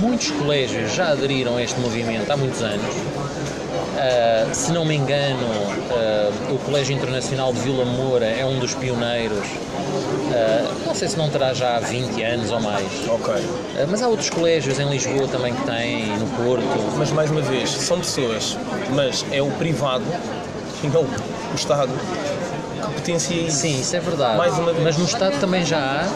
muitos 0.00 0.30
colégios 0.30 0.94
já 0.94 1.08
aderiram 1.08 1.56
a 1.56 1.62
este 1.62 1.78
movimento 1.80 2.30
há 2.30 2.36
muitos 2.36 2.62
anos. 2.62 2.94
Eh, 3.98 4.46
se 4.52 4.72
não 4.72 4.84
me 4.84 4.96
engano, 4.96 5.46
eh, 5.90 6.30
o 6.50 6.58
Colégio 6.58 6.94
Internacional 6.96 7.52
de 7.52 7.60
Vila 7.60 7.84
Moura 7.84 8.24
é 8.24 8.44
um 8.44 8.58
dos 8.58 8.74
pioneiros. 8.74 9.46
Não 10.86 10.94
sei 10.94 11.08
se 11.08 11.18
não 11.18 11.28
terá 11.28 11.52
já 11.52 11.76
há 11.76 11.80
20 11.80 12.22
anos 12.22 12.50
ou 12.50 12.60
mais. 12.60 12.86
Ok. 13.08 13.34
Mas 13.88 14.02
há 14.02 14.08
outros 14.08 14.30
colégios 14.30 14.78
em 14.78 14.88
Lisboa 14.88 15.28
também 15.28 15.52
que 15.54 15.62
têm, 15.64 16.06
no 16.18 16.26
Porto. 16.44 16.64
Mas 16.96 17.10
mais 17.12 17.30
uma 17.30 17.42
vez, 17.42 17.70
são 17.70 17.98
pessoas, 17.98 18.56
mas 18.94 19.24
é 19.32 19.42
o 19.42 19.50
privado 19.52 20.04
e 20.82 20.86
não 20.88 21.02
o 21.02 21.54
Estado 21.54 21.90
potencia 22.90 23.42
isso. 23.42 23.58
Sim, 23.58 23.80
isso 23.80 23.96
é 23.96 24.00
verdade. 24.00 24.38
Mas 24.82 24.96
no 24.98 25.04
Estado 25.04 25.38
também 25.40 25.64
já 25.64 25.78
há, 25.78 26.06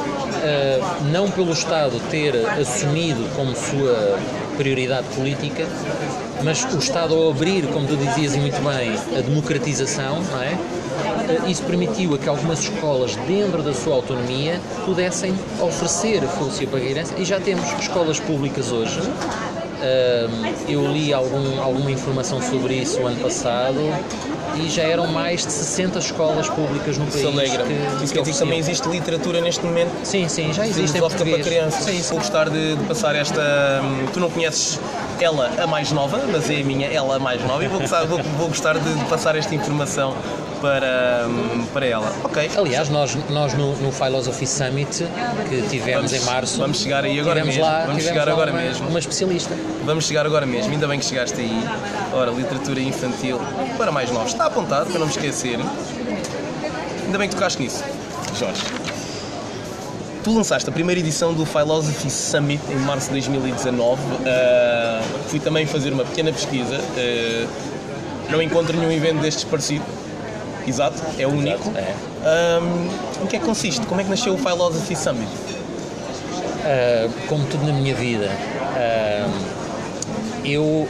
eh, 0.42 0.80
não 1.10 1.30
pelo 1.30 1.52
Estado 1.52 1.98
ter 2.10 2.34
assumido 2.60 3.24
como 3.34 3.54
sua 3.54 4.18
prioridade 4.56 5.06
política, 5.14 5.66
mas 6.42 6.64
o 6.74 6.78
Estado 6.78 7.14
ao 7.14 7.30
abrir, 7.30 7.66
como 7.68 7.86
tu 7.86 7.96
dizias 7.96 8.36
muito 8.36 8.60
bem, 8.62 8.92
a 9.16 9.20
democratização, 9.20 10.20
não 10.32 10.42
é? 10.42 10.56
Eh, 11.28 11.50
Isso 11.50 11.62
permitiu 11.62 12.14
a 12.14 12.18
que 12.18 12.28
algumas 12.28 12.60
escolas, 12.60 13.16
dentro 13.26 13.62
da 13.62 13.72
sua 13.72 13.94
autonomia, 13.94 14.60
pudessem 14.84 15.34
oferecer 15.60 16.22
a 16.24 16.28
filosofia 16.28 16.68
para 16.68 16.78
a 16.78 16.82
criança 16.82 17.14
e 17.16 17.24
já 17.24 17.40
temos 17.40 17.64
escolas 17.80 18.20
públicas 18.20 18.70
hoje. 18.70 19.00
Eh, 19.82 20.28
Eu 20.68 20.86
li 20.90 21.12
algum, 21.12 21.60
alguma 21.60 21.90
informação 21.90 22.40
sobre 22.40 22.74
isso 22.74 23.00
o 23.00 23.06
ano 23.06 23.20
passado 23.20 23.78
e 24.56 24.68
já 24.68 24.82
eram 24.82 25.06
mais 25.06 25.44
de 25.46 25.52
60 25.52 25.98
escolas 25.98 26.48
públicas 26.48 26.96
no 26.98 27.04
país. 27.06 27.16
Isso 27.16 27.28
alegra-me. 27.28 27.68
que- 27.74 28.04
Isso 28.04 28.12
que 28.12 28.18
quer 28.18 28.20
dizer 28.22 28.32
que 28.32 28.38
também 28.38 28.58
existe 28.58 28.88
literatura 28.88 29.40
neste 29.40 29.64
momento 29.64 29.90
Sim, 30.04 30.28
sim, 30.28 30.52
já 30.52 30.66
existe 30.66 30.82
em 30.90 30.92
filosófica 30.92 31.24
para 31.24 31.30
português. 31.36 31.46
crianças. 31.46 31.84
Sim, 31.84 32.00
Vou 32.10 32.18
gostar 32.18 32.48
de, 32.50 32.76
de 32.76 32.84
passar 32.84 33.14
esta. 33.16 33.40
hum, 33.82 34.06
Tu 34.12 34.20
não 34.20 34.30
conheces 34.30 34.78
ela 35.20 35.50
a 35.58 35.66
mais 35.66 35.90
nova, 35.92 36.20
mas 36.30 36.48
é 36.50 36.60
a 36.60 36.64
minha 36.64 36.86
ela 36.88 37.16
a 37.16 37.18
mais 37.18 37.42
nova 37.44 37.64
e 37.64 37.68
vou 37.68 37.80
gostar, 37.80 38.04
vou, 38.04 38.20
vou 38.38 38.48
gostar 38.48 38.78
de, 38.78 38.94
de 38.94 39.04
passar 39.06 39.36
esta 39.36 39.54
informação 39.54 40.14
para, 40.64 41.26
hum, 41.28 41.66
para 41.74 41.84
ela. 41.84 42.10
Ok. 42.24 42.50
Aliás, 42.56 42.88
nós, 42.88 43.14
nós 43.28 43.52
no, 43.52 43.76
no 43.76 43.92
Philosophy 43.92 44.46
Summit 44.46 45.06
que 45.50 45.60
tivemos 45.68 46.10
Vamos- 46.10 46.12
em 46.14 46.20
março, 46.24 46.58
vamos 46.58 46.78
chegar 46.80 47.04
aí 47.04 47.20
agora 47.20 47.44
mesmo. 47.44 47.60
lá, 47.62 47.84
Vamos 47.86 48.02
chegar 48.02 48.26
agora 48.30 48.50
uma, 48.50 48.60
mesmo. 48.62 48.88
uma 48.88 48.98
especialista. 48.98 49.54
Vamos 49.84 50.06
chegar 50.06 50.24
agora 50.24 50.46
mesmo, 50.46 50.72
ainda 50.72 50.88
bem 50.88 50.98
que 50.98 51.04
chegaste 51.04 51.38
aí. 51.38 51.62
Ora, 52.14 52.30
literatura 52.30 52.80
infantil 52.80 53.38
para 53.76 53.92
mais 53.92 54.10
novos. 54.10 54.32
Está 54.32 54.46
apontado, 54.46 54.86
para 54.88 54.98
não 55.00 55.06
me 55.06 55.12
esquecer. 55.12 55.58
Ainda 57.04 57.18
bem 57.18 57.28
que 57.28 57.34
tocaste 57.34 57.60
nisso, 57.62 57.84
Jorge. 58.38 58.62
Tu 60.22 60.32
lançaste 60.34 60.70
a 60.70 60.72
primeira 60.72 60.98
edição 60.98 61.34
do 61.34 61.44
Philosophy 61.44 62.08
Summit 62.10 62.62
em 62.70 62.76
março 62.76 63.08
de 63.08 63.12
2019. 63.12 64.00
Ah, 64.26 65.02
fui 65.28 65.38
também 65.40 65.66
fazer 65.66 65.92
uma 65.92 66.04
pequena 66.06 66.32
pesquisa. 66.32 66.80
Ah, 66.96 67.46
não 68.30 68.40
encontro 68.40 68.74
nenhum 68.78 68.90
evento 68.90 69.20
destes 69.20 69.44
parecido. 69.44 69.84
Exato, 70.66 71.02
é 71.18 71.26
o 71.26 71.30
único. 71.30 71.70
É. 71.76 71.94
Ahm, 72.24 72.88
em 73.22 73.26
que 73.26 73.36
é 73.36 73.38
que 73.38 73.44
consiste? 73.44 73.84
Como 73.86 74.00
é 74.00 74.04
que 74.04 74.10
nasceu 74.10 74.34
o 74.34 74.38
Philosophy 74.38 74.96
Summit? 74.96 75.30
Uh, 76.64 77.10
como 77.28 77.44
tudo 77.46 77.66
na 77.66 77.72
minha 77.74 77.94
vida, 77.94 78.30
uh, 78.30 79.30
eu 80.44 80.62
uh, 80.62 80.88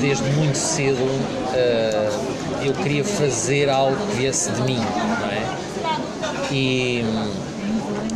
desde 0.00 0.22
muito 0.30 0.56
cedo 0.56 1.02
uh, 1.02 2.64
eu 2.64 2.72
queria 2.74 3.04
fazer 3.04 3.68
algo 3.68 3.96
que 4.08 4.16
viesse 4.16 4.50
de 4.50 4.62
mim, 4.62 4.78
não 4.78 5.30
é? 5.30 5.42
E, 6.52 7.04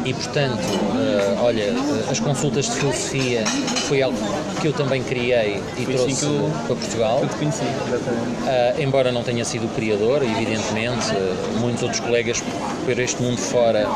e 0.05 0.13
portanto, 0.15 0.59
uh, 0.61 1.43
olha, 1.45 1.73
uh, 1.73 2.11
as 2.11 2.19
consultas 2.19 2.67
de 2.67 2.73
filosofia 2.73 3.45
foi 3.89 4.03
algo 4.03 4.17
que 4.61 4.69
eu 4.69 4.73
também 4.73 5.03
criei 5.03 5.61
e 5.77 5.85
Foi 5.85 5.95
assim 5.95 6.05
trouxe 6.05 6.17
que 6.17 6.25
eu- 6.25 6.51
para 6.67 6.77
Portugal. 6.77 7.19
Eu 7.23 7.29
te 7.29 7.37
conheci, 7.37 7.63
exatamente. 7.87 8.79
Uh, 8.79 8.83
embora 8.83 9.13
não 9.13 9.23
tenha 9.23 9.45
sido 9.45 9.67
o 9.67 9.69
criador, 9.71 10.23
evidentemente, 10.23 11.11
uh, 11.13 11.59
muitos 11.61 11.83
outros 11.83 12.01
colegas 12.01 12.43
por 12.85 12.99
este 12.99 13.23
mundo 13.23 13.39
fora 13.39 13.89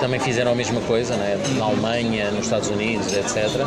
também 0.00 0.18
fizeram 0.18 0.52
a 0.52 0.54
mesma 0.54 0.80
coisa, 0.80 1.14
né? 1.14 1.38
na 1.56 1.64
Alemanha, 1.66 2.30
nos 2.32 2.44
Estados 2.44 2.68
Unidos, 2.68 3.12
etc. 3.12 3.64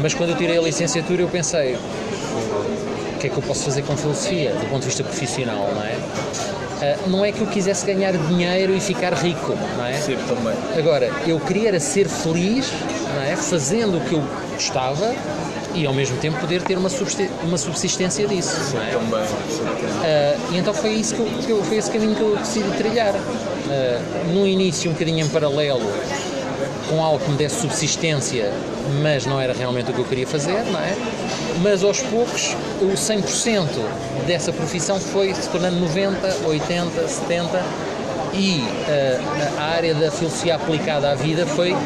Mas 0.00 0.14
quando 0.14 0.30
eu 0.30 0.36
tirei 0.36 0.58
a 0.58 0.62
licenciatura 0.62 1.22
eu 1.22 1.28
pensei 1.28 1.74
o 1.74 3.18
que 3.18 3.26
é 3.26 3.30
que 3.30 3.36
eu 3.36 3.42
posso 3.42 3.64
fazer 3.64 3.82
com 3.82 3.96
filosofia 3.96 4.50
do 4.52 4.66
ponto 4.68 4.80
de 4.80 4.86
vista 4.86 5.04
profissional, 5.04 5.68
não 5.74 5.82
é? 5.82 5.96
Uh, 6.82 7.08
não 7.10 7.24
é 7.24 7.30
que 7.30 7.40
eu 7.40 7.46
quisesse 7.46 7.86
ganhar 7.86 8.12
dinheiro 8.12 8.74
e 8.74 8.80
ficar 8.80 9.12
rico, 9.14 9.54
não 9.76 9.86
é? 9.86 9.92
Sempre 9.94 10.24
também. 10.24 10.52
Agora, 10.76 11.08
eu 11.26 11.38
queria 11.38 11.68
era 11.68 11.78
ser 11.78 12.08
feliz, 12.08 12.72
não 13.14 13.22
é? 13.22 13.36
fazendo 13.36 13.98
o 13.98 14.00
que 14.00 14.14
eu 14.14 14.22
gostava 14.54 15.14
e 15.74 15.86
ao 15.86 15.94
mesmo 15.94 16.16
tempo 16.18 16.38
poder 16.40 16.60
ter 16.62 16.76
uma 16.76 16.88
subsistência, 16.88 17.32
uma 17.44 17.56
subsistência 17.56 18.26
disso. 18.26 18.74
Não 18.74 18.82
é? 18.82 18.90
Também. 18.90 19.24
Ah, 20.02 20.36
e 20.50 20.58
então 20.58 20.74
foi, 20.74 20.90
isso 20.90 21.14
que 21.14 21.20
eu, 21.20 21.26
que 21.46 21.50
eu- 21.50 21.62
foi 21.62 21.76
esse 21.76 21.90
caminho 21.90 22.14
que 22.16 22.20
eu 22.20 22.36
decidi 22.36 22.68
trilhar. 22.76 23.14
Ah, 23.14 24.00
no 24.34 24.46
início, 24.46 24.90
um 24.90 24.94
bocadinho 24.94 25.24
em 25.24 25.28
paralelo 25.28 25.88
com 26.88 27.02
algo 27.02 27.18
que 27.24 27.30
me 27.30 27.36
desse 27.36 27.60
subsistência, 27.60 28.52
mas 29.02 29.24
não 29.24 29.40
era 29.40 29.52
realmente 29.54 29.90
o 29.90 29.94
que 29.94 30.00
eu 30.00 30.04
queria 30.04 30.26
fazer, 30.26 30.62
não 30.70 30.80
é? 30.80 30.94
Mas 31.60 31.82
aos 31.84 32.00
poucos, 32.02 32.56
o 32.80 32.86
100% 32.94 33.66
dessa 34.26 34.52
profissão 34.52 34.98
foi 34.98 35.34
se 35.34 35.48
tornando 35.48 35.76
90, 35.80 36.46
80, 36.46 37.08
70 37.08 37.62
e 38.34 38.64
ah, 38.88 39.60
a 39.60 39.64
área 39.74 39.94
da 39.94 40.10
filosofia 40.10 40.54
aplicada 40.54 41.10
à 41.10 41.14
vida 41.14 41.46
foi 41.46 41.76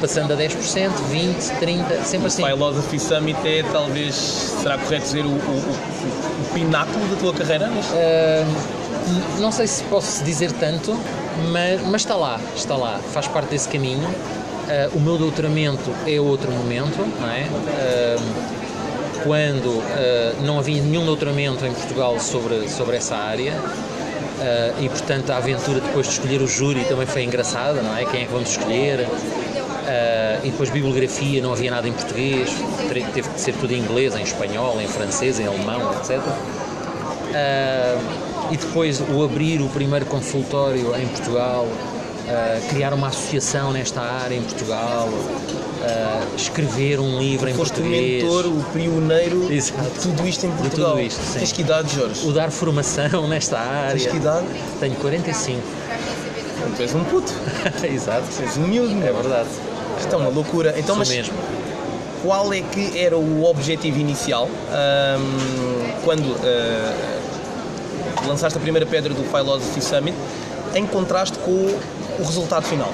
passando 0.00 0.32
a 0.32 0.36
10%, 0.36 0.90
20, 1.10 1.58
30, 1.60 2.02
sempre 2.04 2.26
assim. 2.26 2.44
Philosophy 2.44 2.98
Summit 2.98 3.38
é 3.46 3.62
talvez, 3.72 4.14
será 4.14 4.76
correto 4.78 5.04
dizer, 5.04 5.24
o, 5.24 5.28
o, 5.28 5.30
o- 5.30 6.42
o 6.42 6.54
pináculo 6.54 7.06
da 7.06 7.16
tua 7.16 7.32
carreira? 7.32 7.66
N- 7.68 9.40
não 9.40 9.52
sei 9.52 9.66
se 9.66 9.84
posso 9.84 10.24
dizer 10.24 10.50
tanto, 10.52 10.98
mas, 11.52 11.80
mas 11.82 12.00
está 12.02 12.16
lá, 12.16 12.40
está 12.56 12.76
lá, 12.76 12.98
faz 13.12 13.28
parte 13.28 13.50
desse 13.50 13.68
caminho. 13.68 14.08
Ah, 14.68 14.88
o 14.94 14.98
meu 15.00 15.16
doutoramento 15.18 15.90
é 16.06 16.20
outro 16.20 16.50
momento, 16.50 16.98
não 17.20 17.28
é? 17.30 17.46
Ah, 17.78 18.16
quando 19.24 19.82
ah, 19.82 20.34
não 20.44 20.58
havia 20.58 20.82
nenhum 20.82 21.04
doutoramento 21.04 21.64
em 21.64 21.72
Portugal 21.72 22.18
sobre, 22.20 22.68
sobre 22.68 22.96
essa 22.96 23.16
área. 23.16 23.54
ah, 24.40 24.74
e 24.80 24.88
portanto 24.88 25.30
a 25.30 25.36
aventura 25.36 25.80
depois 25.80 26.06
de 26.06 26.12
escolher 26.12 26.42
o 26.42 26.46
júri 26.46 26.84
também 26.84 27.06
foi 27.06 27.22
engraçada, 27.24 27.82
não 27.82 27.96
é? 27.96 28.04
Quem 28.04 28.22
é 28.22 28.24
que 28.26 28.32
vamos 28.32 28.50
escolher? 28.50 29.06
Ah, 29.86 30.40
e 30.44 30.50
depois 30.50 30.70
bibliografia, 30.70 31.42
não 31.42 31.52
havia 31.52 31.70
nada 31.70 31.88
em 31.88 31.92
português, 31.92 32.50
teve 33.12 33.28
que 33.28 33.40
ser 33.40 33.54
tudo 33.54 33.72
em 33.72 33.78
inglês, 33.78 34.14
em 34.14 34.22
espanhol, 34.22 34.80
em 34.80 34.86
francês, 34.86 35.38
em 35.40 35.46
alemão, 35.46 35.92
etc. 35.92 36.20
Ah, 37.34 37.98
e 38.50 38.56
depois 38.56 39.00
o 39.00 39.22
abrir 39.24 39.60
o 39.60 39.68
primeiro 39.68 40.04
consultório 40.06 40.94
em 40.96 41.06
Portugal, 41.08 41.66
ah, 42.28 42.60
criar 42.68 42.92
uma 42.94 43.08
associação 43.08 43.72
nesta 43.72 44.00
área 44.00 44.34
em 44.34 44.42
Portugal, 44.42 45.08
ah, 45.84 46.20
escrever 46.36 47.00
um 47.00 47.18
livro 47.18 47.48
em 47.48 47.54
Foste 47.54 47.72
o 47.72 47.82
português, 47.82 48.22
mentor, 48.22 48.46
o 48.46 48.64
pioneiro 48.72 49.52
Exato. 49.52 49.82
de 49.82 49.98
tudo 50.00 50.28
isto 50.28 50.46
em 50.46 50.50
Portugal. 50.52 50.90
tudo 50.92 51.00
isto, 51.02 51.20
sim. 51.22 51.38
Tens 51.38 51.52
que 51.52 51.60
idade, 51.62 51.94
Jorge? 51.94 52.26
o 52.26 52.32
dar 52.32 52.50
formação 52.50 53.26
nesta 53.28 53.56
Tens 53.90 54.02
que 54.02 54.08
área. 54.08 54.18
idade? 54.18 54.46
Tenho 54.80 54.94
45. 54.96 55.60
Tu 56.76 56.82
és 56.82 56.94
um 56.94 57.02
puto, 57.04 57.32
Exato. 57.82 58.24
és 58.40 58.56
um 58.56 58.62
miúdo. 58.62 58.94
É 59.04 59.12
verdade. 59.12 59.48
Isto 59.98 60.14
é 60.14 60.16
uma 60.18 60.30
loucura. 60.30 60.74
Então, 60.78 60.94
mas 60.96 61.08
mesmo. 61.08 61.34
qual 62.22 62.52
é 62.52 62.60
que 62.60 62.96
era 62.98 63.16
o 63.18 63.44
objetivo 63.44 63.98
inicial 63.98 64.48
ahm, 64.70 65.90
quando 66.04 66.36
ah, 66.44 66.94
lançaste 68.26 68.56
a 68.56 68.60
primeira 68.60 68.86
pedra 68.86 69.12
do 69.12 69.24
Philosophy 69.24 69.82
Summit 69.82 70.16
em 70.74 70.86
contraste 70.86 71.36
com 71.40 71.74
o, 72.18 72.24
resultado 72.24 72.64
final? 72.64 72.92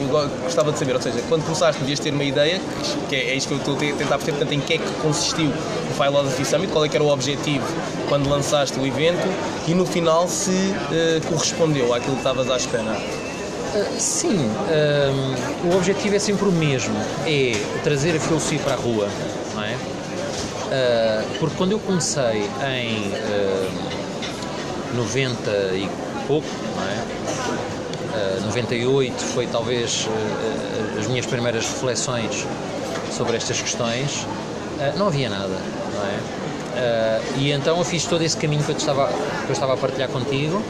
Eu 0.00 0.06
go- 0.08 0.28
gostava 0.44 0.72
de 0.72 0.78
saber, 0.78 0.94
ou 0.94 1.02
seja, 1.02 1.20
quando 1.28 1.44
começaste 1.44 1.80
devias 1.80 1.98
ter 1.98 2.12
uma 2.12 2.24
ideia, 2.24 2.60
que 3.08 3.14
é, 3.16 3.30
é 3.30 3.34
isto 3.34 3.48
que 3.48 3.54
eu 3.54 3.58
estou 3.58 3.74
a 3.76 3.78
te- 3.78 3.92
tentar 3.92 4.16
perceber, 4.16 4.38
portanto, 4.38 4.52
em 4.52 4.60
que 4.60 4.74
é 4.74 4.78
que 4.78 4.90
consistiu 5.02 5.50
o 5.50 5.94
Philosophy 6.02 6.44
Summit, 6.44 6.72
qual 6.72 6.84
é 6.84 6.88
que 6.88 6.96
era 6.96 7.04
o 7.04 7.08
objetivo 7.08 7.64
quando 8.08 8.28
lançaste 8.28 8.78
o 8.78 8.86
evento 8.86 9.26
e 9.68 9.74
no 9.74 9.84
final 9.86 10.26
se 10.28 10.50
eh, 10.92 11.20
correspondeu 11.28 11.92
àquilo 11.94 12.12
que 12.14 12.18
estavas 12.20 12.50
à 12.50 12.56
espera. 12.56 12.96
Ah, 13.72 13.86
sim, 13.98 14.50
ahm, 14.68 15.70
o 15.72 15.76
objetivo 15.76 16.16
é 16.16 16.18
sempre 16.18 16.48
o 16.48 16.52
mesmo, 16.52 16.94
é 17.26 17.52
trazer 17.84 18.16
a 18.16 18.20
filosofia 18.20 18.58
para 18.58 18.72
a 18.74 18.76
rua, 18.76 19.06
não 19.54 19.62
é? 19.62 19.76
Ah, 20.72 21.24
porque 21.38 21.56
quando 21.56 21.72
eu 21.72 21.78
comecei 21.78 22.48
em 22.62 23.12
ah, 23.14 23.70
90 24.94 25.50
e 25.74 25.88
pouco, 26.26 26.46
não 26.76 26.82
é? 26.84 27.19
Ah, 28.12 28.40
98 28.44 29.24
foi 29.24 29.46
talvez 29.46 30.08
ah, 30.08 30.98
as 30.98 31.06
minhas 31.06 31.26
primeiras 31.26 31.64
reflexões 31.64 32.46
sobre 33.16 33.36
estas 33.36 33.60
questões, 33.60 34.26
ah, 34.80 34.92
não 34.96 35.06
havia 35.06 35.28
nada, 35.28 35.48
não 35.94 36.06
é? 36.06 37.20
E 37.36 37.50
então 37.50 37.78
eu 37.78 37.84
fiz 37.84 38.04
todo 38.06 38.22
esse 38.22 38.36
caminho 38.36 38.62
que 38.62 38.70
eu, 38.70 38.76
estava, 38.76 39.08
que 39.08 39.50
eu 39.50 39.52
estava 39.52 39.74
a 39.74 39.76
partilhar 39.76 40.08
contigo, 40.08 40.62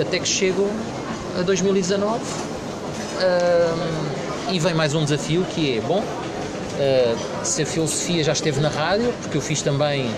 até 0.00 0.18
que 0.18 0.28
chego 0.28 0.70
a 1.38 1.42
2019 1.42 2.20
ah, 3.20 3.74
e 4.50 4.58
vem 4.58 4.74
mais 4.74 4.94
um 4.94 5.04
desafio 5.04 5.44
que 5.44 5.78
é, 5.78 5.80
bom, 5.80 6.02
se 7.42 7.62
a 7.62 7.66
filosofia 7.66 8.24
já 8.24 8.32
esteve 8.32 8.60
na 8.60 8.68
rádio, 8.68 9.12
porque 9.22 9.36
eu 9.36 9.42
fiz 9.42 9.60
também 9.60 10.10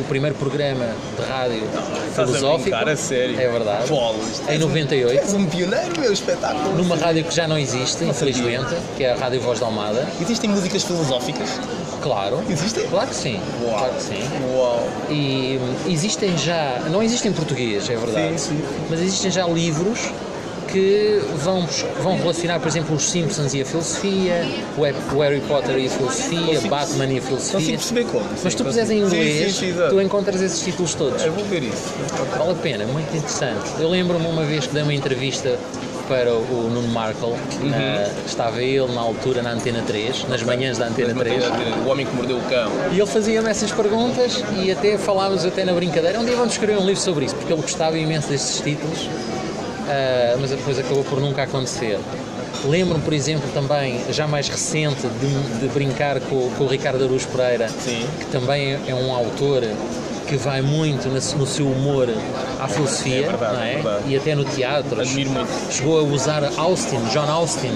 o, 0.00 0.04
primeiro 0.04 0.34
programa 0.36 0.86
de 1.18 1.22
rádio 1.28 1.62
a 1.74 2.10
filosófico. 2.26 2.62
brincar, 2.62 2.88
a 2.88 2.96
sério? 2.96 3.40
É 3.40 3.48
verdade. 3.48 3.88
Bolas, 3.88 4.42
Em 4.48 4.52
és 4.52 4.62
um- 4.62 4.66
98. 4.68 5.20
És 5.20 5.34
um 5.34 5.46
pioneiro, 5.46 6.00
meu 6.00 6.12
espetáculo. 6.12 6.74
Numa 6.76 6.96
rádio 6.96 7.24
que 7.24 7.34
já 7.34 7.46
não 7.48 7.58
existe, 7.58 8.04
Não 8.04 8.12
sabia. 8.14 8.30
infelizmente, 8.34 8.74
que 8.96 9.04
é 9.04 9.12
a 9.12 9.16
Rádio 9.16 9.40
Voz 9.40 9.58
da 9.60 9.66
Almada. 9.66 10.06
Existem 10.20 10.50
músicas 10.50 10.82
filosóficas? 10.84 11.48
Claro. 12.02 12.42
Existem? 12.48 12.86
Claro 12.88 13.08
que 13.08 13.14
sim. 13.14 13.40
Uau. 13.62 13.78
Claro 13.78 13.94
que 13.94 14.02
sim. 14.02 14.22
Uau. 14.54 14.88
E 15.10 15.58
existem 15.88 16.36
já, 16.38 16.80
não 16.90 17.02
existem 17.02 17.30
em 17.30 17.34
português, 17.34 17.88
é 17.90 17.96
verdade, 17.96 18.40
Sim, 18.40 18.56
sim. 18.56 18.62
mas 18.88 19.00
existem 19.00 19.30
já 19.30 19.46
livros 19.46 20.10
que 20.70 21.20
vão, 21.36 21.66
vão 22.02 22.16
relacionar, 22.18 22.58
por 22.60 22.68
exemplo, 22.68 22.94
os 22.94 23.10
Simpsons 23.10 23.54
e 23.54 23.62
a 23.62 23.64
filosofia, 23.64 24.44
o 24.78 25.20
Harry 25.20 25.40
Potter 25.40 25.78
e 25.78 25.86
a 25.86 25.90
filosofia, 25.90 26.60
Batman 26.68 27.06
e 27.06 27.18
a 27.18 27.20
Consigo 27.20 27.26
filosofia. 27.26 27.76
perceber 27.76 28.04
como. 28.04 28.24
Mas 28.42 28.52
sim, 28.52 28.58
tu 28.58 28.64
puseres 28.64 28.90
em 28.90 28.98
inglês, 29.00 29.56
Sim, 29.56 29.72
sim, 29.72 29.74
tu 29.88 30.00
encontras 30.00 30.40
esses 30.40 30.60
títulos 30.62 30.94
todos. 30.94 31.22
Eu 31.24 31.32
vou 31.32 31.44
ver 31.44 31.62
isso. 31.62 31.92
Vale 32.38 32.52
a 32.52 32.54
pena, 32.54 32.84
muito 32.86 33.08
interessante. 33.16 33.70
Eu 33.78 33.88
lembro-me 33.90 34.26
uma 34.26 34.44
vez 34.44 34.66
que 34.66 34.74
dei 34.74 34.82
uma 34.82 34.94
entrevista 34.94 35.58
para 36.08 36.32
o 36.34 36.68
Nuno 36.72 36.88
Markle, 36.88 37.28
Uhum. 37.62 37.70
na- 37.70 38.08
estava 38.26 38.60
ele 38.60 38.92
na 38.92 39.00
altura 39.00 39.42
na 39.42 39.52
Antena 39.52 39.80
3, 39.86 40.26
nas 40.28 40.42
manhãs 40.42 40.76
da 40.76 40.86
Antena 40.88 41.14
3. 41.14 41.44
O 41.86 41.88
homem 41.88 42.04
que 42.04 42.12
mordeu 42.16 42.36
o 42.36 42.42
cão. 42.42 42.68
E 42.90 42.96
ele 42.98 43.06
fazia-me 43.06 43.48
essas 43.48 43.70
perguntas 43.70 44.42
e 44.60 44.72
até 44.72 44.98
falámos 44.98 45.44
até 45.44 45.64
na 45.64 45.72
brincadeira. 45.72 46.18
Um 46.18 46.24
dia 46.24 46.34
vamos 46.34 46.52
escrever 46.54 46.78
um 46.78 46.84
livro 46.84 47.00
sobre 47.00 47.26
isso, 47.26 47.36
porque 47.36 47.52
ele 47.52 47.62
gostava 47.62 47.96
imenso 47.96 48.26
destes 48.28 48.60
títulos, 48.60 49.08
ah, 49.90 50.36
mas 50.40 50.50
depois 50.50 50.78
acabou 50.78 51.04
por 51.04 51.20
nunca 51.20 51.42
acontecer. 51.42 51.98
Lembro-me, 52.64 53.02
por 53.02 53.12
exemplo, 53.12 53.48
também, 53.54 54.00
já 54.10 54.26
mais 54.26 54.48
recente, 54.48 55.06
de, 55.06 55.60
de 55.60 55.68
brincar 55.68 56.20
com, 56.20 56.50
com 56.50 56.64
o 56.64 56.66
Ricardo 56.66 57.02
Aruz 57.04 57.24
Pereira, 57.24 57.68
Sim. 57.68 58.06
que 58.18 58.26
também 58.26 58.78
é 58.86 58.94
um 58.94 59.14
autor 59.14 59.62
que 60.28 60.36
vai 60.36 60.60
muito 60.62 61.08
no 61.08 61.46
seu 61.46 61.66
humor 61.66 62.08
à 62.60 62.68
filosofia, 62.68 63.24
É 63.24 63.28
verdade, 63.28 63.54
não 63.54 63.62
é? 63.62 63.72
é. 63.72 64.00
E 64.06 64.16
até 64.16 64.34
no 64.34 64.44
teatro. 64.44 65.00
Admiro 65.00 65.30
muito. 65.30 65.72
Chegou 65.72 65.98
a 65.98 66.02
usar 66.02 66.44
Austin, 66.56 67.00
John 67.12 67.28
Austin, 67.28 67.72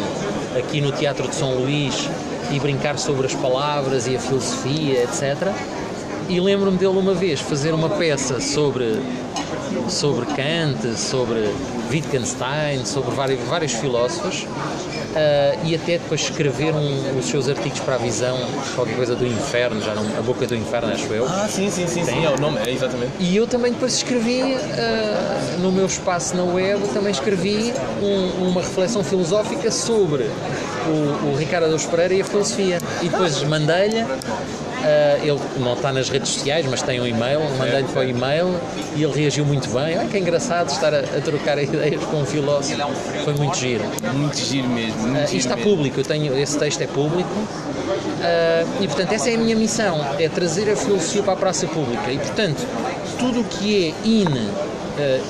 aqui 0.56 0.80
no 0.80 0.92
Teatro 0.92 1.26
de 1.26 1.34
São 1.34 1.54
Luís 1.54 2.08
e 2.52 2.60
brincar 2.60 2.98
sobre 2.98 3.26
as 3.26 3.34
palavras 3.34 4.06
e 4.06 4.16
a 4.16 4.20
filosofia, 4.20 5.02
etc. 5.02 5.48
E 6.28 6.38
lembro-me 6.38 6.76
dele 6.76 6.96
uma 6.96 7.14
vez 7.14 7.40
fazer 7.40 7.74
uma 7.74 7.88
peça 7.88 8.40
sobre 8.40 9.00
sobre 9.88 10.26
Kant, 10.26 10.96
sobre 10.98 11.48
Wittgenstein, 11.90 12.84
sobre 12.84 13.14
vários, 13.14 13.40
vários 13.48 13.72
filósofos 13.72 14.46
ah, 15.16 15.56
e 15.64 15.74
até 15.74 15.92
depois 15.98 16.22
escrever 16.22 16.74
um, 16.74 17.18
os 17.18 17.26
seus 17.26 17.48
artigos 17.48 17.80
para 17.80 17.94
a 17.94 17.98
visão, 17.98 18.36
qualquer 18.74 18.96
coisa 18.96 19.14
do 19.14 19.26
inferno, 19.26 19.80
já 19.80 19.94
não, 19.94 20.02
a 20.18 20.22
boca 20.22 20.46
do 20.46 20.54
inferno, 20.56 20.92
acho 20.92 21.06
eu. 21.12 21.24
Ah, 21.26 21.46
sim, 21.48 21.70
sim, 21.70 21.86
sim, 21.86 22.04
sim, 22.04 22.24
é 22.24 22.30
o 22.30 22.40
nome, 22.40 22.58
é 22.66 22.70
exatamente. 22.70 23.12
E 23.20 23.36
eu 23.36 23.46
também 23.46 23.72
depois 23.72 23.94
escrevi, 23.94 24.56
ah, 24.76 25.56
no 25.60 25.70
meu 25.70 25.86
espaço 25.86 26.36
na 26.36 26.44
web, 26.44 26.82
também 26.88 27.10
escrevi 27.12 27.72
um- 28.02 28.48
uma 28.48 28.60
reflexão 28.60 29.04
filosófica 29.04 29.70
sobre 29.70 30.24
o, 30.86 31.32
o 31.32 31.36
Ricardo 31.36 31.64
Araújo 31.64 31.88
Pereira 31.88 32.14
e 32.14 32.20
a 32.20 32.24
filosofia. 32.24 32.78
E 33.02 33.08
depois 33.08 33.42
mandei-lhe, 33.44 34.04
ele 35.22 35.40
não 35.58 35.72
está 35.74 35.92
nas 35.92 36.08
redes 36.08 36.28
sociais, 36.30 36.66
mas 36.68 36.82
tem 36.82 37.00
um 37.00 37.06
e-mail, 37.06 37.40
mandei-lhe 37.58 37.88
para 37.88 38.00
o 38.00 38.04
e-mail 38.04 38.54
e 38.96 39.02
ele 39.02 39.12
reagiu 39.12 39.44
muito 39.44 39.68
bem. 39.70 39.96
Ai, 39.96 40.06
que 40.08 40.18
engraçado 40.18 40.68
estar 40.70 40.92
a, 40.94 40.98
a 41.00 41.20
trocar 41.22 41.56
ideias 41.62 42.02
com 42.04 42.18
um 42.20 42.26
filósofo. 42.26 42.76
Foi 43.24 43.34
muito 43.34 43.56
giro. 43.56 43.84
Muito 44.14 44.36
giro 44.38 44.68
mesmo. 44.68 45.00
Muito 45.00 45.16
Ah, 45.16 45.26
giro 45.26 45.36
isto 45.36 45.36
está 45.36 45.56
mesmo. 45.56 45.70
público, 45.70 46.00
eu 46.00 46.04
tenho, 46.04 46.36
esse 46.38 46.58
texto 46.58 46.80
é 46.82 46.86
público 46.86 47.30
Ah, 48.22 48.64
e 48.80 48.86
portanto 48.86 49.12
essa 49.12 49.30
é 49.30 49.34
a 49.34 49.38
minha 49.38 49.56
missão, 49.56 50.00
é 50.18 50.28
trazer 50.28 50.70
a 50.70 50.76
filosofia 50.76 51.22
para 51.22 51.32
a 51.34 51.36
praça 51.36 51.66
pública 51.66 52.10
e 52.10 52.18
portanto 52.18 52.58
tudo 53.18 53.40
o 53.40 53.44
que 53.44 53.94
é 54.04 54.08
in 54.08 54.24
ah, 54.98 55.20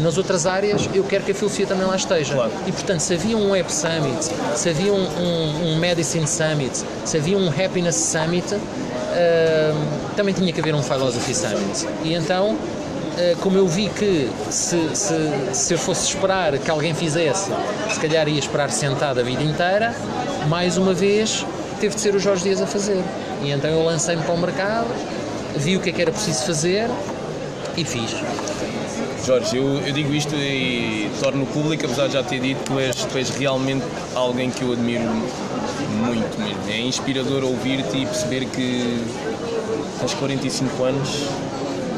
nas 0.00 0.18
outras 0.18 0.44
áreas 0.44 0.88
eu 0.92 1.04
quero 1.04 1.22
que 1.24 1.30
a 1.30 1.34
filosofia 1.34 1.66
também 1.66 1.86
lá 1.86 1.94
esteja 1.94 2.34
Claro. 2.34 2.50
e 2.66 2.72
portanto 2.72 2.98
se 3.00 3.14
havia 3.14 3.36
um 3.36 3.50
Web 3.52 3.72
Summit, 3.72 4.28
se 4.56 4.68
havia 4.68 4.92
um, 4.92 4.96
um- 5.06 5.72
um 5.72 5.76
Medicine 5.78 6.26
Summit, 6.26 6.82
se 7.04 7.16
havia 7.16 7.38
um 7.38 7.48
Happiness 7.48 7.94
Summit 7.96 8.44
também 10.16 10.34
tinha 10.34 10.52
que 10.52 10.60
haver 10.60 10.74
um 10.74 10.82
Philosophy 10.82 11.34
Summit 11.34 11.86
e 12.02 12.14
então 12.14 12.56
Uh, 13.14 13.36
como 13.36 13.56
eu 13.56 13.68
vi 13.68 13.88
que 13.90 14.28
se, 14.50 14.76
se, 14.92 15.14
se 15.52 15.72
eu 15.72 15.78
fosse 15.78 16.08
esperar 16.08 16.58
que 16.58 16.68
alguém 16.68 16.92
fizesse, 16.92 17.48
se 17.88 18.00
calhar 18.00 18.26
ia 18.26 18.40
esperar 18.40 18.72
sentado 18.72 19.20
a 19.20 19.22
vida 19.22 19.40
inteira, 19.40 19.94
mais 20.48 20.76
uma 20.76 20.92
vez 20.92 21.46
teve 21.78 21.94
de 21.94 22.00
ser 22.00 22.14
o 22.16 22.18
Jorge 22.18 22.42
Dias 22.42 22.60
a 22.60 22.66
fazer. 22.66 23.00
E 23.40 23.52
então 23.52 23.70
eu 23.70 23.84
lancei-me 23.84 24.22
para 24.22 24.34
o 24.34 24.38
mercado, 24.38 24.88
vi 25.54 25.76
o 25.76 25.80
que 25.80 25.90
é 25.90 25.92
que 25.92 26.02
era 26.02 26.10
preciso 26.10 26.44
fazer 26.44 26.90
e 27.76 27.84
fiz. 27.84 28.10
Jorge, 29.24 29.56
eu, 29.56 29.80
eu 29.86 29.92
digo 29.92 30.12
isto 30.12 30.34
e 30.34 31.10
torno 31.20 31.46
público, 31.46 31.86
apesar 31.86 32.08
de 32.08 32.14
já 32.14 32.22
ter 32.22 32.40
dito, 32.40 32.78
és, 32.78 32.96
tu 33.04 33.16
és 33.16 33.30
realmente 33.30 33.84
alguém 34.14 34.50
que 34.50 34.62
eu 34.62 34.72
admiro 34.72 35.04
muito 36.04 36.38
mesmo. 36.38 36.62
É 36.68 36.80
inspirador 36.80 37.44
ouvir-te 37.44 37.96
e 37.96 38.06
perceber 38.06 38.44
que 38.46 39.04
tens 40.00 40.14
45 40.14 40.84
anos 40.84 41.08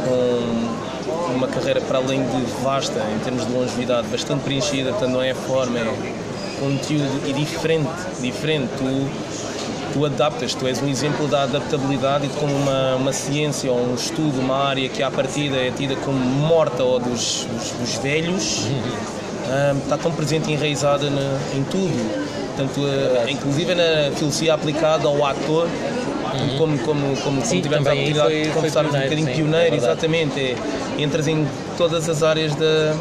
com 0.04 1.34
uma 1.34 1.48
carreira 1.48 1.80
para 1.80 1.98
além 1.98 2.22
de 2.22 2.40
vasta 2.62 3.00
em 3.14 3.18
termos 3.20 3.46
de 3.46 3.52
longevidade, 3.52 4.08
bastante 4.08 4.42
preenchida, 4.42 4.92
tanto 4.92 5.12
não 5.12 5.22
é 5.22 5.30
a 5.32 5.34
forma, 5.34 5.78
é 5.78 5.84
conteúdo 6.58 7.28
e 7.28 7.32
diferente, 7.32 7.90
diferente. 8.20 8.70
Tu, 8.78 9.92
tu 9.92 10.04
adaptas, 10.04 10.54
tu 10.54 10.66
és 10.66 10.82
um 10.82 10.88
exemplo 10.88 11.26
da 11.26 11.42
adaptabilidade 11.42 12.26
e 12.26 12.28
de 12.28 12.36
como 12.36 12.54
uma, 12.54 12.96
uma 12.96 13.12
ciência 13.12 13.70
ou 13.70 13.78
um 13.78 13.94
estudo, 13.94 14.40
uma 14.40 14.56
área 14.56 14.88
que 14.88 15.02
à 15.02 15.10
partida 15.10 15.56
é 15.56 15.70
tida 15.70 15.96
como 15.96 16.18
morta 16.18 16.82
ou 16.82 16.98
dos, 16.98 17.46
dos, 17.50 17.70
dos 17.72 17.94
velhos, 17.96 18.66
hum, 18.66 19.78
está 19.82 19.96
tão 19.96 20.12
presente 20.12 20.50
e 20.50 20.54
enraizada 20.54 21.06
em 21.06 21.64
tudo. 21.64 22.35
Tanto, 22.56 22.80
eh, 22.86 23.30
inclusive 23.30 23.74
na 23.74 24.10
filosofia 24.16 24.54
aplicada 24.54 25.06
ao 25.06 25.24
ator, 25.24 25.68
como, 26.56 26.58
como, 26.58 26.78
como, 26.78 27.16
como 27.18 27.44
Sim, 27.44 27.60
tivemos 27.60 27.86
a 27.86 27.92
oportunidade 27.92 28.28
foi- 28.28 28.38
de 28.38 28.44
foi 28.44 28.52
conversar 28.54 28.80
um 28.80 28.88
pioneiro, 28.88 29.08
bocadinho 29.10 29.28
sim, 29.36 29.42
pioneiro, 29.42 29.74
é 29.74 29.78
exatamente. 29.78 30.40
É, 30.40 30.56
entras 31.02 31.28
em 31.28 31.46
todas 31.76 32.08
as 32.08 32.22
áreas 32.22 32.54
da, 32.54 32.94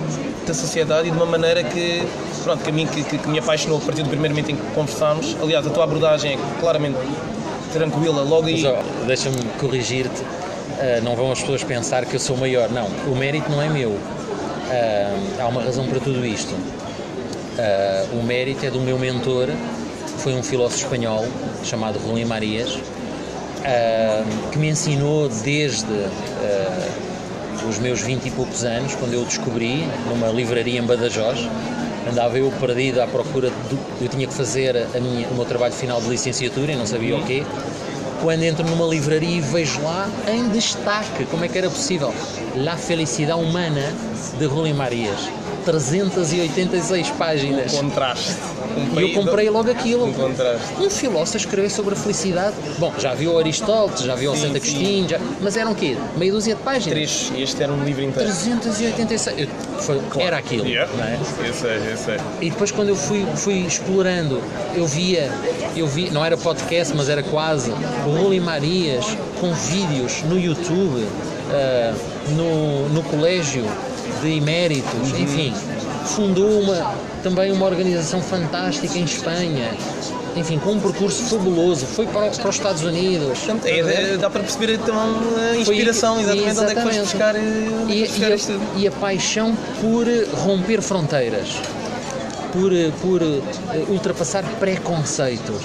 da 0.45 0.53
sociedade 0.53 1.08
e 1.08 1.12
de 1.12 1.18
uma 1.18 1.26
maneira 1.26 1.64
que, 1.64 2.03
pronto, 2.43 2.64
que 2.64 2.70
a 2.70 2.74
mim 2.74 2.86
que, 2.86 3.03
que, 3.03 3.28
me 3.30 3.39
apaixonou 3.39 3.78
a 3.78 3.82
partir 3.82 4.03
do 4.03 4.10
primeiro 4.10 4.36
momento 4.36 4.51
em 4.51 4.56
que 4.56 4.74
conversámos. 4.74 5.36
Aliás, 5.41 5.66
a 5.66 5.70
tua 5.70 5.84
abordagem 5.86 6.34
é 6.34 6.60
claramente 6.60 6.97
tranquila, 7.74 8.22
logo 8.24 8.47
aí. 8.47 8.64
Deixa-me 9.08 9.38
corrigir-te, 9.60 10.22
ah, 10.80 11.01
não 11.03 11.16
vão 11.16 11.32
as 11.32 11.39
pessoas 11.39 11.64
pensar 11.64 12.06
que 12.06 12.16
eu 12.16 12.20
sou 12.20 12.38
maior. 12.38 12.70
Não, 12.70 12.88
o 13.12 13.16
mérito 13.16 13.49
não 13.49 13.62
é 13.62 13.70
meu. 13.70 13.97
Ah, 14.70 15.43
há 15.43 15.47
uma 15.47 15.62
razão 15.62 15.86
para 15.88 15.99
tudo 15.99 16.26
isto. 16.26 16.53
Ah, 17.58 18.06
o 18.12 18.24
mérito 18.24 18.66
é 18.66 18.70
do 18.70 18.80
meu 18.82 18.99
mentor, 18.99 19.47
foi 20.18 20.34
um 20.34 20.43
filósofo 20.43 20.84
espanhol 20.84 21.26
chamado 21.64 21.97
Rolim 21.99 22.26
Marias, 22.26 22.78
ah, 23.64 24.24
que 24.51 24.58
me 24.58 24.70
ensinou 24.70 25.30
desde 25.30 25.86
ah, 25.93 27.06
os 27.70 27.80
meus 27.80 28.01
20 28.01 28.26
e 28.26 28.32
poucos 28.32 28.64
anos, 28.64 28.93
quando 28.95 29.14
eu 29.14 29.22
o 29.22 29.26
descobri 29.26 29.88
numa 30.10 30.28
livraria 30.28 30.80
em 30.80 30.84
Badajoz. 30.84 31.47
Andava 32.08 32.38
eu 32.38 32.51
perdido 32.60 33.01
à 33.01 33.08
procura 33.08 33.49
do 33.49 33.80
eu 33.99 34.08
tinha 34.08 34.28
que 34.28 34.34
fazer 34.34 34.76
a 34.95 34.99
minha, 34.99 35.28
o 35.30 35.34
meu 35.34 35.45
trabalho 35.45 35.74
final 35.74 35.99
de 35.99 36.08
licenciatura 36.08 36.74
e 36.74 36.76
não 36.76 36.86
sabia 36.86 37.16
o 37.16 37.24
quê. 37.24 37.43
Quando 38.22 38.43
entro 38.43 38.66
numa 38.66 38.86
livraria 38.86 39.38
e 39.38 39.41
vejo 39.41 39.82
lá 39.82 40.08
em 40.28 40.47
destaque 40.49 41.26
como 41.26 41.45
é 41.45 41.47
que 41.47 41.58
era 41.58 41.70
possível 41.70 42.14
La 42.56 42.78
Felicidade 42.78 43.41
Humana 43.41 43.91
de 44.38 44.45
Rolim 44.45 44.74
Marias. 44.74 45.44
386 45.66 47.09
páginas. 47.11 47.74
Um 47.74 47.78
contraste. 47.89 48.36
Um 48.95 48.99
E 48.99 49.03
eu 49.03 49.13
comprei 49.13 49.49
logo 49.49 49.72
aquilo. 49.72 50.05
Um 50.05 50.13
contraste. 50.13 50.74
Um 50.80 50.89
filósofo 50.89 51.38
a 51.38 51.39
escrever 51.39 51.70
sobre 51.72 51.93
a 51.93 51.97
felicidade. 51.97 52.55
Bom, 52.78 52.93
já 52.99 53.13
viu 53.13 53.38
Aristóteles, 53.38 54.01
já 54.01 54.16
viu 54.16 54.34
Sim, 54.36 54.41
Santo. 54.41 54.57
Agostinho, 54.57 55.09
já... 55.09 55.20
mas 55.41 55.57
eram 55.57 55.72
o 55.72 55.76
quê? 55.76 55.97
Meia 56.18 56.32
dúzia 56.32 56.55
de 56.55 56.61
páginas? 56.61 56.89
Três, 56.93 57.32
este 57.38 57.63
era 57.63 57.72
um 57.74 57.84
livro 57.84 58.03
inteiro. 58.03 58.30
386. 58.32 59.39
Eu- 59.39 59.47
foi- 59.82 60.01
Era 60.18 60.38
aquilo. 60.38 60.66
Yeah. 60.68 60.91
Não 60.95 61.03
é? 61.03 61.20
Eu 61.47 61.53
sei, 61.53 61.78
eu 61.91 61.97
sei. 61.97 62.18
E 62.41 62.49
depois 62.49 62.72
quando 62.72 62.89
eu 62.89 62.95
fui, 62.95 63.26
fui 63.36 63.59
explorando, 63.66 64.41
eu 64.76 64.86
via, 64.86 65.32
eu 65.76 65.88
vi, 65.88 66.09
não 66.11 66.24
era 66.24 66.38
podcast, 66.38 66.93
mas 66.95 67.09
era 67.09 67.24
quase, 67.24 67.72
o 68.05 68.09
Ruli 68.09 68.39
Marias 68.39 69.05
com 69.39 69.53
vídeos 69.53 70.22
no 70.24 70.39
YouTube, 70.39 71.05
ah, 71.51 71.93
no, 72.30 72.89
no 72.89 73.03
colégio 73.03 73.66
de 74.22 74.38
eméritos, 74.38 75.10
enfim, 75.18 75.53
fundou 76.06 76.62
uma, 76.62 76.93
também 77.24 77.51
uma 77.51 77.66
organização 77.66 78.22
fantástica 78.22 78.97
em 78.97 79.03
Espanha, 79.03 79.72
enfim, 80.36 80.60
com 80.60 80.74
um 80.74 80.80
percurso 80.80 81.24
fabuloso, 81.24 81.86
foi 81.86 82.06
para, 82.08 82.30
para 82.30 82.49
os 82.49 82.56
Estados 82.56 82.84
Unidos. 82.84 83.39
É, 83.64 83.80
é- 84.14 84.18
dá 84.18 84.30
para 84.30 84.41
perceber 84.41 84.74
então 84.74 84.95
a 84.97 85.56
inspiração, 85.58 86.16
Foi- 86.16 86.24
exatamente, 86.24 86.60
onde 86.60 86.72
é 86.72 86.76
que 86.76 86.82
foste 86.82 86.99
exatamente. 86.99 87.01
buscar, 87.01 87.36
eh, 87.36 87.39
é 87.39 87.93
e, 87.95 88.08
buscar 88.08 88.30
e 88.30 88.34
a, 88.34 88.80
e 88.80 88.88
a 88.88 88.91
paixão 88.91 89.56
por 89.82 90.06
romper 90.43 90.82
fronteiras, 90.82 91.56
por, 92.51 92.72
por 93.01 93.22
eh, 93.24 93.84
ultrapassar 93.89 94.43
preconceitos. 94.60 95.64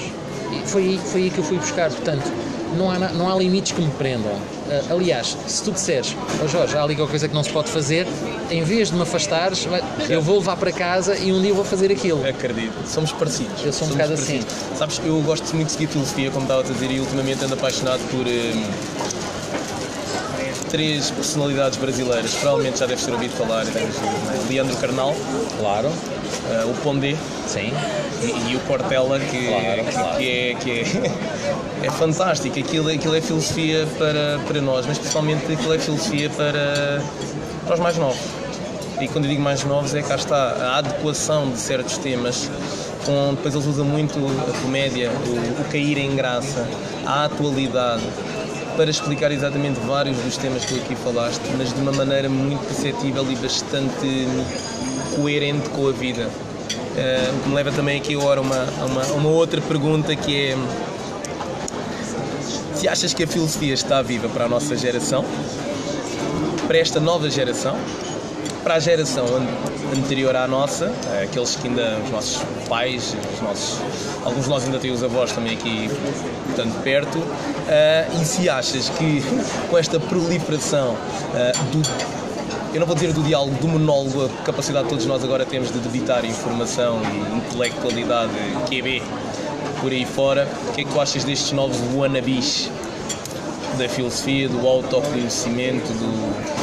Foi 0.66 0.98
foi 1.04 1.22
aí 1.24 1.30
que 1.30 1.38
eu 1.38 1.44
fui 1.44 1.58
buscar, 1.58 1.90
portanto, 1.90 2.30
não 2.76 2.90
há, 2.90 2.98
não 3.10 3.30
há 3.30 3.36
limites 3.36 3.72
que 3.72 3.80
me 3.80 3.90
prendam. 3.92 4.32
Eh, 4.68 4.82
aliás, 4.90 5.36
se 5.46 5.62
tu 5.62 5.72
disseres, 5.72 6.16
oh 6.42 6.48
Jorge, 6.48 6.76
há 6.76 6.82
ali 6.82 6.92
alguma 6.92 7.08
coisa 7.08 7.28
que 7.28 7.34
não 7.34 7.42
se 7.42 7.50
pode 7.50 7.70
fazer, 7.70 8.06
em 8.50 8.62
vez 8.62 8.90
de 8.90 8.96
me 8.96 9.02
afastares, 9.02 9.66
eu 10.08 10.20
vou 10.22 10.38
levar 10.38 10.56
para 10.56 10.72
casa 10.72 11.16
e 11.16 11.32
um 11.32 11.40
dia 11.40 11.54
vou 11.54 11.64
fazer 11.64 11.90
aquilo. 11.90 12.26
Acredito, 12.26 12.74
somos 12.86 13.12
parecidos. 13.12 13.64
Eu 13.64 13.72
sou 13.72 13.86
um 13.88 13.90
Somos 13.90 13.96
bocado 13.96 14.14
parecidos. 14.14 14.46
Sabes, 14.76 15.00
eu 15.04 15.20
gosto 15.22 15.54
muito 15.54 15.66
de 15.66 15.72
seguir 15.72 15.86
filosofia, 15.88 16.30
como 16.30 16.44
estava 16.44 16.60
a 16.60 16.64
dizer, 16.64 16.90
e 16.90 17.00
ultimamente 17.00 17.44
ando 17.44 17.54
apaixonado 17.54 18.00
por 18.10 18.26
hum, 18.26 19.19
três 20.70 21.10
personalidades 21.10 21.78
brasileiras. 21.78 22.32
Provavelmente 22.34 22.78
já 22.78 22.86
deves 22.86 23.04
ter 23.04 23.12
ouvido 23.12 23.32
falar. 23.36 23.64
né? 23.64 23.88
Leandro 24.48 24.76
Carnal, 24.76 25.14
Claro, 25.58 25.90
eh, 26.50 26.64
o 26.64 26.74
Pondé 26.82 27.16
sim. 27.46 27.72
e, 28.22 28.52
e 28.52 28.56
o 28.56 28.60
Portela, 28.60 29.18
que, 29.20 29.46
Claro, 29.48 29.84
que- 29.84 29.92
claro. 29.92 30.16
que 30.18 30.28
é, 30.30 30.54
que 30.54 30.70
é, 30.70 31.86
é 31.86 31.90
fantástico. 31.90 32.58
Aquilo, 32.58 32.88
aquilo 32.90 33.14
é 33.16 33.20
filosofia 33.20 33.86
para, 33.98 34.38
para 34.46 34.60
nós, 34.60 34.86
mas 34.86 34.98
principalmente 34.98 35.52
aquilo 35.52 35.74
é 35.74 35.78
filosofia 35.78 36.30
para, 36.30 37.02
para 37.66 37.74
os 37.74 37.80
mais 37.80 37.96
novos. 37.96 38.18
E 39.00 39.08
quando 39.08 39.24
eu 39.24 39.30
digo 39.30 39.40
mais 39.42 39.64
novos 39.64 39.94
é 39.94 40.02
cá 40.02 40.14
está 40.16 40.36
a 40.36 40.78
adequação 40.78 41.50
de 41.50 41.58
certos 41.58 41.96
temas. 41.98 42.50
Com, 43.06 43.30
depois 43.34 43.54
eles 43.54 43.66
usam 43.66 43.84
muito 43.86 44.18
a 44.18 44.60
comédia, 44.62 45.10
o, 45.10 45.62
o 45.62 45.64
cair 45.72 45.96
em 45.96 46.14
graça, 46.14 46.68
a 47.06 47.24
atualidade, 47.24 48.02
para 48.80 48.88
explicar 48.88 49.30
exatamente 49.30 49.78
vários 49.80 50.16
dos 50.16 50.38
temas 50.38 50.64
que 50.64 50.72
tu 50.72 50.80
aqui 50.80 50.94
falaste, 50.94 51.42
mas 51.58 51.70
de 51.70 51.78
uma 51.82 51.92
maneira 51.92 52.30
muito 52.30 52.66
perceptível 52.66 53.30
e 53.30 53.36
bastante 53.36 54.26
coerente 55.14 55.68
com 55.68 55.86
a 55.86 55.92
vida. 55.92 56.30
Eh, 56.96 57.30
o 57.30 57.42
que 57.42 57.48
me 57.50 57.54
leva 57.56 57.70
também 57.72 58.00
aqui 58.00 58.14
agora 58.14 58.40
a 58.40 58.42
uma, 58.42 58.64
uma, 58.86 59.02
uma 59.12 59.28
outra 59.28 59.60
pergunta 59.60 60.16
que 60.16 60.46
é 60.46 60.56
se 62.74 62.88
achas 62.88 63.12
que 63.12 63.24
a 63.24 63.26
filosofia 63.26 63.74
está 63.74 64.00
viva 64.00 64.30
para 64.30 64.46
a 64.46 64.48
nossa 64.48 64.74
geração 64.74 65.26
para 66.66 66.78
esta 66.78 66.98
nova 66.98 67.28
geração, 67.28 67.76
para 68.62 68.74
a 68.74 68.78
geração 68.80 69.24
an- 69.24 69.98
anterior 69.98 70.34
à 70.36 70.46
nossa, 70.46 70.92
eh, 71.12 71.24
aqueles 71.24 71.56
que 71.56 71.68
ainda, 71.68 71.98
os 72.04 72.10
nossos 72.10 72.42
pais, 72.68 73.14
os 73.34 73.40
nossos, 73.40 73.78
alguns 74.24 74.44
de 74.44 74.50
nós 74.50 74.64
ainda 74.64 74.78
têm 74.78 74.90
os 74.92 75.02
avós 75.02 75.32
também 75.32 75.54
aqui, 75.54 75.90
portanto, 76.46 76.74
perto, 76.82 77.22
eh, 77.68 78.06
e 78.20 78.24
se 78.24 78.48
achas 78.48 78.88
que 78.90 79.22
com 79.70 79.78
esta 79.78 79.98
proliferação 79.98 80.96
eh, 81.34 81.52
do 81.72 81.82
eu 82.72 82.78
não 82.78 82.86
vou 82.86 82.94
dizer 82.94 83.12
do 83.12 83.20
diálogo, 83.24 83.52
do 83.56 83.66
monólogo, 83.66 84.26
a 84.26 84.44
capacidade 84.44 84.84
que 84.84 84.90
todos 84.90 85.04
nós 85.04 85.24
agora 85.24 85.44
temos 85.44 85.72
de 85.72 85.78
debitar 85.80 86.24
informação 86.24 87.00
e 87.02 87.36
intelectualidade 87.38 88.30
QB 88.68 89.02
por 89.80 89.90
aí 89.90 90.04
fora, 90.06 90.46
o 90.68 90.72
que 90.74 90.82
é 90.82 90.84
que 90.84 90.90
tu 90.92 91.00
achas 91.00 91.24
destes 91.24 91.50
novos 91.50 91.76
wannabes? 91.96 92.70
Da 93.76 93.88
filosofia, 93.88 94.48
do 94.48 94.64
autoconhecimento, 94.68 95.88
do 95.94 96.59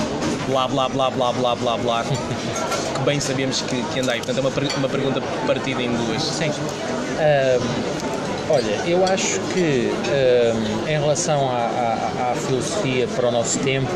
blá 0.48 0.68
blá 0.68 0.88
blá 0.90 1.10
blá 1.12 1.32
blá 1.34 1.56
blá 1.56 1.78
blá, 1.78 2.04
que 2.04 3.00
bem 3.06 3.20
sabemos 3.20 3.62
que, 3.62 3.82
que 3.94 4.00
anda 4.00 4.14
aí. 4.14 4.22
Portanto, 4.22 4.38
é 4.38 4.42
uma, 4.42 4.78
uma 4.78 4.90
pergunta 4.90 5.22
partida 5.46 5.82
em 5.82 5.94
duas. 5.94 6.22
Sim. 6.22 6.50
Ahm, 7.20 8.50
olha, 8.50 8.82
eu 8.86 9.04
acho 9.06 9.40
que 9.54 9.92
ahm, 10.10 10.88
em 10.88 11.00
relação 11.00 11.50
à, 11.50 11.54
à- 11.56 12.32
à 12.32 12.36
filosofia 12.36 13.08
para 13.16 13.28
o 13.28 13.32
nosso 13.32 13.60
tempo, 13.60 13.92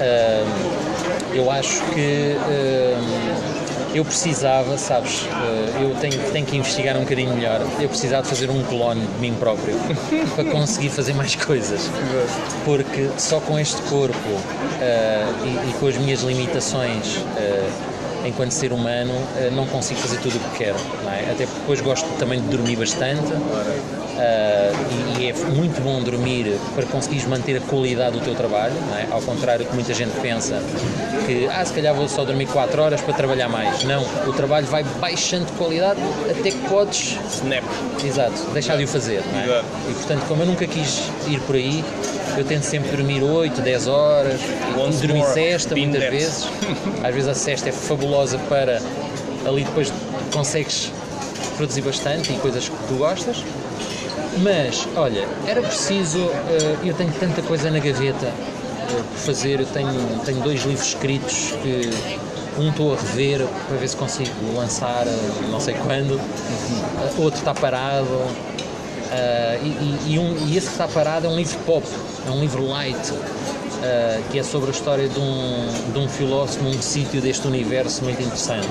ahm, 0.00 1.34
eu 1.34 1.50
acho 1.50 1.82
que 1.92 2.36
ahm, 2.36 3.53
eu 3.94 4.04
precisava, 4.04 4.76
sabes, 4.76 5.26
eh, 5.30 5.82
eu 5.82 5.94
tenho, 6.00 6.20
tenho 6.32 6.44
que 6.44 6.56
investigar 6.56 6.96
um 6.96 7.00
bocadinho 7.00 7.32
melhor, 7.34 7.60
eu 7.80 7.88
precisava 7.88 8.22
de 8.22 8.28
fazer 8.28 8.50
um 8.50 8.62
clone 8.64 9.06
de 9.06 9.20
mim 9.20 9.34
próprio 9.34 9.76
para 10.34 10.44
conseguir 10.44 10.88
fazer 10.88 11.14
mais 11.14 11.34
coisas. 11.36 11.88
Porque 12.64 13.08
só 13.16 13.38
com 13.40 13.58
este 13.58 13.80
corpo 13.82 14.40
eh, 14.80 15.26
e, 15.44 15.70
e 15.70 15.72
com 15.74 15.86
as 15.86 15.96
minhas 15.96 16.22
limitações 16.22 17.20
eh, 17.36 17.68
enquanto 18.24 18.50
ser 18.52 18.72
humano, 18.72 19.12
eh, 19.36 19.50
não 19.54 19.66
consigo 19.66 20.00
fazer 20.00 20.18
tudo 20.18 20.36
o 20.36 20.40
que 20.50 20.58
quero. 20.64 20.76
é? 21.06 21.30
Até 21.30 21.46
porque 21.46 21.60
depois 21.60 21.80
gosto 21.80 22.08
também 22.18 22.40
de 22.40 22.48
dormir 22.48 22.76
bastante 22.76 23.32
eh, 24.18 24.72
e, 25.18 25.22
e 25.22 25.30
é 25.30 25.34
muito 25.50 25.80
bom 25.82 26.02
dormir 26.02 26.58
para 26.74 26.86
conseguires 26.86 27.26
manter 27.26 27.56
a 27.56 27.60
qualidade 27.60 28.18
do 28.18 28.24
teu 28.24 28.34
trabalho, 28.34 28.74
é? 28.96 29.06
ao 29.12 29.20
contrário 29.22 29.64
do 29.64 29.68
que 29.68 29.74
muita 29.74 29.92
gente 29.92 30.12
pensa 30.20 30.62
que 31.26 31.46
ah, 31.46 31.64
se 31.64 31.72
calhar 31.72 31.94
vou 31.94 32.08
só 32.08 32.24
dormir 32.24 32.46
4 32.46 32.82
horas 32.82 33.00
para 33.00 33.14
trabalhar 33.14 33.48
mais. 33.48 33.84
Não, 33.84 34.02
o 34.26 34.32
trabalho 34.32 34.66
vai 34.66 34.84
baixando 35.00 35.46
de 35.46 35.52
qualidade 35.52 36.00
até 36.30 36.50
que 36.50 36.68
podes 36.68 37.18
Snap. 37.30 37.64
Exato, 38.04 38.50
deixar 38.52 38.76
de 38.76 38.84
o 38.84 38.88
fazer, 38.88 39.22
é? 39.34 39.62
E 39.88 39.94
portanto, 39.94 40.24
como 40.28 40.42
eu 40.42 40.46
nunca 40.46 40.66
quis 40.66 41.10
ir 41.26 41.40
por 41.40 41.56
aí, 41.56 41.84
eu 42.36 42.44
tento 42.44 42.62
sempre 42.64 42.90
dormir 42.96 43.22
8, 43.22 43.60
10 43.60 43.86
horas, 43.88 44.40
Once 44.76 44.98
dormir 45.00 45.20
more, 45.20 45.32
cesta 45.34 45.74
muitas 45.76 46.02
vezes. 46.10 46.48
Às 47.02 47.14
vezes 47.14 47.28
a 47.28 47.34
cesta 47.34 47.68
é 47.68 47.72
fabulosa 47.72 48.38
para 48.48 48.80
ali 49.46 49.64
depois 49.64 49.92
consegues 50.32 50.90
produzir 51.56 51.82
bastante 51.82 52.32
e 52.32 52.36
coisas 52.38 52.68
que 52.68 52.76
tu 52.88 52.94
gostas. 52.94 53.44
Mas, 54.38 54.86
olha, 54.96 55.26
era 55.46 55.62
preciso. 55.62 56.18
eh, 56.48 56.76
eu 56.88 56.94
tenho 56.94 57.12
tanta 57.12 57.40
coisa 57.42 57.70
na 57.70 57.78
gaveta 57.78 58.26
eh, 58.26 59.02
por 59.12 59.18
fazer. 59.18 59.60
Eu 59.60 59.66
tenho, 59.66 59.92
tenho 60.24 60.40
dois 60.40 60.64
livros 60.64 60.88
escritos 60.88 61.54
que 61.62 61.90
um 62.58 62.70
estou 62.70 62.94
a 62.94 62.96
rever 62.96 63.46
para 63.68 63.76
ver 63.76 63.88
se 63.88 63.96
consigo 63.96 64.30
lançar 64.56 65.06
eh, 65.06 65.10
não 65.50 65.60
sei 65.60 65.74
quando, 65.74 66.18
Eh, 66.18 67.12
outro 67.18 67.38
está 67.38 67.54
parado. 67.54 68.08
Eh, 69.14 69.58
e, 69.62 70.12
e- 70.14 70.18
um- 70.18 70.48
e 70.48 70.56
esse 70.56 70.66
que 70.66 70.72
está 70.72 70.88
parado 70.88 71.26
é 71.26 71.30
um 71.30 71.36
livro 71.36 71.56
pop, 71.66 71.86
é 72.26 72.30
um 72.30 72.40
livro 72.40 72.66
light, 72.68 73.12
eh, 73.82 74.20
que 74.30 74.38
é 74.38 74.42
sobre 74.42 74.70
a 74.70 74.72
história 74.72 75.08
de 75.08 75.18
um, 75.18 75.66
de 75.92 75.98
um 75.98 76.08
filósofo 76.08 76.64
num 76.64 76.80
sítio 76.82 77.20
deste 77.20 77.46
universo 77.46 78.02
muito 78.02 78.20
interessante. 78.22 78.68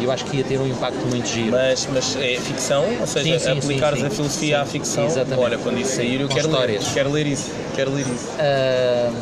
E 0.00 0.04
eu 0.04 0.10
acho 0.10 0.24
que 0.24 0.38
ia 0.38 0.44
ter 0.44 0.58
um 0.58 0.66
impacto 0.66 1.06
muito 1.06 1.28
giro. 1.28 1.52
Mas, 1.52 1.86
mas 1.92 2.16
é 2.16 2.36
ficção, 2.40 2.84
ou 3.00 3.06
seja, 3.06 3.38
Sim, 3.38 3.44
sim, 3.52 3.58
aplicares 3.58 4.00
sim, 4.00 4.06
a 4.06 4.10
filosofia 4.10 4.60
à 4.60 4.66
ficção. 4.66 5.04
exatamente. 5.06 5.38
Olha, 5.44 5.58
quando 5.58 5.78
isso 5.78 5.96
sair, 5.96 6.20
eu 6.20 6.28
quero 6.28 6.50
ler, 6.50 6.80
quero 6.92 7.10
ler 7.10 7.26
isso. 7.26 7.50
Quero 7.76 7.92
ler 7.94 8.02
isso. 8.06 8.28
Ah, 8.38 9.12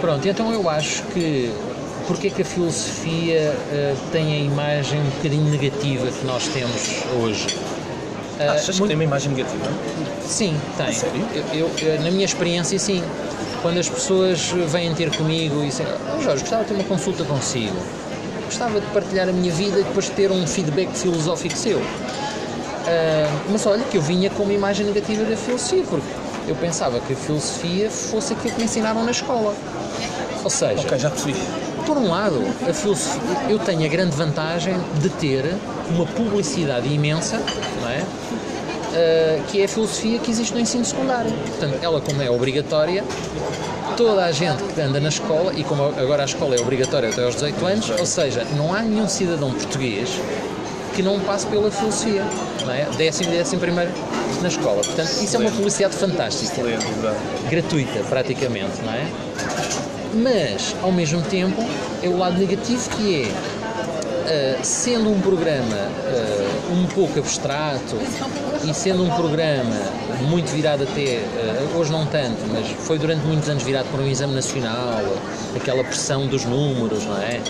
pronto, 0.00 0.26
então 0.28 0.52
eu 0.52 0.68
acho 0.68 1.02
que 1.12 1.52
porque 2.06 2.26
é 2.26 2.30
que 2.30 2.42
a 2.42 2.44
filosofia 2.44 3.54
ah, 3.72 3.94
tem 4.10 4.34
a 4.34 4.38
imagem 4.38 5.00
um 5.00 5.10
bocadinho 5.10 5.44
negativa 5.50 6.06
que 6.10 6.24
nós 6.26 6.48
temos 6.48 7.04
hoje? 7.22 7.46
Ah, 8.38 8.52
Achas 8.52 8.74
que 8.74 8.78
muito- 8.80 8.88
tem 8.88 8.96
uma 8.96 9.04
imagem 9.04 9.32
negativa? 9.32 9.64
Sim, 10.26 10.58
tem. 10.76 10.92
sério? 10.92 11.26
Eu, 11.52 11.70
eu- 11.80 12.00
na 12.02 12.10
minha 12.10 12.24
experiência, 12.24 12.78
sim. 12.78 13.04
Quando 13.60 13.78
as 13.78 13.88
pessoas 13.88 14.50
vêm 14.50 14.92
ter 14.94 15.10
comigo 15.12 15.62
e 15.62 15.68
dizem, 15.68 15.86
oh, 16.16 16.20
Jorge, 16.22 16.40
gostava 16.42 16.62
de 16.62 16.68
ter 16.68 16.74
uma 16.74 16.84
consulta 16.84 17.24
consigo. 17.24 17.76
Gostava 18.46 18.80
de 18.80 18.86
partilhar 18.88 19.28
a 19.28 19.32
minha 19.32 19.52
vida 19.52 19.80
e 19.80 19.84
depois 19.84 20.08
ter 20.08 20.30
um 20.30 20.46
feedback 20.46 20.90
filosófico 20.94 21.56
seu. 21.56 21.80
Ah, 22.86 23.30
mas 23.48 23.64
olha 23.66 23.84
que 23.84 23.96
eu 23.96 24.02
vinha 24.02 24.30
com 24.30 24.42
uma 24.42 24.52
imagem 24.52 24.86
negativa 24.86 25.24
da 25.24 25.36
filosofia, 25.36 25.84
porque 25.88 26.06
eu 26.48 26.56
pensava 26.56 26.98
que 27.00 27.12
a 27.12 27.16
filosofia 27.16 27.90
fosse 27.90 28.32
aquilo 28.32 28.52
que 28.54 28.58
me 28.58 28.64
ensinaram 28.64 29.04
na 29.04 29.10
escola. 29.12 29.54
Ou 30.42 30.50
seja, 30.50 30.80
Ok, 30.80 30.98
já 30.98 31.10
percebi. 31.10 31.36
Por 31.86 31.96
um 31.96 32.10
lado, 32.10 32.42
eu 33.48 33.58
tenho 33.58 33.84
a 33.84 33.88
grande 33.88 34.16
vantagem 34.16 34.74
de 35.00 35.08
ter 35.10 35.44
uma 35.90 36.06
publicidade 36.06 36.92
imensa, 36.92 37.40
não 37.80 37.88
é? 37.88 38.02
Ah, 38.94 39.40
que 39.48 39.60
é 39.60 39.64
a 39.64 39.68
filosofia 39.68 40.18
que 40.18 40.30
existe 40.30 40.52
no 40.54 40.60
ensino 40.60 40.84
secundário. 40.84 41.32
Portanto, 41.32 41.78
ela, 41.82 42.00
como 42.00 42.22
é 42.22 42.30
obrigatória, 42.30 43.02
toda 43.96 44.24
a 44.24 44.32
gente 44.32 44.62
que 44.62 44.80
anda 44.80 45.00
na 45.00 45.08
escola, 45.08 45.52
e 45.54 45.64
como 45.64 45.84
agora 45.84 46.22
a 46.22 46.26
escola 46.26 46.54
é 46.54 46.60
obrigatória 46.60 47.08
até 47.08 47.24
aos 47.24 47.34
18 47.34 47.66
anos, 47.66 47.90
ou 47.90 48.06
seja, 48.06 48.46
não 48.56 48.72
há 48.72 48.82
nenhum 48.82 49.08
cidadão 49.08 49.50
português 49.52 50.10
que 50.94 51.02
não 51.02 51.18
passe 51.20 51.46
pela 51.46 51.70
filosofia, 51.70 52.22
não 52.66 52.72
é? 52.72 52.86
Décimo 52.96 53.32
e 53.32 53.36
décimo 53.38 53.60
primeiro 53.60 53.90
na 54.42 54.48
escola. 54.48 54.82
Portanto, 54.82 55.08
isso 55.22 55.36
é 55.36 55.38
uma 55.38 55.50
publicidade 55.50 55.96
fantástica 55.96 56.62
gratuita 57.48 58.00
praticamente, 58.10 58.82
não 58.84 58.92
é? 58.92 59.06
Mas, 60.14 60.74
ao 60.82 60.92
mesmo 60.92 61.22
tempo, 61.22 61.62
é 62.02 62.08
o 62.08 62.18
lado 62.18 62.38
negativo 62.38 62.88
que 62.90 63.32
é, 64.26 64.56
ah, 64.58 64.64
sendo 64.64 65.10
um 65.10 65.20
programa 65.20 65.76
ah, 65.76 66.72
um 66.72 66.86
pouco 66.86 67.18
abstrato 67.18 67.96
e 68.64 68.72
sendo 68.72 69.02
um 69.02 69.10
programa 69.10 69.74
muito 70.28 70.50
virado 70.52 70.84
até, 70.84 71.18
ah, 71.18 71.76
hoje 71.76 71.90
não 71.90 72.06
tanto, 72.06 72.38
mas 72.52 72.66
foi 72.86 72.98
durante 72.98 73.24
muitos 73.26 73.48
anos 73.48 73.62
virado 73.62 73.86
para 73.90 74.00
um 74.00 74.08
exame 74.08 74.34
nacional, 74.34 75.02
aquela 75.56 75.82
pressão 75.82 76.26
dos 76.26 76.44
números, 76.44 77.04
não 77.04 77.18
é? 77.18 77.40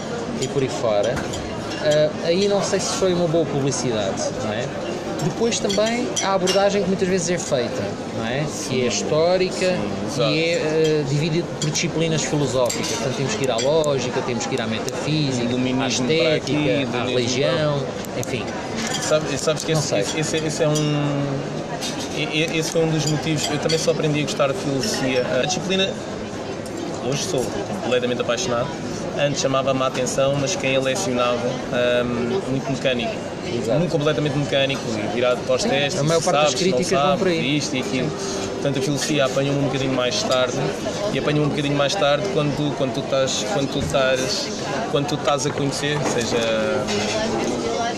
E 0.40 0.48
por 0.48 0.62
aí 0.62 0.68
fora, 0.68 1.14
aí 2.24 2.48
não 2.48 2.62
sei 2.62 2.80
se 2.80 2.94
foi 2.94 3.12
uma 3.12 3.28
boa 3.28 3.44
publicidade, 3.44 4.22
não 4.44 4.52
é? 4.52 4.66
Depois 5.24 5.60
também 5.60 6.08
a 6.24 6.34
abordagem 6.34 6.82
que 6.82 6.88
muitas 6.88 7.08
vezes 7.08 7.30
é 7.30 7.38
feita, 7.38 7.82
não 8.22 8.28
é? 8.28 8.44
Que 8.68 8.82
é 8.84 8.86
histórica 8.86 9.76
exato. 10.06 10.30
e 10.30 10.44
é 10.44 10.52
eh, 10.54 11.04
dividida 11.08 11.46
por 11.60 11.70
disciplinas 11.70 12.22
filosóficas. 12.22 12.86
Portanto, 12.88 13.16
temos 13.16 13.34
que 13.34 13.44
ir 13.44 13.50
à 13.50 13.56
lógica, 13.56 14.22
temos 14.22 14.46
que 14.46 14.54
ir 14.54 14.60
à 14.60 14.66
metafísica, 14.66 15.48
à 15.82 15.88
estética, 15.88 16.36
aqui, 16.36 16.88
à 16.96 17.04
religião, 17.04 17.82
enfim. 18.18 18.44
Sabe- 19.02 19.36
sabes 19.36 19.64
que 19.64 19.72
esse, 19.72 19.94
esse, 19.96 20.18
esse- 20.20 20.36
esse 20.46 20.62
é 20.62 20.68
um. 20.68 21.22
Esse 22.54 22.70
foi 22.70 22.84
um 22.84 22.90
dos 22.90 23.04
motivos. 23.06 23.48
Eu 23.50 23.58
também 23.58 23.78
só 23.78 23.90
aprendi 23.90 24.20
a 24.20 24.22
gostar 24.22 24.48
de 24.52 24.58
filosofia. 24.58 25.26
A 25.42 25.46
disciplina. 25.46 25.90
Hoje 27.08 27.24
sou 27.24 27.44
completamente 27.82 28.20
apaixonado. 28.20 28.68
Antes 29.18 29.40
chamava-me 29.42 29.82
a 29.82 29.86
atenção, 29.88 30.36
mas 30.40 30.54
quem 30.56 30.76
a 30.76 30.80
lecionava, 30.80 31.36
hum, 32.04 32.40
muito 32.50 32.70
mecânico. 32.70 33.12
Muito 33.78 33.90
completamente 33.90 34.36
mecânico 34.38 34.80
e 34.88 35.14
virado 35.14 35.40
para 35.46 35.56
os 35.56 35.64
testes. 35.64 36.00
a 36.00 36.04
maior 36.04 36.22
parte 36.22 36.36
das 36.36 36.50
sabes, 36.50 36.60
críticas 36.60 36.90
não 36.92 36.98
vão 37.00 37.08
sabes, 37.08 37.18
por 37.22 37.28
aí. 37.28 37.56
Isto 37.56 37.76
e 37.76 37.80
aquilo. 37.80 38.10
Portanto, 38.10 38.78
a 38.78 38.82
filosofia 38.82 39.24
apanhou-me 39.24 39.60
um 39.60 39.64
bocadinho 39.64 39.92
mais 39.92 40.22
tarde 40.22 40.56
e 41.12 41.18
apanhou-me 41.18 41.46
um 41.46 41.50
bocadinho 41.50 41.76
mais 41.76 41.94
tarde 41.94 42.24
quando 42.32 42.56
tu, 42.56 42.74
quando 42.76 42.94
tu 42.94 43.00
estás 43.00 43.44
quando 43.52 43.72
tu 43.72 43.78
estás 43.80 44.48
quando 44.90 45.06
tu 45.08 45.14
estás 45.16 45.46
a 45.46 45.50
conhecer, 45.50 45.98
seja 46.14 46.38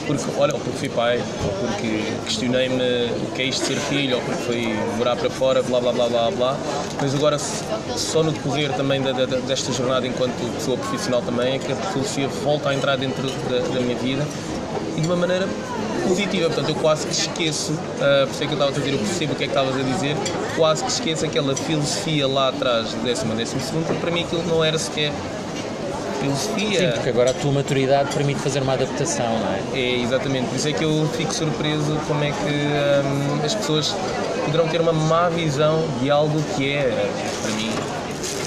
porque, 0.06 0.24
olha, 0.38 0.52
ou 0.54 0.60
porque 0.60 0.78
fui 0.78 0.88
pai, 0.90 1.18
ou 1.44 1.50
porque 1.68 2.02
questionei-me 2.26 2.74
o 3.22 3.30
que 3.34 3.42
é 3.42 3.44
isto 3.46 3.60
de 3.62 3.66
ser 3.68 3.76
filho, 3.88 4.16
ou 4.16 4.22
porque 4.22 4.42
fui 4.42 4.74
morar 4.98 5.16
para 5.16 5.30
fora, 5.30 5.62
blá 5.62 5.80
blá 5.80 5.92
blá 5.92 6.08
blá 6.08 6.30
blá. 6.30 6.56
Mas 7.00 7.14
agora, 7.14 7.38
só 7.38 8.22
no 8.22 8.32
decorrer 8.32 8.70
também 8.72 9.00
da, 9.02 9.12
da- 9.12 9.24
desta 9.24 9.72
jornada 9.72 10.06
enquanto 10.06 10.34
pessoa 10.56 10.76
profissional 10.76 11.22
também, 11.22 11.54
é 11.54 11.58
que 11.58 11.72
a 11.72 11.76
filosofia 11.76 12.28
volta 12.28 12.68
a 12.68 12.74
entrar 12.74 12.96
dentro 12.96 13.22
da, 13.48 13.58
da 13.60 13.80
minha 13.80 13.96
vida 13.96 14.22
e 14.96 15.00
de 15.00 15.06
uma 15.06 15.16
maneira 15.16 15.48
positiva. 16.06 16.46
Portanto, 16.46 16.68
eu 16.68 16.74
quase 16.76 17.06
que 17.06 17.12
esqueço, 17.12 17.72
uh, 17.72 18.26
por 18.26 18.32
isso 18.34 18.44
é 18.44 18.46
que 18.46 18.52
eu 18.52 18.58
estava 18.58 18.70
a 18.70 18.72
dizer, 18.72 18.92
eu 18.92 18.98
percebo 18.98 19.32
o 19.32 19.36
que 19.36 19.44
é 19.44 19.46
que 19.46 19.52
estavas 19.52 19.76
a 19.76 19.82
dizer, 19.82 20.16
quase 20.56 20.84
que 20.84 20.90
esqueço 20.90 21.24
aquela 21.24 21.56
filosofia 21.56 22.26
lá 22.26 22.48
atrás 22.48 22.90
do 22.90 23.04
décimo, 23.04 23.34
décimo 23.34 23.60
segundo, 23.60 23.86
porque 23.86 24.00
para 24.00 24.10
mim 24.10 24.24
aquilo 24.24 24.42
não 24.46 24.64
era 24.64 24.78
sequer 24.78 25.12
filosofia. 26.20 26.78
Sim, 26.78 26.92
porque 26.94 27.08
agora 27.08 27.30
a 27.30 27.34
tua 27.34 27.52
maturidade 27.52 28.14
permite 28.14 28.40
fazer 28.40 28.62
uma 28.62 28.74
adaptação, 28.74 29.26
não 29.26 29.54
é? 29.54 29.78
É, 29.78 30.00
exatamente. 30.00 30.48
Por 30.48 30.56
isso 30.56 30.68
é 30.68 30.72
que 30.72 30.84
eu 30.84 31.08
fico 31.16 31.32
surpreso 31.32 31.96
como 32.06 32.24
é 32.24 32.30
que 32.30 32.34
hum, 32.34 33.44
as 33.44 33.54
pessoas 33.54 33.94
poderão 34.44 34.68
ter 34.68 34.80
uma 34.80 34.92
má 34.92 35.28
visão 35.28 35.84
de 36.00 36.10
algo 36.10 36.40
que 36.56 36.72
é, 36.72 37.10
para 37.42 37.50
mim, 37.52 37.70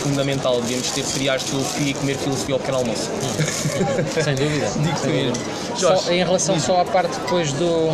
fundamental. 0.09 0.61
Devíamos 0.61 0.91
ter 0.91 1.03
feriados 1.03 1.43
de 1.45 1.49
filosofia 1.51 1.89
e 1.91 1.93
comer 1.93 2.17
filosofia 2.17 2.55
ao 2.55 2.59
pequeno 2.59 2.77
almoço. 2.79 3.09
Sem 4.23 4.35
dúvida. 4.35 4.67
Digo-te 4.77 4.99
Sem 5.01 5.11
mesmo. 5.13 5.43
Jorge, 5.77 6.03
Só- 6.03 6.11
em 6.11 6.23
relação 6.23 6.55
diz- 6.55 6.63
só 6.63 6.81
à 6.81 6.85
parte 6.85 7.11
depois 7.19 7.51
do, 7.53 7.89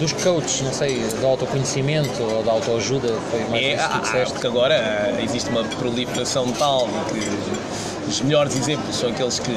dos 0.00 0.12
coaches, 0.14 0.60
não 0.62 0.72
sei, 0.72 0.98
do 1.20 1.26
autoconhecimento 1.26 2.22
ou 2.22 2.42
da 2.42 2.52
autoajuda, 2.52 3.08
foi 3.30 3.40
mais 3.50 3.62
É, 3.64 3.74
isso 3.74 3.88
que 3.88 3.94
ah, 3.94 4.00
disseste. 4.02 4.32
porque 4.32 4.46
agora 4.46 4.74
ah, 5.18 5.22
existe 5.22 5.50
uma 5.50 5.64
proliferação 5.64 6.50
tal 6.52 6.86
de 7.12 7.20
que 7.20 8.10
os 8.10 8.20
melhores 8.22 8.56
exemplos 8.56 8.96
são 8.96 9.10
aqueles 9.10 9.38
que, 9.38 9.52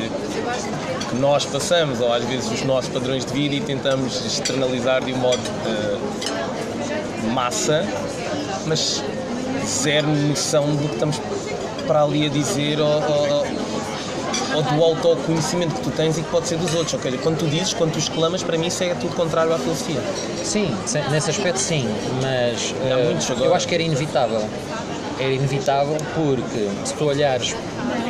que 1.09 1.15
nós 1.15 1.45
passamos, 1.45 1.99
ou 1.99 2.13
às 2.13 2.23
vezes 2.25 2.49
os 2.51 2.63
nossos 2.63 2.89
padrões 2.89 3.25
de 3.25 3.33
vida, 3.33 3.55
e 3.55 3.61
tentamos 3.61 4.23
externalizar 4.25 5.03
de 5.03 5.13
um 5.13 5.17
modo 5.17 5.39
ah, 5.65 5.97
massa, 7.33 7.83
mas 8.67 9.03
zero 9.65 10.07
noção 10.07 10.65
do 10.75 10.87
que 10.87 10.93
estamos 10.93 11.19
para 11.87 12.03
ali 12.03 12.25
a 12.25 12.29
dizer 12.29 12.79
ou, 12.79 12.87
ou- 12.87 13.45
ou 14.55 14.63
do 14.63 14.83
autoconhecimento 14.83 15.75
que 15.75 15.81
tu 15.81 15.91
tens 15.91 16.17
e 16.17 16.21
que 16.23 16.29
pode 16.29 16.47
ser 16.47 16.57
dos 16.57 16.73
outros. 16.73 16.93
Ok, 16.95 17.19
quando 17.21 17.37
tu 17.39 17.47
dizes, 17.47 17.73
quando 17.73 17.91
tu 17.93 17.99
exclamas, 17.99 18.41
para 18.41 18.57
mim 18.57 18.67
isso 18.67 18.83
é 18.83 18.93
tudo 18.95 19.13
contrário 19.15 19.53
à 19.53 19.59
filosofia. 19.59 19.99
Sim, 20.43 20.73
se- 20.85 20.99
nesse 21.11 21.29
aspecto 21.29 21.57
sim, 21.59 21.87
mas 22.21 22.73
agora. 23.29 23.45
eu 23.47 23.53
acho 23.53 23.67
que 23.67 23.75
era 23.75 23.83
inevitável. 23.83 24.41
Era 25.19 25.31
inevitável 25.31 25.95
porque 26.13 26.69
se 26.83 26.93
tu 26.93 27.05
olhares 27.05 27.55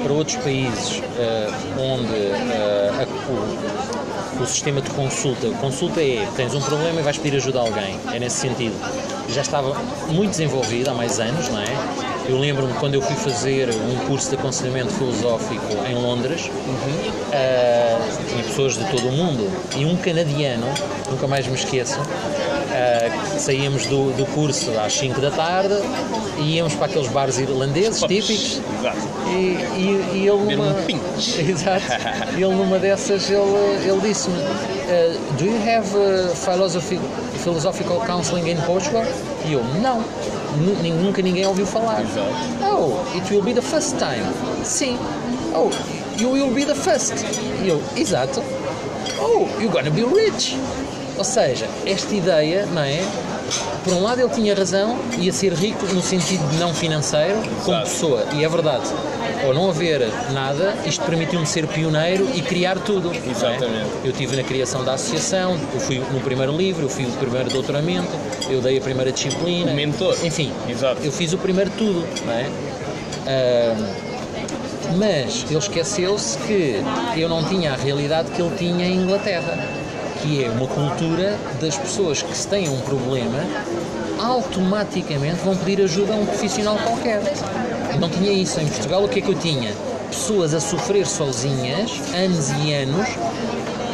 para 0.03 0.13
outros 0.13 0.37
países 0.37 1.01
eh, 1.19 1.49
onde 1.77 2.13
eh, 2.13 2.91
a- 2.99 4.39
o, 4.39 4.43
o 4.43 4.45
sistema 4.47 4.81
de 4.81 4.89
consulta, 4.91 5.47
consulta 5.61 6.01
é 6.01 6.27
tens 6.35 6.53
um 6.53 6.61
problema 6.61 6.99
e 6.99 7.03
vais 7.03 7.17
pedir 7.17 7.37
ajuda 7.37 7.59
a 7.59 7.61
alguém, 7.63 7.99
é 8.11 8.19
nesse 8.19 8.37
sentido. 8.37 8.75
Já 9.29 9.41
estava 9.41 9.73
muito 10.09 10.31
desenvolvido 10.31 10.89
há 10.89 10.93
mais 10.93 11.19
anos, 11.19 11.49
não 11.49 11.59
é? 11.61 12.05
Eu 12.27 12.39
lembro-me 12.39 12.73
quando 12.73 12.95
eu 12.95 13.01
fui 13.01 13.15
fazer 13.15 13.69
um 13.69 14.07
curso 14.07 14.29
de 14.29 14.35
aconselhamento 14.35 14.91
filosófico 14.93 15.65
em 15.87 15.93
Londres, 15.93 16.49
eh, 17.31 17.97
tinha 18.27 18.43
pessoas 18.43 18.77
de 18.77 18.83
todo 18.89 19.07
o 19.07 19.11
mundo 19.11 19.47
e 19.75 19.85
um 19.85 19.95
canadiano, 19.97 20.65
nunca 21.09 21.27
mais 21.27 21.45
me 21.45 21.53
esqueço, 21.53 21.99
eh, 22.71 23.11
saíamos 23.37 23.85
do, 23.85 24.11
do 24.17 24.25
curso 24.27 24.71
às 24.79 24.93
5 24.93 25.21
da 25.21 25.29
tarde 25.29 25.75
e 26.39 26.55
íamos 26.55 26.73
para 26.73 26.87
aqueles 26.87 27.07
bares 27.09 27.37
irlandeses 27.37 27.99
típicos 28.01 28.61
Exato. 28.79 28.97
e, 29.27 29.31
e, 29.31 30.11
e 30.13 30.27
ele 30.27 30.55
numa, 30.55 30.71
um. 30.71 30.99
Exato. 31.49 31.85
Ele 32.33 32.55
numa 32.55 32.79
dessas 32.79 33.29
ele, 33.29 33.87
ele 33.87 34.01
disse-me 34.01 34.37
eh, 34.87 35.17
Do 35.37 35.45
you 35.45 35.57
have 35.57 35.87
uh, 35.95 36.33
philosophy, 36.35 36.99
philosophical 37.43 37.99
counseling 38.05 38.47
in 38.47 38.57
Portugal? 38.65 39.03
E 39.45 39.53
eu, 39.53 39.63
não. 39.81 40.03
Nunca 41.01 41.21
ninguém 41.21 41.45
ouviu 41.45 41.65
falar. 41.65 42.01
Exato. 42.01 42.29
Oh, 42.63 43.17
it 43.17 43.29
will 43.31 43.43
be 43.43 43.53
the 43.53 43.61
first 43.61 43.97
time. 43.97 44.23
Sim. 44.63 44.97
Oh, 45.53 45.69
you 46.17 46.29
will 46.29 46.53
be 46.53 46.65
the 46.65 46.75
first. 46.75 47.13
E 47.63 47.69
eu, 47.69 47.81
exato. 47.95 48.41
Oh, 49.19 49.47
you're 49.59 49.71
gonna 49.71 49.91
be 49.91 50.03
rich. 50.03 50.57
Ou 51.17 51.23
seja, 51.23 51.67
esta 51.85 52.13
ideia, 52.13 52.65
não 52.67 52.81
é? 52.81 52.99
Por 53.83 53.93
um 53.93 54.03
lado 54.03 54.19
ele 54.19 54.29
tinha 54.29 54.55
razão, 54.55 54.97
ia 55.17 55.31
ser 55.31 55.53
rico 55.53 55.85
no 55.93 56.01
sentido 56.01 56.43
não 56.59 56.73
financeiro, 56.73 57.37
como 57.63 57.79
pessoa. 57.81 58.25
E 58.33 58.43
é 58.43 58.49
verdade. 58.49 58.85
Ao 59.45 59.53
não 59.53 59.69
haver 59.69 60.01
nada, 60.33 60.73
isto 60.85 61.05
permitiu-me 61.05 61.45
ser 61.45 61.67
pioneiro 61.67 62.27
e 62.33 62.41
criar 62.41 62.79
tudo. 62.79 63.11
é? 63.13 63.29
Exatamente. 63.29 63.89
Eu 64.03 64.09
estive 64.09 64.35
na 64.35 64.43
criação 64.43 64.83
da 64.83 64.93
associação, 64.93 65.55
eu 65.71 65.79
fui 65.79 65.99
no 65.99 66.19
primeiro 66.21 66.51
livro, 66.57 66.85
eu 66.85 66.89
fiz 66.89 67.07
o 67.07 67.17
primeiro 67.17 67.49
doutoramento, 67.51 68.09
eu 68.49 68.59
dei 68.59 68.79
a 68.79 68.81
primeira 68.81 69.11
disciplina. 69.11 69.71
O 69.71 69.75
mentor. 69.75 70.17
Enfim, 70.23 70.51
Exato. 70.67 70.99
eu 71.03 71.11
fiz 71.11 71.31
o 71.33 71.37
primeiro 71.37 71.69
tudo, 71.77 72.03
não 72.25 72.33
é? 72.33 72.47
Ahm, 73.27 74.15
mas 74.97 75.45
ele 75.47 75.59
esqueceu-se 75.59 76.37
que 76.39 76.81
eu 77.15 77.29
não 77.29 77.43
tinha 77.43 77.73
a 77.73 77.75
realidade 77.75 78.31
que 78.31 78.41
ele 78.41 78.55
tinha 78.57 78.87
em 78.87 79.01
Inglaterra, 79.01 79.57
que 80.21 80.43
é 80.43 80.49
uma 80.49 80.67
cultura 80.67 81.37
das 81.61 81.77
pessoas 81.77 82.23
que 82.23 82.35
se 82.35 82.47
têm 82.47 82.67
um 82.69 82.79
problema 82.81 83.43
automaticamente 84.19 85.35
vão 85.43 85.55
pedir 85.55 85.83
ajuda 85.83 86.13
a 86.13 86.17
um 86.17 86.25
profissional 86.25 86.77
qualquer. 86.77 87.21
Não 87.99 88.09
tinha 88.09 88.31
isso 88.31 88.59
em 88.59 88.67
Portugal, 88.67 89.03
o 89.03 89.07
que 89.09 89.19
é 89.19 89.21
que 89.21 89.29
eu 89.29 89.35
tinha? 89.35 89.71
Pessoas 90.09 90.53
a 90.53 90.59
sofrer 90.59 91.05
sozinhas, 91.05 91.91
anos 92.13 92.49
e 92.63 92.73
anos, 92.73 93.07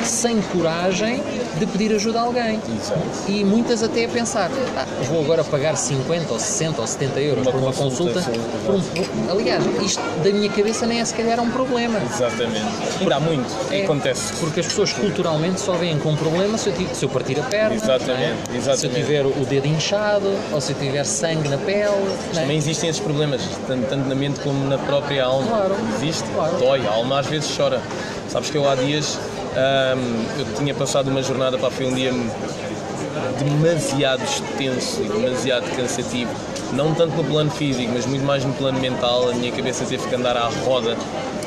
sem 0.05 0.41
coragem 0.41 1.21
de 1.59 1.65
pedir 1.65 1.93
ajuda 1.95 2.19
a 2.19 2.23
alguém. 2.23 2.59
Exato. 2.79 3.01
E 3.27 3.43
muitas 3.43 3.83
até 3.83 4.05
a 4.05 4.09
pensar, 4.09 4.49
"Ah, 4.77 4.85
vou 5.03 5.21
agora 5.23 5.43
pagar 5.43 5.75
50 5.75 6.33
ou 6.33 6.39
60 6.39 6.81
ou 6.81 6.87
70 6.87 7.19
euros 7.19 7.43
Uma 7.45 7.51
por 7.51 7.59
uma 7.61 7.73
consulta, 7.73 8.13
consulta. 8.21 8.39
por 8.65 8.75
um- 8.75 9.31
aliás, 9.31 9.63
isto 9.81 10.01
da 10.23 10.31
minha 10.31 10.49
cabeça 10.49 10.85
nem 10.85 10.99
é 10.99 11.05
se 11.05 11.13
calhar 11.13 11.39
um 11.39 11.49
problema. 11.49 11.99
Exatamente. 12.03 12.65
Por 13.03 13.13
há 13.13 13.19
muito. 13.19 13.49
É, 13.71 13.83
Acontece. 13.83 14.33
Porque 14.39 14.59
as 14.59 14.65
pessoas 14.67 14.93
culturalmente 14.93 15.59
só 15.59 15.73
veem 15.73 15.97
com 15.99 16.15
problema 16.15 16.57
se 16.57 16.69
eu, 16.69 16.73
ti- 16.73 16.87
se 16.93 17.03
eu 17.05 17.09
partir 17.09 17.39
a 17.39 17.43
perna, 17.43 17.75
Exatamente, 17.75 18.51
é? 18.53 18.57
exatamente. 18.57 18.79
se 18.79 18.85
eu 18.87 18.93
tiver 18.93 19.25
o 19.25 19.45
dedo 19.45 19.67
inchado 19.67 20.31
ou 20.51 20.61
se 20.61 20.71
eu 20.73 20.77
tiver 20.79 21.03
sangue 21.05 21.47
na 21.49 21.57
pele. 21.57 21.81
é? 21.81 22.39
Também 22.41 22.57
existem 22.57 22.89
esses 22.89 23.01
problemas, 23.01 23.41
tanto, 23.67 23.87
tanto 23.89 24.07
na 24.07 24.15
mente 24.15 24.39
como 24.41 24.63
na 24.67 24.77
própria 24.77 25.25
alma. 25.25 25.47
Claro. 25.47 25.75
Existe. 25.97 26.23
Claro. 26.33 26.57
Dói, 26.57 26.85
a 26.87 26.91
alma 26.91 27.19
às 27.19 27.25
vezes 27.27 27.49
chora. 27.55 27.81
Sabes 28.29 28.49
que 28.49 28.57
eu 28.57 28.69
há 28.69 28.75
dias 28.75 29.17
ahm, 29.55 30.39
eu 30.39 30.45
tinha 30.55 30.73
passado 30.73 31.09
uma 31.09 31.21
jornada 31.21 31.57
para 31.57 31.69
foi 31.71 31.85
um 31.85 31.93
dia 31.93 32.11
demasiado 33.39 34.23
extenso 34.23 35.01
e 35.03 35.07
demasiado 35.07 35.69
cansativo. 35.75 36.31
Não 36.73 36.93
tanto 36.93 37.15
no 37.17 37.23
plano 37.23 37.51
físico, 37.51 37.91
mas 37.93 38.05
muito 38.05 38.23
mais 38.25 38.45
no 38.45 38.53
plano 38.53 38.79
mental. 38.79 39.29
A 39.29 39.33
minha 39.33 39.51
cabeça 39.51 39.83
teve 39.85 40.07
que 40.07 40.15
andar 40.15 40.37
à 40.37 40.47
roda. 40.65 40.95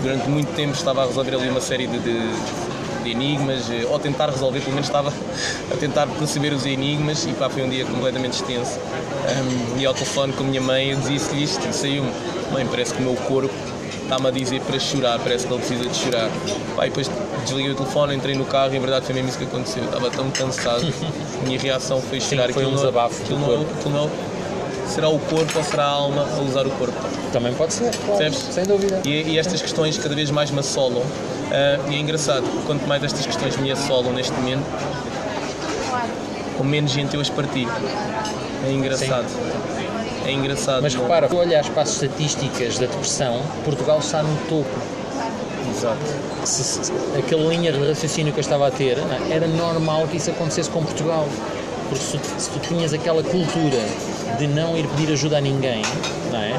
Durante 0.03 0.29
muito 0.29 0.55
tempo 0.55 0.75
estava 0.75 1.03
a 1.03 1.07
resolver 1.07 1.35
ali 1.35 1.49
uma 1.49 1.61
série 1.61 1.87
de, 1.87 1.99
de- 1.99 2.65
de 3.05 3.11
enigmas, 3.11 3.69
eh, 3.71 3.87
ou 3.91 3.99
tentar 3.99 4.31
resolver, 4.31 4.61
pelo 4.61 4.73
menos 4.73 4.87
estava 4.87 5.11
a 5.71 5.77
tentar 5.77 6.07
perceber 6.07 6.55
os 6.55 6.65
enigmas 6.65 7.27
e 7.27 7.33
pá, 7.35 7.51
foi 7.51 7.63
um 7.63 7.69
dia 7.69 7.85
completamente 7.85 8.33
extenso. 8.35 8.79
Ahm, 9.29 9.79
e 9.79 9.85
ao 9.87 9.93
telefone 9.95 10.33
com 10.33 10.43
a 10.43 10.47
minha 10.47 10.61
mãe 10.63 10.91
eu 10.91 10.97
disse-lhe 10.99 11.45
isto 11.45 11.67
e 11.69 11.73
saiu-me, 11.73 12.11
mãe, 12.51 12.67
parece 12.67 12.95
que 12.95 13.03
o 13.03 13.05
meu 13.05 13.15
corpo 13.15 13.53
está-me 14.05 14.29
a 14.29 14.31
dizer 14.31 14.61
para 14.63 14.79
chorar, 14.79 15.19
parece 15.19 15.47
que 15.47 15.53
ele 15.53 15.63
precisa 15.63 15.89
de 15.89 15.97
chorar. 15.97 16.31
Pá, 16.77 16.87
e 16.87 16.89
depois 16.91 17.11
desliguei 17.45 17.73
o 17.73 17.75
telefone, 17.75 18.15
entrei 18.15 18.35
no 18.35 18.45
carro 18.45 18.73
e 18.73 18.77
em 18.77 18.81
verdade 18.81 19.05
foi 19.07 19.15
mesmo 19.15 19.29
isso 19.31 19.39
que 19.39 19.45
aconteceu. 19.45 19.83
Eu 19.83 19.89
estava 19.89 20.11
tão 20.11 20.31
cansado, 20.31 20.85
a 21.43 21.45
minha 21.47 21.59
reação 21.59 22.01
foi 22.01 22.21
chorar. 22.21 22.53
foi 22.53 22.65
um 22.65 22.69
Aquilo 22.69 22.71
não- 22.71 22.77
desabafo 22.77 23.23
aquilo 23.23 23.39
não- 23.41 23.47
corpo. 23.49 23.67
aquilo 23.79 23.95
não- 23.95 24.11
será 24.89 25.09
o 25.09 25.19
corpo 25.19 25.59
ou 25.59 25.65
será 25.65 25.85
a 25.85 25.89
alma 25.89 26.27
a 26.37 26.41
usar 26.43 26.67
o 26.67 26.71
corpo? 26.71 26.95
Também 27.33 27.53
pode 27.55 27.73
ser, 27.73 27.91
claro, 28.07 28.33
sem 28.35 28.65
dúvida. 28.65 29.01
E, 29.05 29.33
e 29.33 29.39
estas 29.39 29.61
questões 29.61 29.99
cada 29.99 30.15
vez 30.15 30.31
mais 30.31 30.51
me 30.51 30.61
assolam. 30.61 31.03
ah, 31.51 31.79
e 31.91 31.95
é 31.97 31.99
engraçado, 31.99 32.45
quanto 32.67 32.87
mais 32.87 33.03
estas 33.03 33.25
questões 33.27 33.57
me 33.57 33.73
assolam 33.73 34.13
neste 34.13 34.33
momento, 34.33 34.65
com 36.57 36.63
menos 36.65 36.93
gente 36.93 37.15
eu 37.15 37.21
as 37.21 37.29
partilho. 37.31 37.71
É 38.67 38.71
engraçado. 38.71 39.27
É 40.25 40.33
engraçado. 40.33 40.83
Mas 40.83 40.95
não- 40.95 41.03
repara, 41.03 41.29
se 41.29 41.35
tu 41.35 41.39
olhas 41.41 41.69
para 41.69 41.83
as 41.83 41.91
estatísticas 41.93 42.79
da 42.79 42.87
depressão, 42.87 43.41
Portugal 43.65 43.99
está 43.99 44.23
no 44.23 44.37
topo. 44.49 44.69
Exato. 45.77 45.99
se, 46.45 46.63
se- 46.63 46.93
aquela 47.19 47.43
linha 47.49 47.73
de 47.73 47.79
raciocínio 47.89 48.33
que 48.33 48.39
eu 48.39 48.43
estava 48.43 48.69
a 48.69 48.71
ter, 48.71 48.99
é? 48.99 49.35
era 49.35 49.47
normal 49.47 50.07
que 50.09 50.19
isso 50.19 50.31
acontecesse 50.31 50.69
com 50.71 50.83
Portugal. 50.85 51.27
Porque 51.89 52.05
se, 52.05 52.19
tu- 52.19 52.35
se 52.41 52.51
tu 52.51 52.59
tinhas 52.61 52.93
aquela 52.93 53.23
cultura 53.23 53.79
de 54.39 54.47
não 54.47 54.77
ir 54.77 54.87
pedir 54.89 55.13
ajuda 55.13 55.39
a 55.39 55.41
ninguém, 55.41 55.83
não 56.31 56.39
é? 56.39 56.55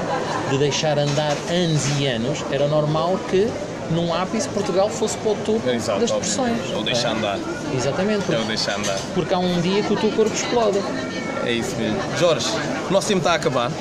de 0.50 0.58
deixar 0.58 0.98
andar 1.00 1.34
anos 1.50 1.84
e 2.00 2.08
anos, 2.08 2.44
era 2.52 2.68
normal 2.68 3.18
que 3.30 3.48
num 3.92 4.14
ápice 4.14 4.48
Portugal 4.50 4.90
fosse 4.90 5.18
para 5.18 5.32
o 5.32 5.36
topo 5.36 5.70
Exato, 5.70 6.00
das 6.02 6.12
depressões. 6.12 6.58
Ou 6.76 6.84
deixar 6.84 7.10
é? 7.10 7.12
andar. 7.12 7.40
Exatamente, 7.76 8.20
É 8.22 8.26
porque, 8.26 8.42
o 8.42 8.46
deixar 8.46 8.76
andar. 8.78 8.98
porque 9.14 9.34
há 9.34 9.40
um 9.40 9.62
dia 9.62 9.84
que 9.84 9.94
o 9.94 9.98
teu 9.98 10.12
corpo 10.12 10.34
explode. 10.34 10.80
É 11.46 11.52
isso 11.52 11.76
mesmo. 11.76 11.98
Jorge, 12.18 12.48
o 12.90 12.94
nosso 12.94 13.08
tempo 13.08 13.20
está 13.20 13.32
a 13.32 13.36
acabar. 13.36 13.72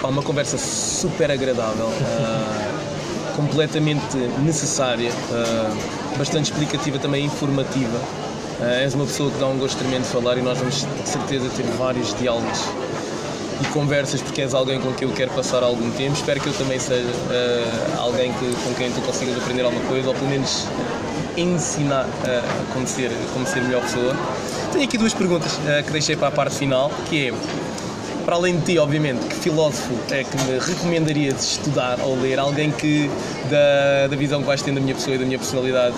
Pá, 0.00 0.08
uma 0.08 0.22
conversa 0.22 0.58
super 0.58 1.30
agradável, 1.30 1.88
ah, 2.02 3.34
completamente 3.36 4.16
necessária, 4.42 5.10
ah, 5.32 5.74
bastante 6.16 6.50
explicativa, 6.50 6.98
também 6.98 7.24
informativa. 7.24 7.98
Ah, 8.60 8.82
és 8.82 8.94
uma 8.94 9.06
pessoa 9.06 9.30
que 9.30 9.38
dá 9.38 9.46
um 9.46 9.58
gosto 9.58 9.78
tremendo 9.78 10.02
de 10.02 10.08
falar 10.08 10.36
e 10.36 10.42
nós 10.42 10.58
vamos 10.58 10.86
de 11.02 11.08
certeza 11.08 11.48
ter 11.56 11.62
vários 11.78 12.14
diálogos 12.14 12.60
e 13.60 13.64
conversas 13.72 14.20
porque 14.20 14.42
és 14.42 14.54
alguém 14.54 14.80
com 14.80 14.92
quem 14.92 15.08
eu 15.08 15.14
quero 15.14 15.30
passar 15.30 15.62
algum 15.62 15.90
tempo. 15.92 16.14
Espero 16.14 16.40
que 16.40 16.48
eu 16.48 16.54
também 16.54 16.78
seja 16.78 17.08
ah, 17.30 18.00
alguém 18.00 18.32
que, 18.34 18.54
com 18.64 18.74
quem 18.74 18.90
tu 18.92 19.00
consigas 19.00 19.36
aprender 19.36 19.62
alguma 19.62 19.84
coisa 19.86 20.08
ou 20.08 20.14
pelo 20.14 20.28
menos 20.28 20.66
ensinar 21.36 22.06
ah, 22.24 22.64
como, 22.72 22.86
ser, 22.86 23.10
como 23.32 23.46
ser 23.46 23.62
melhor 23.62 23.82
pessoa. 23.82 24.14
Tenho 24.72 24.84
aqui 24.84 24.96
duas 24.96 25.12
perguntas 25.12 25.58
ah, 25.66 25.82
que 25.82 25.90
deixei 25.90 26.16
para 26.16 26.28
a 26.28 26.30
parte 26.30 26.54
final, 26.54 26.90
que 27.08 27.28
é, 27.28 27.32
para 28.24 28.36
além 28.36 28.58
de 28.58 28.64
ti, 28.66 28.78
obviamente, 28.78 29.26
que 29.26 29.34
filósofo 29.34 29.92
é 30.10 30.22
que 30.22 30.36
me 30.44 30.58
recomendarias 30.58 31.42
estudar 31.42 31.98
ou 32.00 32.20
ler? 32.20 32.38
Alguém 32.38 32.70
que, 32.70 33.10
da, 33.50 34.06
da 34.08 34.16
visão 34.16 34.40
que 34.40 34.46
vais 34.46 34.62
tendo 34.62 34.76
da 34.76 34.80
minha 34.80 34.94
pessoa 34.94 35.16
e 35.16 35.18
da 35.18 35.24
minha 35.24 35.38
personalidade, 35.38 35.96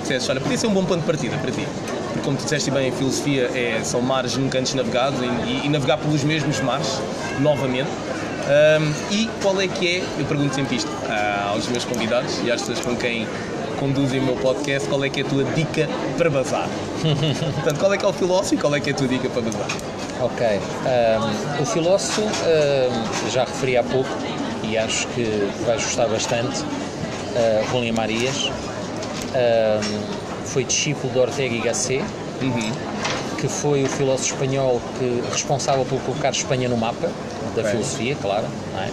disseste, 0.00 0.30
olha, 0.30 0.40
podia 0.40 0.56
ser 0.56 0.66
um 0.68 0.72
bom 0.74 0.84
ponto 0.84 1.00
de 1.00 1.06
partida 1.06 1.36
para 1.38 1.50
ti. 1.50 1.66
Porque, 2.12 2.24
como 2.24 2.36
tu 2.36 2.44
disseste 2.44 2.70
bem, 2.70 2.90
a 2.90 2.92
filosofia 2.92 3.50
é, 3.54 3.80
são 3.82 4.00
mares 4.00 4.36
nunca 4.36 4.58
antes 4.58 4.74
navegados 4.74 5.18
e, 5.20 5.66
e- 5.66 5.68
navegar 5.68 5.96
pelos 5.98 6.22
mesmos 6.22 6.60
mares, 6.60 7.00
novamente. 7.40 7.88
Um, 8.42 9.14
e 9.14 9.30
qual 9.40 9.60
é 9.60 9.66
que 9.66 9.96
é, 9.96 10.04
eu 10.18 10.24
pergunto 10.26 10.54
sempre 10.54 10.76
isto 10.76 10.88
uh, 10.88 11.50
aos 11.50 11.68
meus 11.68 11.84
convidados 11.84 12.38
e 12.44 12.50
às 12.50 12.60
pessoas 12.60 12.80
com 12.80 12.94
quem 12.96 13.26
conduzem 13.82 14.20
o 14.20 14.22
meu 14.22 14.36
podcast, 14.36 14.88
qual 14.88 15.04
é 15.04 15.10
que 15.10 15.22
é 15.22 15.24
a 15.24 15.26
tua 15.26 15.42
dica 15.42 15.88
para 16.16 16.30
bazar? 16.30 16.68
Portanto, 17.02 17.80
qual 17.80 17.92
é 17.92 17.98
que 17.98 18.04
é 18.04 18.08
o 18.08 18.12
filósofo 18.12 18.54
e 18.54 18.56
qual 18.56 18.76
é 18.76 18.80
que 18.80 18.90
é 18.90 18.92
a 18.92 18.96
tua 18.96 19.08
dica 19.08 19.28
para 19.28 19.42
bazar? 19.42 19.66
Ok. 20.20 20.46
Um, 20.46 21.62
o 21.62 21.66
filósofo 21.66 22.20
um, 22.22 23.30
já 23.30 23.44
referi 23.44 23.76
há 23.76 23.82
pouco 23.82 24.08
e 24.62 24.78
acho 24.78 25.08
que 25.08 25.24
vais 25.66 25.82
gostar 25.82 26.06
bastante. 26.06 26.60
Uh, 26.60 27.72
Rolim 27.72 27.90
Marias 27.90 28.52
um, 29.34 30.46
foi 30.46 30.62
discípulo 30.62 31.12
de 31.12 31.18
Ortega 31.18 31.56
y 31.56 31.60
Gasset, 31.60 32.04
uhum. 32.40 32.70
que 33.40 33.48
foi 33.48 33.82
o 33.82 33.88
filósofo 33.88 34.34
espanhol 34.34 34.80
que 34.96 35.24
responsável 35.32 35.84
por 35.86 36.00
colocar 36.02 36.30
Espanha 36.30 36.68
no 36.68 36.76
mapa 36.76 37.10
da 37.56 37.64
filosofia, 37.64 38.16
claro. 38.22 38.46
Não 38.74 38.80
é? 38.80 38.90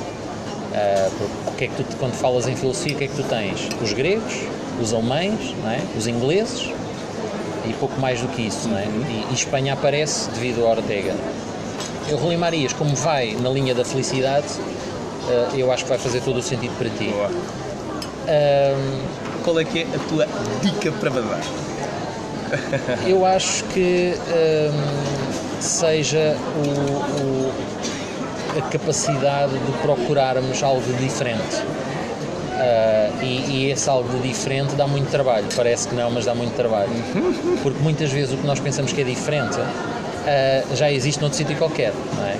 Uh, 0.71 1.49
que 1.59 1.65
é 1.65 1.67
que 1.67 1.83
tu, 1.83 1.97
quando 1.97 2.13
falas 2.13 2.47
em 2.47 2.55
filosofia, 2.55 2.95
o 2.95 2.97
que 2.97 3.03
é 3.03 3.07
que 3.07 3.15
tu 3.15 3.23
tens? 3.23 3.67
Os 3.83 3.91
gregos, 3.91 4.33
os 4.81 4.93
alemães, 4.93 5.55
é? 5.65 5.81
os 5.97 6.07
ingleses 6.07 6.71
e 7.67 7.73
pouco 7.73 7.99
mais 7.99 8.21
do 8.21 8.27
que 8.29 8.43
isso. 8.43 8.69
É? 8.69 8.85
e, 8.85 9.27
e 9.29 9.33
Espanha 9.33 9.73
aparece 9.73 10.29
devido 10.31 10.65
a 10.65 10.69
Ortega. 10.71 11.15
Eu, 12.09 12.17
Rui 12.17 12.37
Marias, 12.37 12.73
como 12.73 12.95
vai 12.95 13.35
na 13.39 13.49
linha 13.49 13.75
da 13.75 13.85
felicidade, 13.85 14.47
uh, 15.27 15.55
eu 15.55 15.71
acho 15.71 15.83
que 15.83 15.89
vai 15.89 15.99
fazer 15.99 16.21
todo 16.21 16.37
o 16.37 16.41
sentido 16.41 16.75
para 16.77 16.89
ti. 16.89 17.13
Um, 18.27 19.43
Qual 19.43 19.59
é 19.59 19.63
que 19.63 19.79
é 19.81 19.87
a 19.95 19.99
tua 20.07 20.27
dica 20.61 20.91
para 20.91 21.09
badar? 21.09 21.41
eu 23.05 23.25
acho 23.25 23.63
que 23.65 24.15
um, 24.17 25.61
seja 25.61 26.35
o, 26.55 27.21
o 27.21 27.79
a 28.57 28.61
capacidade 28.69 29.53
de 29.53 29.71
procurarmos 29.81 30.63
algo 30.63 30.93
diferente. 30.93 31.63
Uh, 32.69 33.23
e, 33.23 33.51
e, 33.51 33.71
esse 33.71 33.89
algo 33.89 34.07
de 34.19 34.27
diferente 34.27 34.75
dá 34.75 34.85
muito 34.85 35.09
trabalho. 35.09 35.47
Parece 35.55 35.87
que 35.87 35.95
não, 35.95 36.11
mas 36.11 36.25
dá 36.25 36.35
muito 36.35 36.53
trabalho. 36.55 36.91
Porque 37.63 37.79
muitas 37.81 38.11
vezes 38.11 38.33
o 38.33 38.37
que 38.37 38.45
nós 38.45 38.59
pensamos 38.59 38.93
que 38.93 39.01
é 39.01 39.03
diferente 39.03 39.57
uh, 39.59 40.75
já 40.75 40.91
existe 40.91 41.19
noutro 41.19 41.37
sítio 41.37 41.55
qualquer. 41.55 41.93
Não 42.15 42.25
é? 42.25 42.37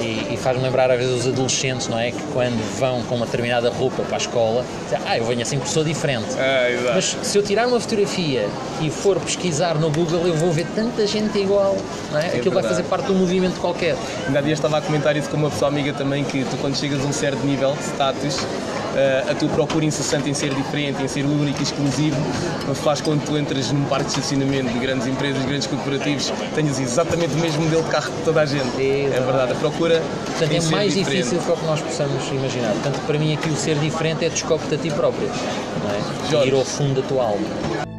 E, 0.00 0.34
e 0.34 0.36
faz-me 0.36 0.62
lembrar 0.62 0.90
às 0.90 0.98
vezes 0.98 1.20
os 1.20 1.26
adolescentes, 1.28 1.88
não 1.88 1.98
é? 1.98 2.10
Que 2.10 2.22
quando 2.32 2.60
vão 2.78 3.02
com 3.02 3.14
uma 3.14 3.26
determinada 3.26 3.70
roupa 3.70 4.02
para 4.02 4.16
a 4.16 4.18
escola, 4.18 4.64
dizem, 4.84 4.98
ah, 5.06 5.16
eu 5.16 5.24
venho 5.24 5.42
assim 5.42 5.56
porque 5.56 5.72
sou 5.72 5.84
diferente. 5.84 6.28
É, 6.36 6.92
Mas 6.94 7.16
se 7.22 7.38
eu 7.38 7.42
tirar 7.42 7.66
uma 7.66 7.80
fotografia 7.80 8.46
e 8.80 8.90
for 8.90 9.18
pesquisar 9.20 9.76
no 9.76 9.90
Google, 9.90 10.26
eu 10.26 10.34
vou 10.34 10.52
ver 10.52 10.66
tanta 10.74 11.06
gente 11.06 11.38
igual, 11.38 11.76
não 12.12 12.18
é? 12.18 12.24
é 12.24 12.26
Aquilo 12.26 12.44
verdade. 12.44 12.54
vai 12.54 12.62
fazer 12.64 12.82
parte 12.84 13.06
de 13.06 13.12
um 13.12 13.16
movimento 13.16 13.60
qualquer. 13.60 13.96
Ainda 14.26 14.40
há 14.40 14.42
dias 14.42 14.58
estava 14.58 14.78
a 14.78 14.80
comentar 14.80 15.16
isso 15.16 15.30
com 15.30 15.36
uma 15.36 15.50
pessoa 15.50 15.70
amiga 15.70 15.92
também, 15.92 16.24
que 16.24 16.44
tu 16.44 16.56
quando 16.60 16.76
chegas 16.76 17.02
a 17.02 17.06
um 17.06 17.12
certo 17.12 17.44
nível 17.46 17.72
de 17.72 17.84
status, 17.84 18.44
a 19.30 19.34
tua 19.34 19.48
procura 19.48 19.84
incessante 19.84 20.28
em 20.28 20.34
ser 20.34 20.54
diferente, 20.54 21.02
em 21.02 21.08
ser 21.08 21.24
único 21.24 21.58
e 21.60 21.62
exclusivo, 21.62 22.16
faz 22.74 23.00
quando 23.00 23.24
tu 23.24 23.36
entras 23.36 23.70
num 23.72 23.84
parque 23.84 24.06
de 24.06 24.10
estacionamento 24.10 24.72
de 24.72 24.78
grandes 24.78 25.06
empresas, 25.06 25.40
de 25.40 25.48
grandes 25.48 25.66
corporativos, 25.66 26.32
tenhas 26.54 26.78
exatamente 26.78 27.34
o 27.34 27.38
mesmo 27.38 27.62
modelo 27.62 27.82
de 27.82 27.90
carro 27.90 28.12
que 28.12 28.24
toda 28.24 28.40
a 28.42 28.46
gente. 28.46 28.80
É, 28.80 29.06
é 29.06 29.20
verdade, 29.20 29.52
a 29.52 29.56
procura. 29.56 30.02
Portanto, 30.26 30.52
é 30.52 30.60
mais 30.70 30.94
diferente. 30.94 31.24
difícil 31.24 31.38
do 31.40 31.60
que 31.60 31.66
nós 31.66 31.80
possamos 31.80 32.28
imaginar. 32.28 32.72
Portanto, 32.72 33.00
para 33.06 33.18
mim, 33.18 33.34
aqui 33.34 33.48
o 33.48 33.56
ser 33.56 33.76
diferente 33.78 34.24
é 34.24 34.28
descobre-te 34.28 34.74
a 34.74 34.78
ti 34.78 34.90
próprio, 34.90 35.28
não 35.28 36.40
é? 36.40 36.46
ir 36.46 36.54
ao 36.54 36.64
fundo 36.64 37.00
da 37.00 37.08
tua 37.08 37.24
alma. 37.24 37.93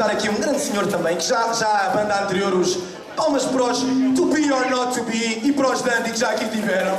Citar 0.00 0.10
aqui 0.10 0.30
um 0.30 0.34
grande 0.36 0.60
senhor 0.60 0.86
também, 0.86 1.14
que 1.14 1.24
já, 1.24 1.52
já 1.52 1.68
a 1.68 1.90
banda 1.90 2.22
anterior, 2.22 2.54
os 2.54 2.78
palmas 3.14 3.44
para 3.44 3.64
os 3.64 3.80
To 3.80 4.26
Be 4.26 4.50
or 4.50 4.70
Not 4.70 4.98
To 4.98 5.04
Be 5.04 5.40
e 5.44 5.52
para 5.52 5.72
os 5.72 5.82
Dandy 5.82 6.12
que 6.12 6.18
já 6.18 6.30
aqui 6.30 6.48
tiveram. 6.48 6.96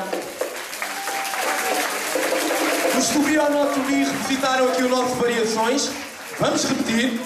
Os 2.96 3.08
To 3.10 3.20
Be 3.20 3.40
or 3.40 3.50
Not 3.50 3.74
To 3.74 3.80
Be 3.88 4.04
revisitaram 4.04 4.68
aqui 4.68 4.84
o 4.84 4.90
nosso 4.90 5.16
Variações. 5.16 5.90
Vamos 6.40 6.64
repetir, 6.64 7.20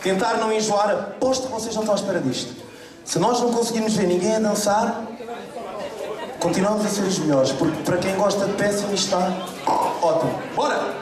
tentar 0.00 0.34
não 0.34 0.52
enjoar, 0.52 0.90
aposto 0.90 1.48
que 1.48 1.52
vocês 1.52 1.74
não 1.74 1.82
estão 1.82 1.96
à 1.96 1.98
espera 1.98 2.20
disto. 2.20 2.54
Se 3.04 3.18
nós 3.18 3.40
não 3.40 3.52
conseguirmos 3.52 3.96
ver 3.96 4.06
ninguém 4.06 4.36
a 4.36 4.38
dançar, 4.38 5.02
continuamos 6.38 6.86
a 6.86 6.88
ser 6.88 7.02
os 7.02 7.18
melhores, 7.18 7.50
porque 7.50 7.82
para 7.82 7.96
quem 7.96 8.14
gosta 8.14 8.46
de 8.46 8.52
péssimo 8.52 8.94
está 8.94 9.32
ótimo. 10.00 10.40
Bora! 10.54 10.94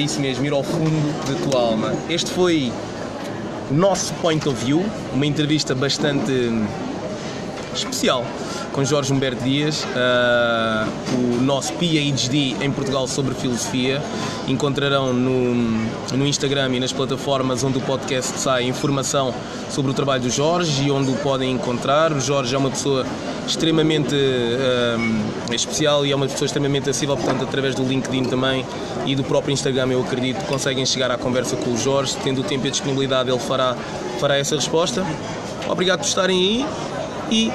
Isso 0.00 0.20
mesmo, 0.20 0.44
ir 0.44 0.52
ao 0.52 0.62
fundo 0.62 0.90
da 1.26 1.50
tua 1.50 1.60
alma. 1.60 1.92
Este 2.08 2.30
foi 2.30 2.72
o 3.70 3.74
nosso 3.74 4.12
Point 4.14 4.48
of 4.48 4.64
View, 4.64 4.84
uma 5.12 5.26
entrevista 5.26 5.74
bastante 5.74 6.32
especial 7.74 8.24
com 8.72 8.84
Jorge 8.84 9.12
Humberto 9.12 9.42
Dias, 9.42 9.84
uh, 9.84 10.88
o 11.16 11.42
nosso 11.42 11.72
PhD 11.74 12.56
em 12.60 12.70
Portugal 12.70 13.06
sobre 13.08 13.34
filosofia. 13.34 14.00
Encontrarão 14.46 15.12
no, 15.12 15.54
no 16.16 16.26
Instagram 16.26 16.74
e 16.74 16.80
nas 16.80 16.92
plataformas 16.92 17.64
onde 17.64 17.78
o 17.78 17.80
podcast 17.80 18.38
sai 18.38 18.64
informação 18.64 19.34
sobre 19.70 19.90
o 19.90 19.94
trabalho 19.94 20.22
do 20.22 20.30
Jorge 20.30 20.84
e 20.84 20.90
onde 20.90 21.10
o 21.10 21.16
podem 21.16 21.52
encontrar. 21.52 22.12
O 22.12 22.20
Jorge 22.20 22.54
é 22.54 22.58
uma 22.58 22.70
pessoa 22.70 23.04
extremamente 23.50 24.14
uh, 24.14 25.54
especial 25.54 26.06
e 26.06 26.12
é 26.12 26.16
uma 26.16 26.26
pessoa 26.26 26.46
extremamente 26.46 26.88
acessível, 26.88 27.16
portanto, 27.16 27.44
através 27.44 27.74
do 27.74 27.82
LinkedIn 27.82 28.24
também 28.24 28.64
e 29.04 29.14
do 29.14 29.24
próprio 29.24 29.52
Instagram, 29.52 29.88
eu 29.88 30.00
acredito, 30.00 30.44
conseguem 30.46 30.86
chegar 30.86 31.10
à 31.10 31.18
conversa 31.18 31.56
com 31.56 31.70
o 31.70 31.76
Jorge. 31.76 32.16
Tendo 32.22 32.40
o 32.40 32.44
tempo 32.44 32.66
e 32.66 32.68
a 32.68 32.70
disponibilidade, 32.70 33.30
ele 33.30 33.38
fará, 33.38 33.76
fará 34.18 34.36
essa 34.36 34.56
resposta. 34.56 35.04
Obrigado 35.68 36.00
por 36.00 36.06
estarem 36.06 36.38
aí 36.38 36.66
e 37.30 37.52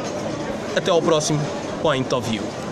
até 0.76 0.92
ao 0.92 1.02
próximo 1.02 1.40
Point 1.82 2.14
of 2.14 2.30
View. 2.30 2.65